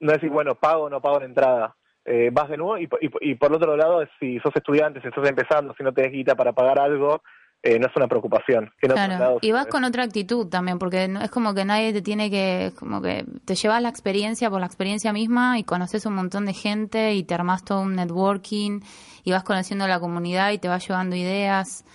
no 0.00 0.12
decir, 0.12 0.30
bueno, 0.30 0.54
pago 0.54 0.84
o 0.84 0.90
no 0.90 1.00
pago 1.00 1.18
la 1.20 1.24
entrada. 1.26 1.74
Eh, 2.04 2.30
vas 2.32 2.48
de 2.50 2.58
nuevo 2.58 2.76
y, 2.78 2.86
po- 2.86 2.98
y, 3.00 3.08
po- 3.08 3.18
y 3.20 3.34
por 3.36 3.50
el 3.50 3.56
otro 3.56 3.76
lado, 3.76 4.04
si 4.20 4.38
sos 4.40 4.54
estudiante, 4.54 5.00
si 5.00 5.08
estás 5.08 5.26
empezando, 5.28 5.72
si 5.74 5.82
no 5.82 5.92
te 5.94 6.02
des 6.02 6.12
guita 6.12 6.34
para 6.34 6.52
pagar 6.52 6.78
algo, 6.78 7.22
eh, 7.64 7.78
no 7.78 7.86
es 7.86 7.96
una 7.96 8.06
preocupación. 8.06 8.70
Que 8.78 8.88
Claro, 8.88 9.38
y 9.40 9.50
vas 9.50 9.66
con 9.66 9.84
otra 9.84 10.04
actitud 10.04 10.48
también, 10.48 10.78
porque 10.78 11.08
no, 11.08 11.22
es 11.22 11.30
como 11.30 11.54
que 11.54 11.64
nadie 11.64 11.94
te 11.94 12.02
tiene 12.02 12.30
que, 12.30 12.66
es 12.66 12.74
como 12.74 13.00
que 13.00 13.24
te 13.46 13.54
llevas 13.54 13.80
la 13.80 13.88
experiencia 13.88 14.50
por 14.50 14.60
la 14.60 14.66
experiencia 14.66 15.14
misma 15.14 15.58
y 15.58 15.64
conoces 15.64 16.04
un 16.04 16.14
montón 16.14 16.44
de 16.44 16.52
gente 16.52 17.14
y 17.14 17.24
te 17.24 17.34
armas 17.34 17.64
todo 17.64 17.80
un 17.80 17.96
networking 17.96 18.80
y 19.24 19.32
vas 19.32 19.44
conociendo 19.44 19.88
la 19.88 19.98
comunidad 19.98 20.52
y 20.52 20.58
te 20.58 20.68
vas 20.68 20.86
llevando 20.86 21.16
ideas. 21.16 21.86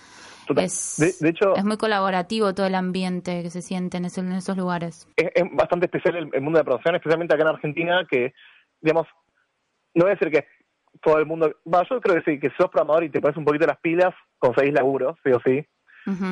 Es, 0.56 0.96
De- 0.98 1.14
de 1.24 1.30
hecho- 1.30 1.54
es 1.54 1.64
muy 1.64 1.76
colaborativo 1.76 2.52
todo 2.52 2.66
el 2.66 2.74
ambiente 2.74 3.44
que 3.44 3.50
se 3.50 3.62
siente 3.62 3.98
en, 3.98 4.06
esos 4.06 4.56
lugares. 4.56 5.06
es, 5.16 5.28
es 5.32 5.44
bastante 5.52 5.86
especial 5.86 6.16
el, 6.16 6.30
el 6.32 6.40
mundo 6.40 6.58
de 6.58 6.62
la 6.62 6.64
producción, 6.64 6.96
especialmente 6.96 7.32
acá 7.32 7.44
en 7.44 7.48
Argentina, 7.48 8.04
que, 8.10 8.34
digamos, 8.80 9.06
no 9.94 10.04
voy 10.04 10.10
a 10.10 10.14
decir 10.14 10.32
que 10.32 10.44
todo 11.02 11.18
el 11.18 11.26
mundo, 11.26 11.54
va, 11.72 11.86
yo 11.88 12.00
creo 12.00 12.16
que 12.22 12.30
sí, 12.32 12.40
que 12.40 12.50
si 12.50 12.56
sos 12.56 12.70
programador 12.70 13.04
y 13.04 13.10
te 13.10 13.20
pones 13.20 13.36
un 13.36 13.44
poquito 13.44 13.66
las 13.66 13.78
pilas, 13.78 14.14
conseguís 14.38 14.72
laburo, 14.74 15.16
sí 15.24 15.30
o 15.32 15.40
sí. 15.44 15.66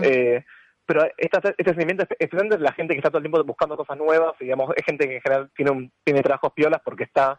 Eh, 0.03 0.45
pero 0.85 1.05
esta, 1.17 1.39
este 1.51 1.65
sentimiento, 1.65 2.05
espe- 2.05 2.17
especialmente 2.19 2.57
de 2.57 2.63
la 2.65 2.73
gente 2.73 2.95
que 2.95 2.99
está 2.99 3.11
todo 3.11 3.19
el 3.19 3.25
tiempo 3.25 3.45
buscando 3.45 3.77
cosas 3.77 3.97
nuevas, 3.99 4.33
digamos, 4.41 4.71
es 4.77 4.85
gente 4.85 5.07
que 5.07 5.17
en 5.17 5.21
general 5.23 5.51
tiene, 5.55 5.71
un, 5.71 5.93
tiene 6.03 6.23
trabajos 6.23 6.53
piolas 6.55 6.81
porque 6.85 7.05
está 7.05 7.39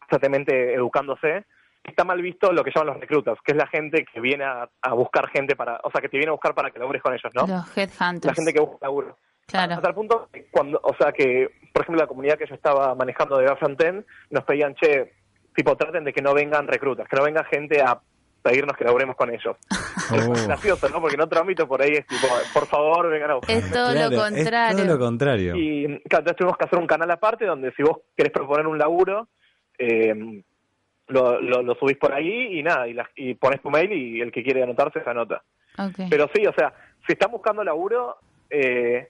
constantemente 0.00 0.74
educándose, 0.74 1.44
está 1.84 2.04
mal 2.04 2.20
visto 2.22 2.52
lo 2.52 2.64
que 2.64 2.70
llaman 2.74 2.94
los 2.94 3.00
reclutas, 3.00 3.38
que 3.44 3.52
es 3.52 3.58
la 3.58 3.66
gente 3.68 4.04
que 4.04 4.20
viene 4.20 4.44
a, 4.44 4.68
a 4.82 4.92
buscar 4.94 5.28
gente 5.28 5.54
para, 5.56 5.78
o 5.84 5.90
sea, 5.90 6.00
que 6.00 6.08
te 6.08 6.16
viene 6.16 6.30
a 6.30 6.32
buscar 6.32 6.54
para 6.54 6.70
que 6.70 6.78
labures 6.78 7.02
con 7.02 7.12
ellos, 7.14 7.32
¿no? 7.34 7.46
Los 7.46 7.76
headhunters. 7.78 8.24
La 8.26 8.34
gente 8.34 8.52
que 8.52 8.60
busca 8.60 8.78
laburo. 8.86 9.16
Claro. 9.46 9.74
Hasta 9.74 9.88
el 9.88 9.94
punto 9.94 10.28
que 10.32 10.46
cuando, 10.50 10.80
o 10.82 10.94
sea 10.96 11.12
que, 11.12 11.48
por 11.72 11.82
ejemplo, 11.82 12.02
la 12.02 12.08
comunidad 12.08 12.36
que 12.38 12.46
yo 12.46 12.54
estaba 12.54 12.94
manejando 12.96 13.38
de 13.38 13.54
Frontend, 13.56 14.04
nos 14.30 14.42
pedían, 14.44 14.74
che, 14.74 15.12
tipo, 15.56 15.74
traten 15.76 16.04
de 16.04 16.12
que 16.12 16.22
no 16.22 16.34
vengan 16.34 16.68
reclutas, 16.68 17.08
que 17.08 17.16
no 17.16 17.24
venga 17.24 17.42
gente 17.44 17.80
a 17.82 17.98
pedirnos 18.42 18.76
que 18.76 18.84
laburemos 18.84 19.16
con 19.16 19.30
ellos. 19.34 19.56
Oh. 20.08 20.14
Es 20.34 20.46
gracioso, 20.46 20.88
¿no? 20.88 21.00
Porque 21.00 21.16
en 21.16 21.22
otro 21.22 21.40
ámbito 21.40 21.66
por 21.66 21.82
ahí 21.82 21.90
es 21.94 22.06
tipo, 22.06 22.28
por 22.54 22.64
favor, 22.66 23.10
vengan 23.10 23.32
a 23.32 23.34
buscar. 23.34 23.56
Es 23.56 23.72
todo 23.72 23.90
Claro, 23.90 24.08
lo 24.14 24.16
contrario. 24.22 24.68
Es 24.70 24.76
todo 24.76 24.94
lo 24.94 24.98
contrario. 25.04 25.56
Y 25.56 25.82
claro, 26.08 26.20
entonces 26.20 26.36
tuvimos 26.36 26.56
que 26.56 26.64
hacer 26.64 26.78
un 26.78 26.86
canal 26.86 27.10
aparte 27.10 27.44
donde 27.44 27.72
si 27.72 27.82
vos 27.82 27.98
querés 28.16 28.32
proponer 28.32 28.68
un 28.68 28.78
laburo, 28.78 29.26
eh, 29.76 30.14
lo, 31.08 31.40
lo, 31.40 31.62
lo 31.62 31.74
subís 31.74 31.96
por 31.96 32.12
ahí 32.14 32.56
y 32.56 32.62
nada, 32.62 32.86
y, 32.86 32.92
la- 32.92 33.10
y 33.16 33.34
pones 33.34 33.60
tu 33.60 33.68
mail 33.68 33.90
y 33.92 34.20
el 34.20 34.30
que 34.30 34.44
quiere 34.44 34.62
anotarse 34.62 35.02
se 35.02 35.10
anota. 35.10 35.42
Pero 36.08 36.30
sí, 36.32 36.46
o 36.46 36.52
sea, 36.52 36.72
si 37.04 37.14
están 37.14 37.32
buscando 37.32 37.64
laburo, 37.64 38.18
eh, 38.48 39.08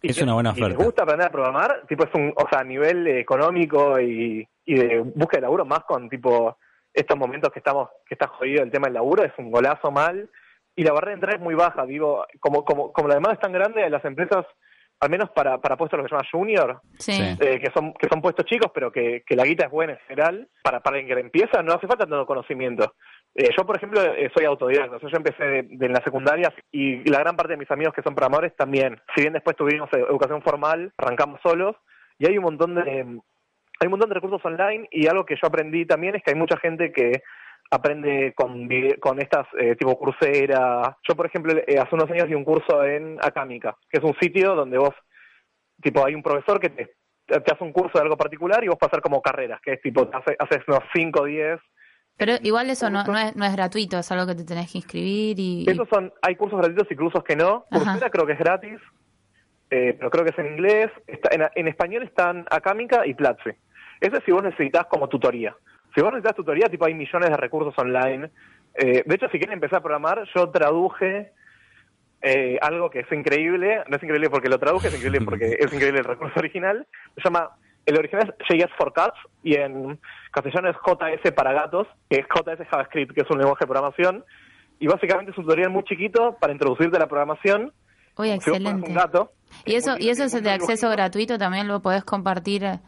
y 0.00 0.10
Es 0.10 0.16
que- 0.16 0.22
una 0.24 0.32
buena 0.32 0.50
y 0.50 0.54
les 0.54 0.62
oferta. 0.64 0.82
gusta 0.84 1.02
aprender 1.02 1.26
a 1.26 1.30
programar, 1.30 1.82
tipo 1.86 2.04
es 2.04 2.14
un, 2.14 2.32
o 2.34 2.48
sea, 2.48 2.60
a 2.60 2.64
nivel 2.64 3.06
económico 3.08 4.00
y, 4.00 4.48
y 4.68 4.74
de 4.74 4.98
búsqueda 4.98 5.38
de 5.38 5.46
laburo, 5.46 5.64
más 5.64 5.80
con 5.84 6.10
tipo 6.10 6.58
estos 6.92 7.16
momentos 7.16 7.50
que 7.50 7.60
estamos, 7.60 7.88
que 8.06 8.14
está 8.14 8.28
jodido 8.28 8.62
el 8.62 8.70
tema 8.70 8.86
del 8.86 8.94
laburo, 8.94 9.24
es 9.24 9.32
un 9.38 9.50
golazo 9.50 9.90
mal, 9.90 10.28
y 10.76 10.84
la 10.84 10.92
barrera 10.92 11.12
de 11.12 11.14
entrada 11.14 11.36
es 11.36 11.42
muy 11.42 11.54
baja, 11.54 11.86
digo, 11.86 12.26
como, 12.38 12.64
como, 12.64 12.92
como 12.92 13.08
la 13.08 13.14
demanda 13.14 13.32
es 13.32 13.40
tan 13.40 13.52
grande, 13.52 13.88
las 13.88 14.04
empresas, 14.04 14.44
al 15.00 15.08
menos 15.08 15.30
para, 15.30 15.56
para 15.58 15.78
puestos 15.78 15.96
lo 15.96 16.04
que 16.04 16.10
se 16.10 16.14
llama 16.14 16.28
junior, 16.30 16.80
sí. 16.98 17.18
Eh, 17.40 17.58
que 17.60 17.70
son 17.72 17.94
que 17.94 18.08
son 18.08 18.20
puestos 18.20 18.44
chicos, 18.44 18.70
pero 18.74 18.92
que, 18.92 19.22
que 19.26 19.36
la 19.36 19.44
guita 19.44 19.64
es 19.64 19.70
buena 19.70 19.94
en 19.94 19.98
general, 20.00 20.48
para, 20.62 20.80
para 20.80 20.98
alguien 20.98 21.16
que 21.16 21.20
empieza 21.22 21.62
no 21.62 21.72
hace 21.72 21.86
falta 21.86 22.04
tanto 22.04 22.26
conocimiento. 22.26 22.94
Eh, 23.34 23.48
yo, 23.56 23.64
por 23.64 23.76
ejemplo, 23.76 24.02
eh, 24.02 24.30
soy 24.34 24.44
autodidacta, 24.44 24.96
o 24.96 25.00
sea, 25.00 25.08
yo 25.08 25.16
empecé 25.16 25.44
de, 25.44 25.62
de 25.62 25.86
en 25.86 25.92
la 25.94 26.02
secundaria 26.02 26.52
y 26.70 27.08
la 27.08 27.20
gran 27.20 27.36
parte 27.36 27.54
de 27.54 27.58
mis 27.58 27.70
amigos 27.70 27.94
que 27.94 28.02
son 28.02 28.14
programadores 28.14 28.54
también. 28.54 29.00
Si 29.14 29.22
bien 29.22 29.32
después 29.32 29.56
tuvimos 29.56 29.88
educación 29.92 30.42
formal, 30.42 30.92
arrancamos 30.98 31.40
solos 31.42 31.74
y 32.18 32.26
hay 32.26 32.36
un 32.36 32.44
montón 32.44 32.74
de 32.74 33.18
hay 33.80 33.86
un 33.86 33.90
montón 33.92 34.08
de 34.08 34.14
recursos 34.14 34.44
online 34.44 34.88
y 34.90 35.06
algo 35.06 35.24
que 35.24 35.36
yo 35.40 35.46
aprendí 35.48 35.86
también 35.86 36.14
es 36.16 36.22
que 36.22 36.32
hay 36.32 36.36
mucha 36.38 36.56
gente 36.58 36.92
que 36.92 37.22
aprende 37.70 38.32
con, 38.34 38.68
con 39.00 39.20
estas 39.20 39.46
eh, 39.58 39.76
tipo 39.76 39.98
Coursera. 39.98 40.96
Yo, 41.06 41.14
por 41.14 41.26
ejemplo, 41.26 41.52
eh, 41.66 41.78
hace 41.78 41.94
unos 41.94 42.10
años 42.10 42.26
di 42.28 42.34
un 42.34 42.44
curso 42.44 42.82
en 42.84 43.18
Acámica, 43.22 43.76
que 43.90 43.98
es 43.98 44.04
un 44.04 44.14
sitio 44.20 44.54
donde 44.54 44.78
vos 44.78 44.94
tipo 45.82 46.04
hay 46.04 46.14
un 46.14 46.22
profesor 46.22 46.58
que 46.58 46.70
te, 46.70 46.94
te 47.26 47.52
hace 47.52 47.62
un 47.62 47.72
curso 47.72 47.98
de 47.98 48.02
algo 48.02 48.16
particular 48.16 48.64
y 48.64 48.68
vos 48.68 48.78
pasar 48.78 49.00
como 49.00 49.20
carreras, 49.22 49.60
que 49.60 49.74
es 49.74 49.82
tipo, 49.82 50.08
hace- 50.12 50.36
haces 50.38 50.62
unos 50.66 50.80
5 50.94 51.20
o 51.20 51.24
10. 51.24 51.60
Pero 52.16 52.32
igual 52.42 52.68
eso 52.70 52.90
no, 52.90 53.04
no, 53.04 53.16
es, 53.16 53.36
no 53.36 53.44
es 53.44 53.52
gratuito, 53.54 53.96
es 53.98 54.10
algo 54.10 54.26
que 54.26 54.34
te 54.34 54.44
tenés 54.44 54.72
que 54.72 54.78
inscribir 54.78 55.38
y... 55.38 55.66
Esos 55.68 55.88
son, 55.88 56.12
hay 56.22 56.34
cursos 56.34 56.58
gratuitos 56.58 56.90
y 56.90 56.96
cursos 56.96 57.22
que 57.22 57.36
no. 57.36 57.66
Ajá. 57.70 57.84
Coursera 57.84 58.10
creo 58.10 58.26
que 58.26 58.32
es 58.32 58.38
gratis, 58.40 58.80
eh, 59.70 59.94
pero 59.96 60.10
creo 60.10 60.24
que 60.24 60.30
es 60.30 60.38
en 60.38 60.46
inglés. 60.46 60.90
Está, 61.06 61.28
en, 61.32 61.42
en 61.54 61.68
español 61.68 62.02
están 62.02 62.44
Acámica 62.50 63.06
y 63.06 63.14
Platzi. 63.14 63.50
Ese 64.00 64.20
si 64.24 64.32
vos 64.32 64.42
necesitas 64.42 64.86
como 64.86 65.08
tutoría. 65.08 65.54
Si 65.94 66.00
vos 66.00 66.12
necesitas 66.12 66.36
tutoría, 66.36 66.68
tipo 66.68 66.84
hay 66.86 66.94
millones 66.94 67.30
de 67.30 67.36
recursos 67.36 67.74
online. 67.78 68.30
Eh, 68.74 69.02
de 69.04 69.14
hecho, 69.14 69.26
si 69.30 69.38
quieren 69.38 69.54
empezar 69.54 69.78
a 69.78 69.82
programar, 69.82 70.22
yo 70.34 70.48
traduje 70.50 71.32
eh, 72.22 72.58
algo 72.60 72.90
que 72.90 73.00
es 73.00 73.12
increíble. 73.12 73.82
No 73.88 73.96
es 73.96 74.02
increíble 74.02 74.30
porque 74.30 74.48
lo 74.48 74.58
traduje, 74.58 74.88
es 74.88 74.94
increíble 74.94 75.20
porque 75.22 75.46
es 75.58 75.72
increíble 75.72 76.00
el 76.00 76.04
recurso 76.04 76.38
original. 76.38 76.86
Se 77.16 77.22
llama, 77.24 77.50
el 77.86 77.98
original 77.98 78.34
es 78.38 78.46
JS 78.58 78.70
for 78.76 78.92
Cats 78.92 79.16
y 79.42 79.54
en 79.54 79.98
castellano 80.30 80.70
es 80.70 80.76
JS 80.84 81.32
para 81.32 81.52
gatos, 81.52 81.86
que 82.10 82.20
es 82.20 82.26
JS 82.26 82.66
JavaScript, 82.68 83.14
que 83.14 83.22
es 83.22 83.30
un 83.30 83.38
lenguaje 83.38 83.64
de 83.64 83.68
programación. 83.68 84.24
Y 84.80 84.86
básicamente 84.86 85.32
es 85.32 85.38
un 85.38 85.44
tutorial 85.44 85.70
muy 85.70 85.82
chiquito 85.84 86.36
para 86.40 86.52
introducirte 86.52 86.96
a 86.96 87.00
la 87.00 87.08
programación. 87.08 87.72
Uy, 88.16 88.28
Si 88.28 88.34
excelente. 88.34 88.88
un 88.88 88.94
gato, 88.94 89.32
Y 89.64 89.74
eso, 89.76 89.92
muy- 89.92 90.02
y 90.04 90.10
eso 90.10 90.24
es 90.24 90.42
de 90.42 90.50
acceso 90.50 90.90
gratuito, 90.90 91.38
también 91.38 91.66
lo 91.66 91.80
podés 91.80 92.04
compartir, 92.04 92.64
eh, 92.64 92.78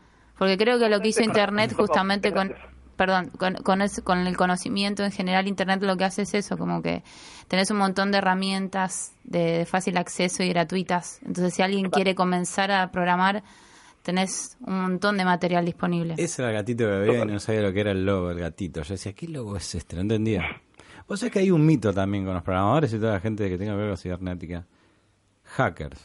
porque 0.40 0.56
creo 0.56 0.78
que 0.78 0.88
lo 0.88 1.00
que 1.00 1.08
hizo 1.08 1.22
Internet 1.22 1.74
justamente 1.76 2.32
con, 2.32 2.54
perdón, 2.96 3.28
con, 3.38 3.54
con, 3.56 3.82
ese- 3.82 4.02
con 4.02 4.26
el 4.26 4.36
conocimiento 4.36 5.04
en 5.04 5.12
general, 5.12 5.46
Internet 5.46 5.82
lo 5.82 5.96
que 5.98 6.04
hace 6.04 6.22
es 6.22 6.32
eso, 6.34 6.56
como 6.56 6.80
que 6.82 7.02
tenés 7.46 7.70
un 7.70 7.76
montón 7.76 8.10
de 8.10 8.18
herramientas 8.18 9.12
de, 9.24 9.58
de 9.58 9.66
fácil 9.66 9.96
acceso 9.98 10.42
y 10.42 10.48
gratuitas. 10.48 11.20
Entonces, 11.26 11.52
si 11.54 11.62
alguien 11.62 11.90
quiere 11.90 12.14
comenzar 12.14 12.70
a 12.72 12.90
programar, 12.90 13.42
tenés 14.02 14.56
un 14.66 14.80
montón 14.80 15.18
de 15.18 15.24
material 15.26 15.64
disponible. 15.66 16.14
Ese 16.16 16.40
era 16.42 16.50
el 16.50 16.56
gatito 16.56 16.84
que 16.84 16.90
veía 16.90 17.22
y 17.22 17.26
no 17.26 17.38
sabía 17.38 17.60
lo 17.60 17.72
que 17.72 17.80
era 17.82 17.90
el 17.90 18.04
logo 18.06 18.30
del 18.30 18.40
gatito. 18.40 18.82
Yo 18.82 18.94
decía, 18.94 19.12
¿qué 19.12 19.28
logo 19.28 19.56
es 19.56 19.74
este? 19.74 19.94
No 19.96 20.02
entendía. 20.02 20.42
Vos 21.06 21.20
sabés 21.20 21.32
que 21.32 21.38
hay 21.40 21.50
un 21.50 21.66
mito 21.66 21.92
también 21.92 22.24
con 22.24 22.32
los 22.34 22.42
programadores 22.42 22.92
y 22.94 22.98
toda 22.98 23.12
la 23.14 23.20
gente 23.20 23.48
que 23.50 23.58
tenga 23.58 23.72
que 23.72 23.78
ver 23.78 23.88
con 23.88 23.96
cibernética. 23.98 24.64
Hackers. 25.44 26.00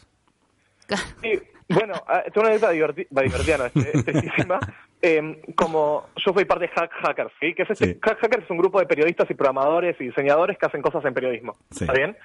Sí, 1.21 1.39
bueno, 1.69 1.93
ah, 2.08 2.23
tengo 2.25 2.41
una 2.41 2.49
anécdota 2.49 2.71
divertida, 2.71 3.69
tristísima. 4.04 4.60
Eh, 5.01 5.41
como 5.56 6.08
yo 6.25 6.34
fui 6.34 6.45
parte 6.45 6.67
de 6.67 6.71
Hack 6.73 6.91
Hackers, 6.91 7.32
¿sí? 7.39 7.54
Que 7.54 7.63
es 7.63 7.69
este, 7.69 7.86
Sí. 7.93 7.99
Hack 8.01 8.19
Hackers 8.19 8.43
es 8.43 8.49
un 8.49 8.58
grupo 8.58 8.80
de 8.80 8.86
periodistas 8.86 9.30
y 9.30 9.34
programadores 9.34 9.99
y 9.99 10.06
diseñadores 10.06 10.58
que 10.58 10.65
hacen 10.65 10.82
cosas 10.82 11.04
en 11.06 11.13
periodismo. 11.13 11.58
Sí. 11.69 11.84
¿Está 11.84 11.93
bien? 11.93 12.17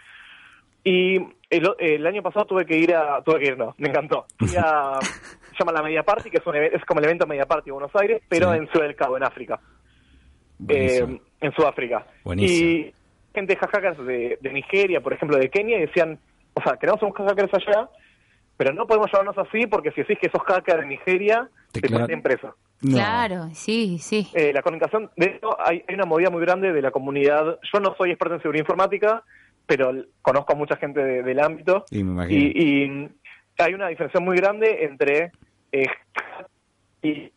Y 0.82 1.16
el, 1.51 1.74
el 1.78 2.07
año 2.07 2.22
pasado 2.22 2.47
tuve 2.47 2.64
que 2.64 2.76
ir 2.76 2.95
a, 2.95 3.22
tuve 3.22 3.41
que 3.41 3.47
ir, 3.49 3.59
no, 3.59 3.74
me 3.78 3.88
encantó. 3.88 4.26
Fui 4.38 4.57
a, 4.57 4.99
se 5.01 5.59
llama 5.59 5.72
la 5.72 5.82
Media 5.82 6.03
Party, 6.03 6.30
que 6.30 6.38
es, 6.38 6.47
un, 6.47 6.57
es 6.57 6.84
como 6.86 7.01
el 7.01 7.07
evento 7.07 7.26
Media 7.26 7.45
Party 7.47 7.66
de 7.66 7.72
Buenos 7.72 7.95
Aires, 7.97 8.22
pero 8.28 8.55
en 8.55 8.66
Ciudad 8.68 8.86
del 8.86 8.97
Cabo, 8.97 9.16
en 9.16 9.24
África. 9.24 9.61
Eh, 10.68 11.18
en 11.41 11.53
Sudáfrica. 11.53 12.07
Buenísimo. 12.24 12.70
Y 12.70 12.95
gente 13.34 13.57
hackers 13.57 13.99
de, 14.05 14.38
de 14.41 14.53
Nigeria, 14.53 15.01
por 15.01 15.12
ejemplo, 15.12 15.38
de 15.38 15.51
Kenia, 15.51 15.78
y 15.78 15.86
decían, 15.86 16.18
o 16.55 16.62
sea, 16.62 16.76
queremos 16.76 17.03
un 17.03 17.12
hackers 17.12 17.53
allá, 17.55 17.88
pero 18.61 18.75
no 18.75 18.87
podemos 18.87 19.11
llevarnos 19.11 19.39
así 19.39 19.67
porque 19.67 19.91
si 19.93 20.03
decís 20.03 20.19
que 20.21 20.29
sos 20.29 20.43
hacker 20.43 20.81
de 20.81 20.87
Nigeria, 20.87 21.49
Te 21.73 21.81
te, 21.81 21.89
claro. 21.89 22.05
ponen 22.05 22.21
preso. 22.21 22.55
No. 22.83 22.93
Claro, 22.99 23.49
sí, 23.55 23.97
sí. 23.97 24.29
Eh, 24.35 24.53
la 24.53 24.61
comunicación, 24.61 25.11
de 25.17 25.27
hecho, 25.29 25.59
hay, 25.59 25.83
hay 25.89 25.95
una 25.95 26.05
movida 26.05 26.29
muy 26.29 26.43
grande 26.43 26.71
de 26.71 26.83
la 26.83 26.91
comunidad. 26.91 27.59
Yo 27.73 27.81
no 27.81 27.95
soy 27.97 28.11
experto 28.11 28.35
en 28.35 28.43
seguridad 28.43 28.65
informática, 28.65 29.23
pero 29.65 29.95
conozco 30.21 30.53
a 30.53 30.57
mucha 30.57 30.77
gente 30.77 31.03
de- 31.03 31.23
del 31.23 31.41
ámbito. 31.41 31.87
Y 31.91 32.05
me 32.05 32.11
imagino. 32.13 32.39
Y, 32.39 32.63
y, 32.85 33.09
hay 33.57 33.73
una 33.73 33.89
diferencia 33.89 34.21
muy 34.21 34.37
grande 34.37 34.85
entre 34.85 35.33
eh, 35.73 35.87
y, 37.01 37.33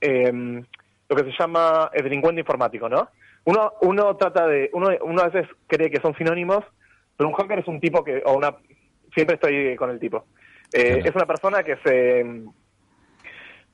em, 0.00 0.64
lo 1.10 1.16
que 1.16 1.24
se 1.24 1.32
llama 1.38 1.90
el 1.92 2.04
delincuente 2.04 2.40
informático, 2.40 2.88
¿no? 2.88 3.10
Uno, 3.44 3.74
uno 3.82 4.16
trata 4.16 4.46
de, 4.46 4.70
uno, 4.72 4.88
uno 5.02 5.20
a 5.20 5.28
veces 5.28 5.46
cree 5.66 5.90
que 5.90 6.00
son 6.00 6.14
sinónimos, 6.16 6.64
pero 7.18 7.28
un 7.28 7.34
hacker 7.34 7.58
es 7.58 7.68
un 7.68 7.80
tipo 7.80 8.02
que, 8.02 8.22
o 8.24 8.32
una, 8.32 8.56
siempre 9.14 9.34
estoy 9.34 9.76
con 9.76 9.90
el 9.90 10.00
tipo. 10.00 10.24
Eh, 10.76 10.94
Claro. 10.94 11.08
Es 11.10 11.14
una 11.14 11.26
persona 11.26 11.62
que 11.62 11.76
se, 11.84 12.20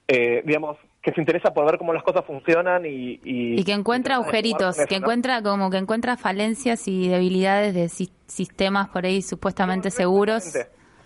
eh, 0.09 0.43
digamos, 0.45 0.77
que 1.03 1.13
se 1.13 1.21
interesa 1.21 1.55
por 1.55 1.65
ver 1.65 1.79
cómo 1.79 1.95
las 1.95 2.03
cosas 2.03 2.25
funcionan 2.27 2.85
y... 2.85 3.21
Y, 3.25 3.61
Y 3.61 3.65
que 3.65 3.73
encuentra 3.73 4.17
agujeritos, 4.17 4.77
eso, 4.79 4.87
que 4.87 4.97
¿no? 4.99 5.05
encuentra 5.07 5.43
como 5.43 5.71
que 5.71 5.79
encuentra 5.79 6.17
falencias 6.17 6.87
y 6.89 7.09
debilidades 7.09 7.75
de 7.75 7.89
si- 7.89 8.13
sistemas 8.27 8.89
por 8.91 9.07
ahí 9.07 9.23
supuestamente 9.23 9.91
seguros. 9.91 10.55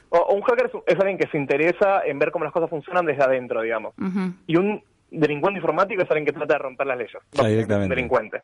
O, 0.09 0.19
o 0.19 0.35
un 0.35 0.43
hacker 0.43 0.67
es, 0.67 0.95
es 0.95 0.99
alguien 1.01 1.19
que 1.19 1.29
se 1.29 1.39
interesa 1.39 2.03
en 2.05 2.19
ver 2.19 2.33
cómo 2.33 2.45
las 2.45 2.53
cosas 2.53 2.71
funcionan 2.71 3.07
desde 3.07 3.23
adentro, 3.23 3.63
digamos. 3.63 3.95
Y 4.49 4.57
un 4.57 4.83
delincuente 5.13 5.59
informático 5.61 6.03
es 6.03 6.11
alguien 6.11 6.27
que 6.27 6.33
trata 6.33 6.55
de 6.55 6.59
romper 6.59 6.87
las 6.89 6.99
leyes. 6.99 7.17
No, 7.39 7.45
directamente. 7.45 7.85
Un 7.85 7.89
delincuente. 7.97 8.43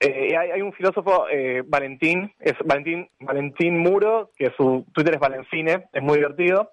Eh, 0.00 0.34
hay, 0.36 0.50
hay 0.52 0.62
un 0.62 0.72
filósofo, 0.72 1.26
eh, 1.30 1.62
Valentín, 1.66 2.32
es 2.40 2.54
Valentín, 2.64 3.06
Valentín 3.20 3.78
Muro, 3.78 4.30
que 4.36 4.50
su 4.56 4.86
Twitter 4.94 5.14
es 5.14 5.20
Valencine, 5.20 5.88
es 5.92 6.02
muy 6.02 6.16
divertido, 6.16 6.70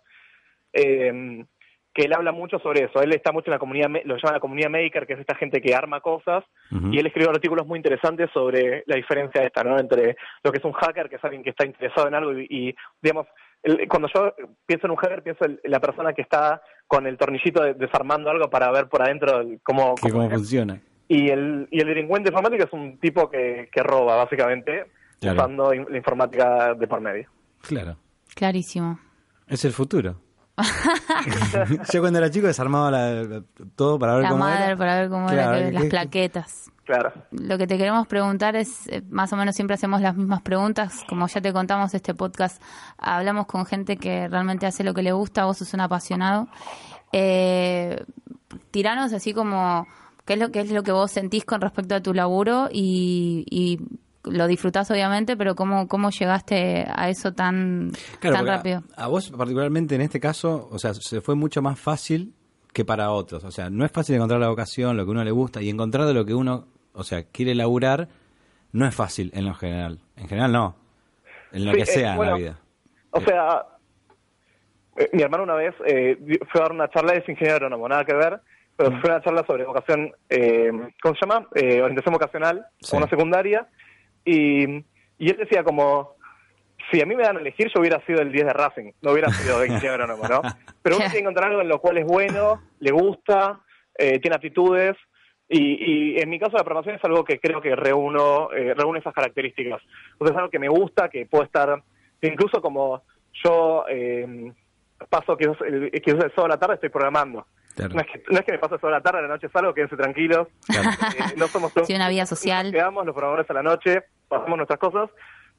eh, 0.73 1.45
que 1.93 2.05
él 2.05 2.13
habla 2.13 2.31
mucho 2.31 2.57
sobre 2.57 2.85
eso. 2.85 3.01
Él 3.03 3.13
está 3.13 3.31
mucho 3.31 3.47
en 3.47 3.51
la 3.53 3.59
comunidad, 3.59 3.87
me- 3.87 4.03
lo 4.03 4.15
llama 4.17 4.33
la 4.33 4.39
comunidad 4.39 4.69
maker, 4.71 5.05
que 5.05 5.13
es 5.13 5.19
esta 5.19 5.35
gente 5.35 5.61
que 5.61 5.75
arma 5.75 6.01
cosas, 6.01 6.43
y 6.91 6.97
él 6.97 7.05
escribió 7.05 7.29
artículos 7.29 7.67
muy 7.67 7.77
interesantes 7.77 8.31
sobre 8.33 8.83
la 8.87 8.95
diferencia 8.95 9.43
esta, 9.43 9.63
¿no? 9.63 9.77
Entre 9.79 10.15
lo 10.43 10.51
que 10.51 10.57
es 10.57 10.65
un 10.65 10.71
hacker, 10.73 11.07
que 11.07 11.17
es 11.17 11.23
alguien 11.23 11.43
que 11.43 11.51
está 11.51 11.65
interesado 11.67 12.07
en 12.07 12.15
algo, 12.15 12.33
y, 12.39 12.47
y, 12.49 12.75
digamos, 12.99 13.27
el- 13.61 13.87
cuando 13.87 14.07
yo 14.13 14.33
pienso 14.65 14.87
en 14.87 14.91
un 14.91 14.97
hacker, 14.97 15.21
pienso 15.21 15.45
en 15.45 15.59
la 15.65 15.79
persona 15.79 16.13
que 16.13 16.23
está 16.23 16.63
con 16.87 17.05
el 17.05 17.15
tornillito 17.15 17.61
de- 17.61 17.75
desarmando 17.75 18.31
algo 18.31 18.49
para 18.49 18.71
ver 18.71 18.87
por 18.87 19.03
adentro 19.03 19.41
el- 19.41 19.59
cómo, 19.61 19.93
cómo 20.01 20.27
funciona. 20.31 20.81
Y 21.07 21.29
el, 21.29 21.67
y 21.69 21.79
el 21.79 21.87
delincuente 21.87 22.29
informático 22.29 22.63
es 22.63 22.73
un 22.73 22.97
tipo 22.97 23.29
que, 23.29 23.69
que 23.71 23.83
roba, 23.83 24.15
básicamente, 24.15 24.85
Claro. 25.19 25.37
usando 25.37 25.73
in- 25.75 25.85
la 25.89 25.97
informática 25.97 26.73
de 26.73 26.87
por 26.87 27.01
medio. 27.01 27.29
Claro. 27.61 27.97
Clarísimo. 28.33 28.99
Es 29.47 29.63
el 29.63 29.73
futuro. 29.73 30.15
Yo 31.91 32.01
cuando 32.01 32.19
era 32.19 32.29
chico 32.29 32.47
desarmaba 32.47 32.91
la- 32.91 33.41
todo 33.75 33.97
para 33.97 34.13
ver 34.15 34.23
La 34.23 34.29
cómo 34.29 34.43
madre 34.43 34.65
era. 34.65 34.77
para 34.77 34.99
ver 34.99 35.09
cómo 35.09 35.27
Claro, 35.27 35.55
era 35.57 35.65
que- 35.67 35.71
las 35.73 35.83
que- 35.83 35.89
plaquetas. 35.89 36.69
Claro. 36.85 37.13
Lo 37.31 37.57
que 37.57 37.65
te 37.65 37.77
queremos 37.77 38.07
preguntar 38.07 38.57
es, 38.57 38.87
eh, 38.89 39.01
más 39.09 39.31
o 39.31 39.37
menos 39.37 39.55
siempre 39.55 39.75
hacemos 39.75 40.01
las 40.01 40.17
mismas 40.17 40.41
preguntas, 40.41 41.03
como 41.07 41.27
ya 41.27 41.39
te 41.39 41.53
contamos 41.53 41.93
este 41.93 42.13
podcast, 42.13 42.61
hablamos 42.97 43.45
con 43.45 43.65
gente 43.65 43.95
que 43.95 44.27
realmente 44.27 44.65
hace 44.65 44.83
lo 44.83 44.93
que 44.93 45.01
le 45.01 45.13
gusta, 45.13 45.45
vos 45.45 45.57
sos 45.59 45.73
un 45.73 45.79
apasionado. 45.79 46.49
Eh, 47.13 48.03
tiranos 48.71 49.13
así 49.13 49.33
como, 49.33 49.87
¿qué 50.25 50.33
es 50.33 50.39
lo 50.39 50.51
que 50.51 50.59
es 50.59 50.71
lo 50.71 50.83
que 50.83 50.91
vos 50.91 51.09
sentís 51.09 51.45
con 51.45 51.61
respecto 51.61 51.95
a 51.95 52.01
tu 52.01 52.13
laburo 52.13 52.67
y, 52.69 53.45
y 53.49 53.79
lo 54.25 54.47
disfrutás 54.47 54.89
obviamente, 54.91 55.35
pero 55.37 55.55
cómo, 55.55 55.87
cómo 55.87 56.09
llegaste 56.09 56.85
a 56.87 57.09
eso 57.09 57.33
tan, 57.33 57.91
Claro, 58.19 58.37
tan 58.37 58.49
a- 58.49 58.55
rápido? 58.57 58.83
A, 58.95 59.07
vos 59.07 59.31
particularmente 59.31 59.95
en 59.95 60.01
este 60.01 60.19
caso, 60.19 60.67
o 60.71 60.79
sea, 60.79 60.93
se 60.93 61.21
fue 61.21 61.35
mucho 61.35 61.61
más 61.61 61.79
fácil 61.79 62.33
que 62.71 62.85
para 62.85 63.11
otros. 63.11 63.43
O 63.43 63.51
sea, 63.51 63.69
no 63.69 63.85
es 63.85 63.91
fácil 63.91 64.15
encontrar 64.15 64.39
la 64.39 64.49
vocación, 64.49 64.97
lo 64.97 65.05
que 65.05 65.11
uno 65.11 65.23
le 65.23 65.31
gusta, 65.31 65.61
y 65.61 65.69
encontrar 65.69 66.05
de 66.07 66.13
lo 66.13 66.25
que 66.25 66.33
uno, 66.33 66.67
o 66.93 67.03
sea, 67.03 67.23
quiere 67.23 67.53
laburar, 67.53 68.07
no 68.71 68.87
es 68.87 68.95
fácil 68.95 69.29
en 69.35 69.45
lo 69.45 69.53
general. 69.53 69.99
En 70.15 70.27
general 70.27 70.51
no. 70.51 70.75
En 71.51 71.65
lo 71.65 71.71
Sí, 71.71 71.77
que 71.77 71.83
eh, 71.83 71.85
sea 71.85 72.15
en 72.15 72.25
la 72.25 72.35
vida. 72.35 72.59
O 73.11 73.21
sea, 73.21 73.65
eh, 74.95 75.09
mi 75.13 75.21
hermano 75.21 75.43
una 75.43 75.55
vez 75.55 75.73
eh, 75.85 76.17
fue 76.51 76.61
a 76.61 76.63
dar 76.63 76.71
una 76.71 76.89
charla, 76.89 77.13
es 77.13 77.27
ingeniero 77.27 77.55
agrónomo, 77.57 77.87
nada 77.87 78.05
que 78.05 78.13
ver, 78.15 78.41
pero 78.75 78.89
fue 79.01 79.09
una 79.11 79.21
charla 79.21 79.43
sobre 79.45 79.65
vocación, 79.65 80.11
eh, 80.29 80.71
¿cómo 81.01 81.15
se 81.15 81.25
llama? 81.27 81.47
Eh, 81.55 81.81
orientación 81.81 82.13
vocacional, 82.13 82.65
Sí. 82.81 82.95
una 82.95 83.07
secundaria, 83.07 83.67
y, 84.25 84.77
y 85.17 85.29
él 85.29 85.37
decía 85.37 85.63
como, 85.63 86.15
si 86.91 87.01
a 87.01 87.05
mí 87.05 87.15
me 87.15 87.23
dan 87.23 87.37
a 87.37 87.39
elegir, 87.39 87.71
yo 87.73 87.79
hubiera 87.79 88.03
sido 88.05 88.21
el 88.21 88.31
10 88.31 88.45
de 88.45 88.53
Racing, 88.53 88.91
no 89.01 89.11
hubiera 89.11 89.31
sido 89.31 89.65
ingeniero 89.65 89.93
agrónomo, 89.93 90.27
¿no? 90.27 90.41
Pero 90.81 90.97
uno 90.97 91.05
tiene 91.05 91.13
que 91.13 91.19
encontrar 91.19 91.49
algo 91.49 91.61
en 91.61 91.69
lo 91.69 91.79
cual 91.79 91.97
es 91.97 92.05
bueno, 92.05 92.61
le 92.79 92.91
gusta, 92.91 93.61
eh, 93.97 94.19
tiene 94.19 94.35
aptitudes, 94.35 94.95
y, 95.49 96.15
y 96.15 96.19
en 96.19 96.29
mi 96.29 96.39
caso 96.39 96.57
la 96.57 96.63
programación 96.63 96.95
es 96.95 97.03
algo 97.03 97.23
que 97.23 97.39
creo 97.39 97.61
que 97.61 97.75
reúno, 97.75 98.51
eh, 98.53 98.73
reúne 98.73 98.99
esas 98.99 99.13
características. 99.13 99.81
Entonces 100.13 100.31
es 100.31 100.37
algo 100.37 100.49
que 100.49 100.59
me 100.59 100.69
gusta, 100.69 101.09
que 101.09 101.25
puedo 101.25 101.43
estar, 101.43 101.83
incluso 102.21 102.61
como 102.61 103.03
yo 103.43 103.85
eh, 103.89 104.51
paso 105.09 105.37
quizás 105.37 105.57
el, 105.61 105.91
quizás 105.91 106.23
el 106.23 106.31
sábado 106.31 106.45
a 106.45 106.49
la 106.49 106.59
tarde 106.59 106.75
estoy 106.75 106.89
programando. 106.89 107.45
Claro. 107.75 107.95
No, 107.95 108.01
es 108.01 108.07
que, 108.07 108.23
no 108.29 108.39
es 108.39 108.45
que 108.45 108.51
me 108.51 108.59
sábado 108.59 108.87
a 108.87 108.91
la 108.91 109.01
tarde, 109.01 109.19
a 109.19 109.21
la 109.23 109.27
noche 109.27 109.49
salgo, 109.49 109.73
quédense 109.73 109.97
tranquilos. 109.97 110.47
Eh, 110.69 111.33
no 111.37 111.47
somos 111.47 111.73
todos. 111.73 111.87
Sí, 111.87 111.95
una 111.95 112.09
vida 112.09 112.25
social. 112.25 112.67
Nos 112.67 112.73
quedamos 112.73 113.05
los 113.05 113.13
programadores 113.13 113.49
a 113.49 113.53
la 113.53 113.63
noche, 113.63 114.03
pasamos 114.33 114.57
nuestras 114.57 114.79
cosas, 114.79 115.09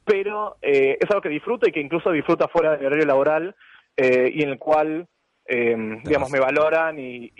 pero 0.03 0.57
eh, 0.61 0.97
es 0.99 1.09
algo 1.09 1.21
que 1.21 1.29
disfruto 1.29 1.67
y 1.67 1.71
que 1.71 1.79
incluso 1.81 2.11
disfruta 2.11 2.47
fuera 2.47 2.77
del 2.77 2.85
horario 2.87 3.05
laboral 3.05 3.55
eh, 3.97 4.31
y 4.33 4.43
en 4.43 4.49
el 4.49 4.59
cual, 4.59 5.07
eh, 5.47 5.99
digamos, 6.03 6.29
me 6.31 6.39
valoran 6.39 6.99
y, 6.99 7.31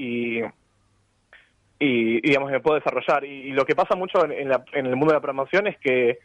y, 1.79 2.21
digamos, 2.21 2.49
me 2.51 2.59
puedo 2.59 2.77
desarrollar. 2.79 3.25
Y, 3.25 3.51
lo 3.51 3.65
que 3.65 3.75
pasa 3.75 3.95
mucho 3.95 4.23
en, 4.25 4.49
la- 4.49 4.63
en 4.73 4.86
el 4.86 4.95
mundo 4.95 5.07
de 5.13 5.17
la 5.17 5.21
programación 5.21 5.67
es 5.67 5.77
que, 5.79 6.19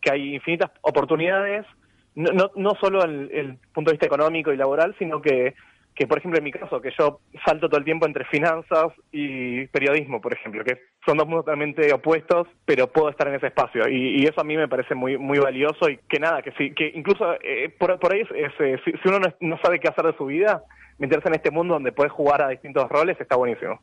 que 0.00 0.10
hay 0.12 0.34
infinitas 0.34 0.70
oportunidades, 0.80 1.66
no, 2.14 2.32
no, 2.32 2.50
no 2.56 2.74
solo 2.80 3.04
en 3.04 3.28
el 3.32 3.58
punto 3.72 3.90
de 3.90 3.94
vista 3.94 4.06
económico 4.06 4.52
y 4.52 4.56
laboral, 4.56 4.94
sino 4.98 5.20
que, 5.20 5.54
que, 5.94 6.06
por 6.08 6.18
ejemplo, 6.18 6.38
en 6.38 6.44
mi 6.44 6.50
caso, 6.50 6.80
que 6.80 6.90
yo 6.98 7.20
salto 7.46 7.68
todo 7.68 7.78
el 7.78 7.84
tiempo 7.84 8.04
entre 8.06 8.24
finanzas 8.24 8.88
y 9.12 9.66
periodismo, 9.68 10.20
por 10.20 10.34
ejemplo, 10.34 10.64
que 10.64 10.78
son 11.06 11.16
dos 11.18 11.26
mundos 11.26 11.44
totalmente 11.44 11.92
opuestos, 11.92 12.48
pero 12.64 12.88
puedo 12.88 13.10
estar 13.10 13.28
en 13.28 13.34
ese 13.36 13.46
espacio. 13.46 13.88
Y, 13.88 14.20
y 14.20 14.24
eso 14.24 14.40
a 14.40 14.44
mí 14.44 14.56
me 14.56 14.66
parece 14.68 14.94
muy 14.94 15.16
muy 15.18 15.38
valioso 15.38 15.88
y 15.88 15.98
que 16.08 16.18
nada, 16.18 16.42
que 16.42 16.50
sí, 16.58 16.72
que 16.74 16.90
incluso 16.94 17.34
eh, 17.42 17.68
por, 17.78 17.98
por 18.00 18.12
ahí, 18.12 18.22
es, 18.22 18.52
eh, 18.58 18.78
si, 18.84 18.90
si 18.92 19.08
uno 19.08 19.20
no, 19.20 19.28
es- 19.28 19.36
no 19.40 19.56
sabe 19.62 19.78
qué 19.78 19.88
hacer 19.88 20.04
de 20.06 20.16
su 20.16 20.26
vida, 20.26 20.62
meterse 20.98 21.28
en 21.28 21.34
este 21.36 21.50
mundo 21.50 21.74
donde 21.74 21.92
puedes 21.92 22.12
jugar 22.12 22.42
a 22.42 22.48
distintos 22.48 22.88
roles 22.88 23.20
está 23.20 23.36
buenísimo. 23.36 23.80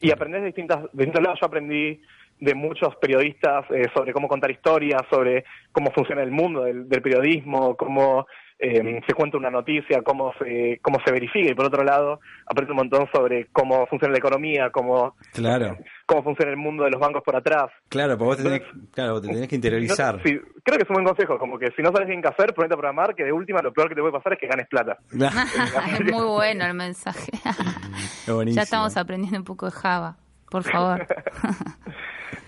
Y 0.00 0.12
aprender 0.12 0.40
de 0.42 0.46
distintas, 0.46 0.82
de 0.84 0.88
distintos 0.92 1.22
lados. 1.22 1.40
Yo 1.40 1.46
aprendí 1.46 2.00
de 2.40 2.54
muchos 2.54 2.94
periodistas 2.96 3.68
eh, 3.72 3.86
sobre 3.92 4.12
cómo 4.12 4.28
contar 4.28 4.50
historias, 4.52 5.02
sobre 5.10 5.44
cómo 5.72 5.90
funciona 5.90 6.22
el 6.22 6.30
mundo 6.30 6.62
del, 6.62 6.88
del 6.88 7.02
periodismo, 7.02 7.76
cómo 7.76 8.28
eh, 8.58 9.00
se 9.06 9.14
cuenta 9.14 9.36
una 9.36 9.50
noticia, 9.50 10.02
cómo 10.02 10.32
se, 10.38 10.80
cómo 10.82 10.98
se 11.04 11.12
verifica. 11.12 11.50
Y 11.50 11.54
por 11.54 11.66
otro 11.66 11.84
lado, 11.84 12.20
aprendí 12.46 12.72
un 12.72 12.78
montón 12.78 13.08
sobre 13.12 13.46
cómo 13.52 13.86
funciona 13.86 14.12
la 14.12 14.18
economía, 14.18 14.70
cómo, 14.70 15.14
Claro. 15.32 15.76
cómo 16.06 16.22
funciona 16.24 16.50
el 16.50 16.56
mundo 16.56 16.84
de 16.84 16.90
los 16.90 17.00
bancos 17.00 17.22
por 17.24 17.36
atrás. 17.36 17.70
Claro, 17.88 18.18
porque 18.18 18.24
vos 18.24 18.36
te 18.38 18.42
tenés, 18.42 18.62
claro, 18.92 19.12
vos 19.14 19.22
te 19.22 19.28
tenés 19.28 19.48
que 19.48 19.54
interiorizar. 19.54 20.16
No, 20.16 20.22
sí, 20.24 20.40
creo 20.64 20.76
que 20.78 20.82
es 20.84 20.90
un 20.90 20.94
buen 20.94 21.06
consejo, 21.06 21.38
como 21.38 21.58
que 21.58 21.70
si 21.76 21.82
no 21.82 21.92
sabes 21.92 22.08
bien 22.08 22.20
qué 22.20 22.28
hacer, 22.28 22.52
ponete 22.54 22.74
a 22.74 22.76
programar, 22.78 23.14
que 23.14 23.24
de 23.24 23.32
última 23.32 23.62
lo 23.62 23.72
peor 23.72 23.88
que 23.88 23.94
te 23.94 24.00
puede 24.00 24.12
pasar 24.12 24.32
es 24.32 24.38
que 24.40 24.46
ganes 24.48 24.66
plata. 24.68 24.98
es 25.12 26.12
muy 26.12 26.26
bueno 26.26 26.64
el 26.66 26.74
mensaje. 26.74 27.30
Ya 28.26 28.62
estamos 28.62 28.94
aprendiendo 28.98 29.38
un 29.38 29.44
poco 29.44 29.64
de 29.66 29.72
Java, 29.72 30.18
por 30.50 30.62
favor. 30.62 31.06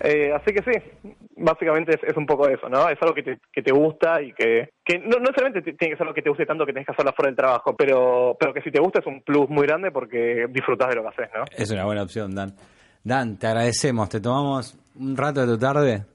Eh, 0.01 0.31
así 0.33 0.53
que 0.53 0.61
sí, 0.63 1.15
básicamente 1.37 1.95
es, 1.95 2.03
es 2.03 2.17
un 2.17 2.25
poco 2.25 2.47
eso, 2.47 2.69
¿no? 2.69 2.89
Es 2.89 2.97
algo 3.01 3.13
que 3.13 3.23
te, 3.23 3.39
que 3.51 3.61
te 3.61 3.71
gusta 3.71 4.21
y 4.21 4.33
que, 4.33 4.69
que 4.83 4.99
no, 4.99 5.17
no 5.17 5.31
necesariamente 5.31 5.61
tiene 5.61 5.91
que 5.93 5.97
ser 5.97 6.01
algo 6.01 6.13
que 6.13 6.21
te 6.21 6.29
guste 6.29 6.45
tanto 6.45 6.65
que 6.65 6.73
tenés 6.73 6.85
que 6.85 6.93
hacerlo 6.93 7.13
fuera 7.15 7.29
del 7.29 7.37
trabajo, 7.37 7.75
pero, 7.75 8.35
pero 8.39 8.53
que 8.53 8.61
si 8.61 8.71
te 8.71 8.79
gusta 8.81 8.99
es 8.99 9.05
un 9.05 9.21
plus 9.21 9.49
muy 9.49 9.65
grande 9.65 9.91
porque 9.91 10.47
disfrutas 10.49 10.89
de 10.89 10.95
lo 10.95 11.01
que 11.03 11.07
haces, 11.09 11.29
¿no? 11.35 11.43
Es 11.55 11.71
una 11.71 11.85
buena 11.85 12.03
opción, 12.03 12.33
Dan. 12.35 12.53
Dan, 13.03 13.37
te 13.37 13.47
agradecemos. 13.47 14.09
Te 14.09 14.19
tomamos 14.21 14.77
un 14.95 15.17
rato 15.17 15.41
de 15.41 15.47
tu 15.47 15.57
tarde 15.57 16.05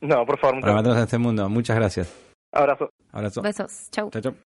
No, 0.00 0.26
por 0.26 0.38
favor, 0.38 0.60
para 0.60 0.80
en 0.80 0.98
este 0.98 1.18
mundo. 1.18 1.48
Muchas 1.48 1.76
gracias. 1.76 2.14
abrazo. 2.52 2.90
Abrazo. 3.12 3.42
Besos. 3.42 3.90
Chau. 3.90 4.10
Chao, 4.10 4.22
chao. 4.22 4.45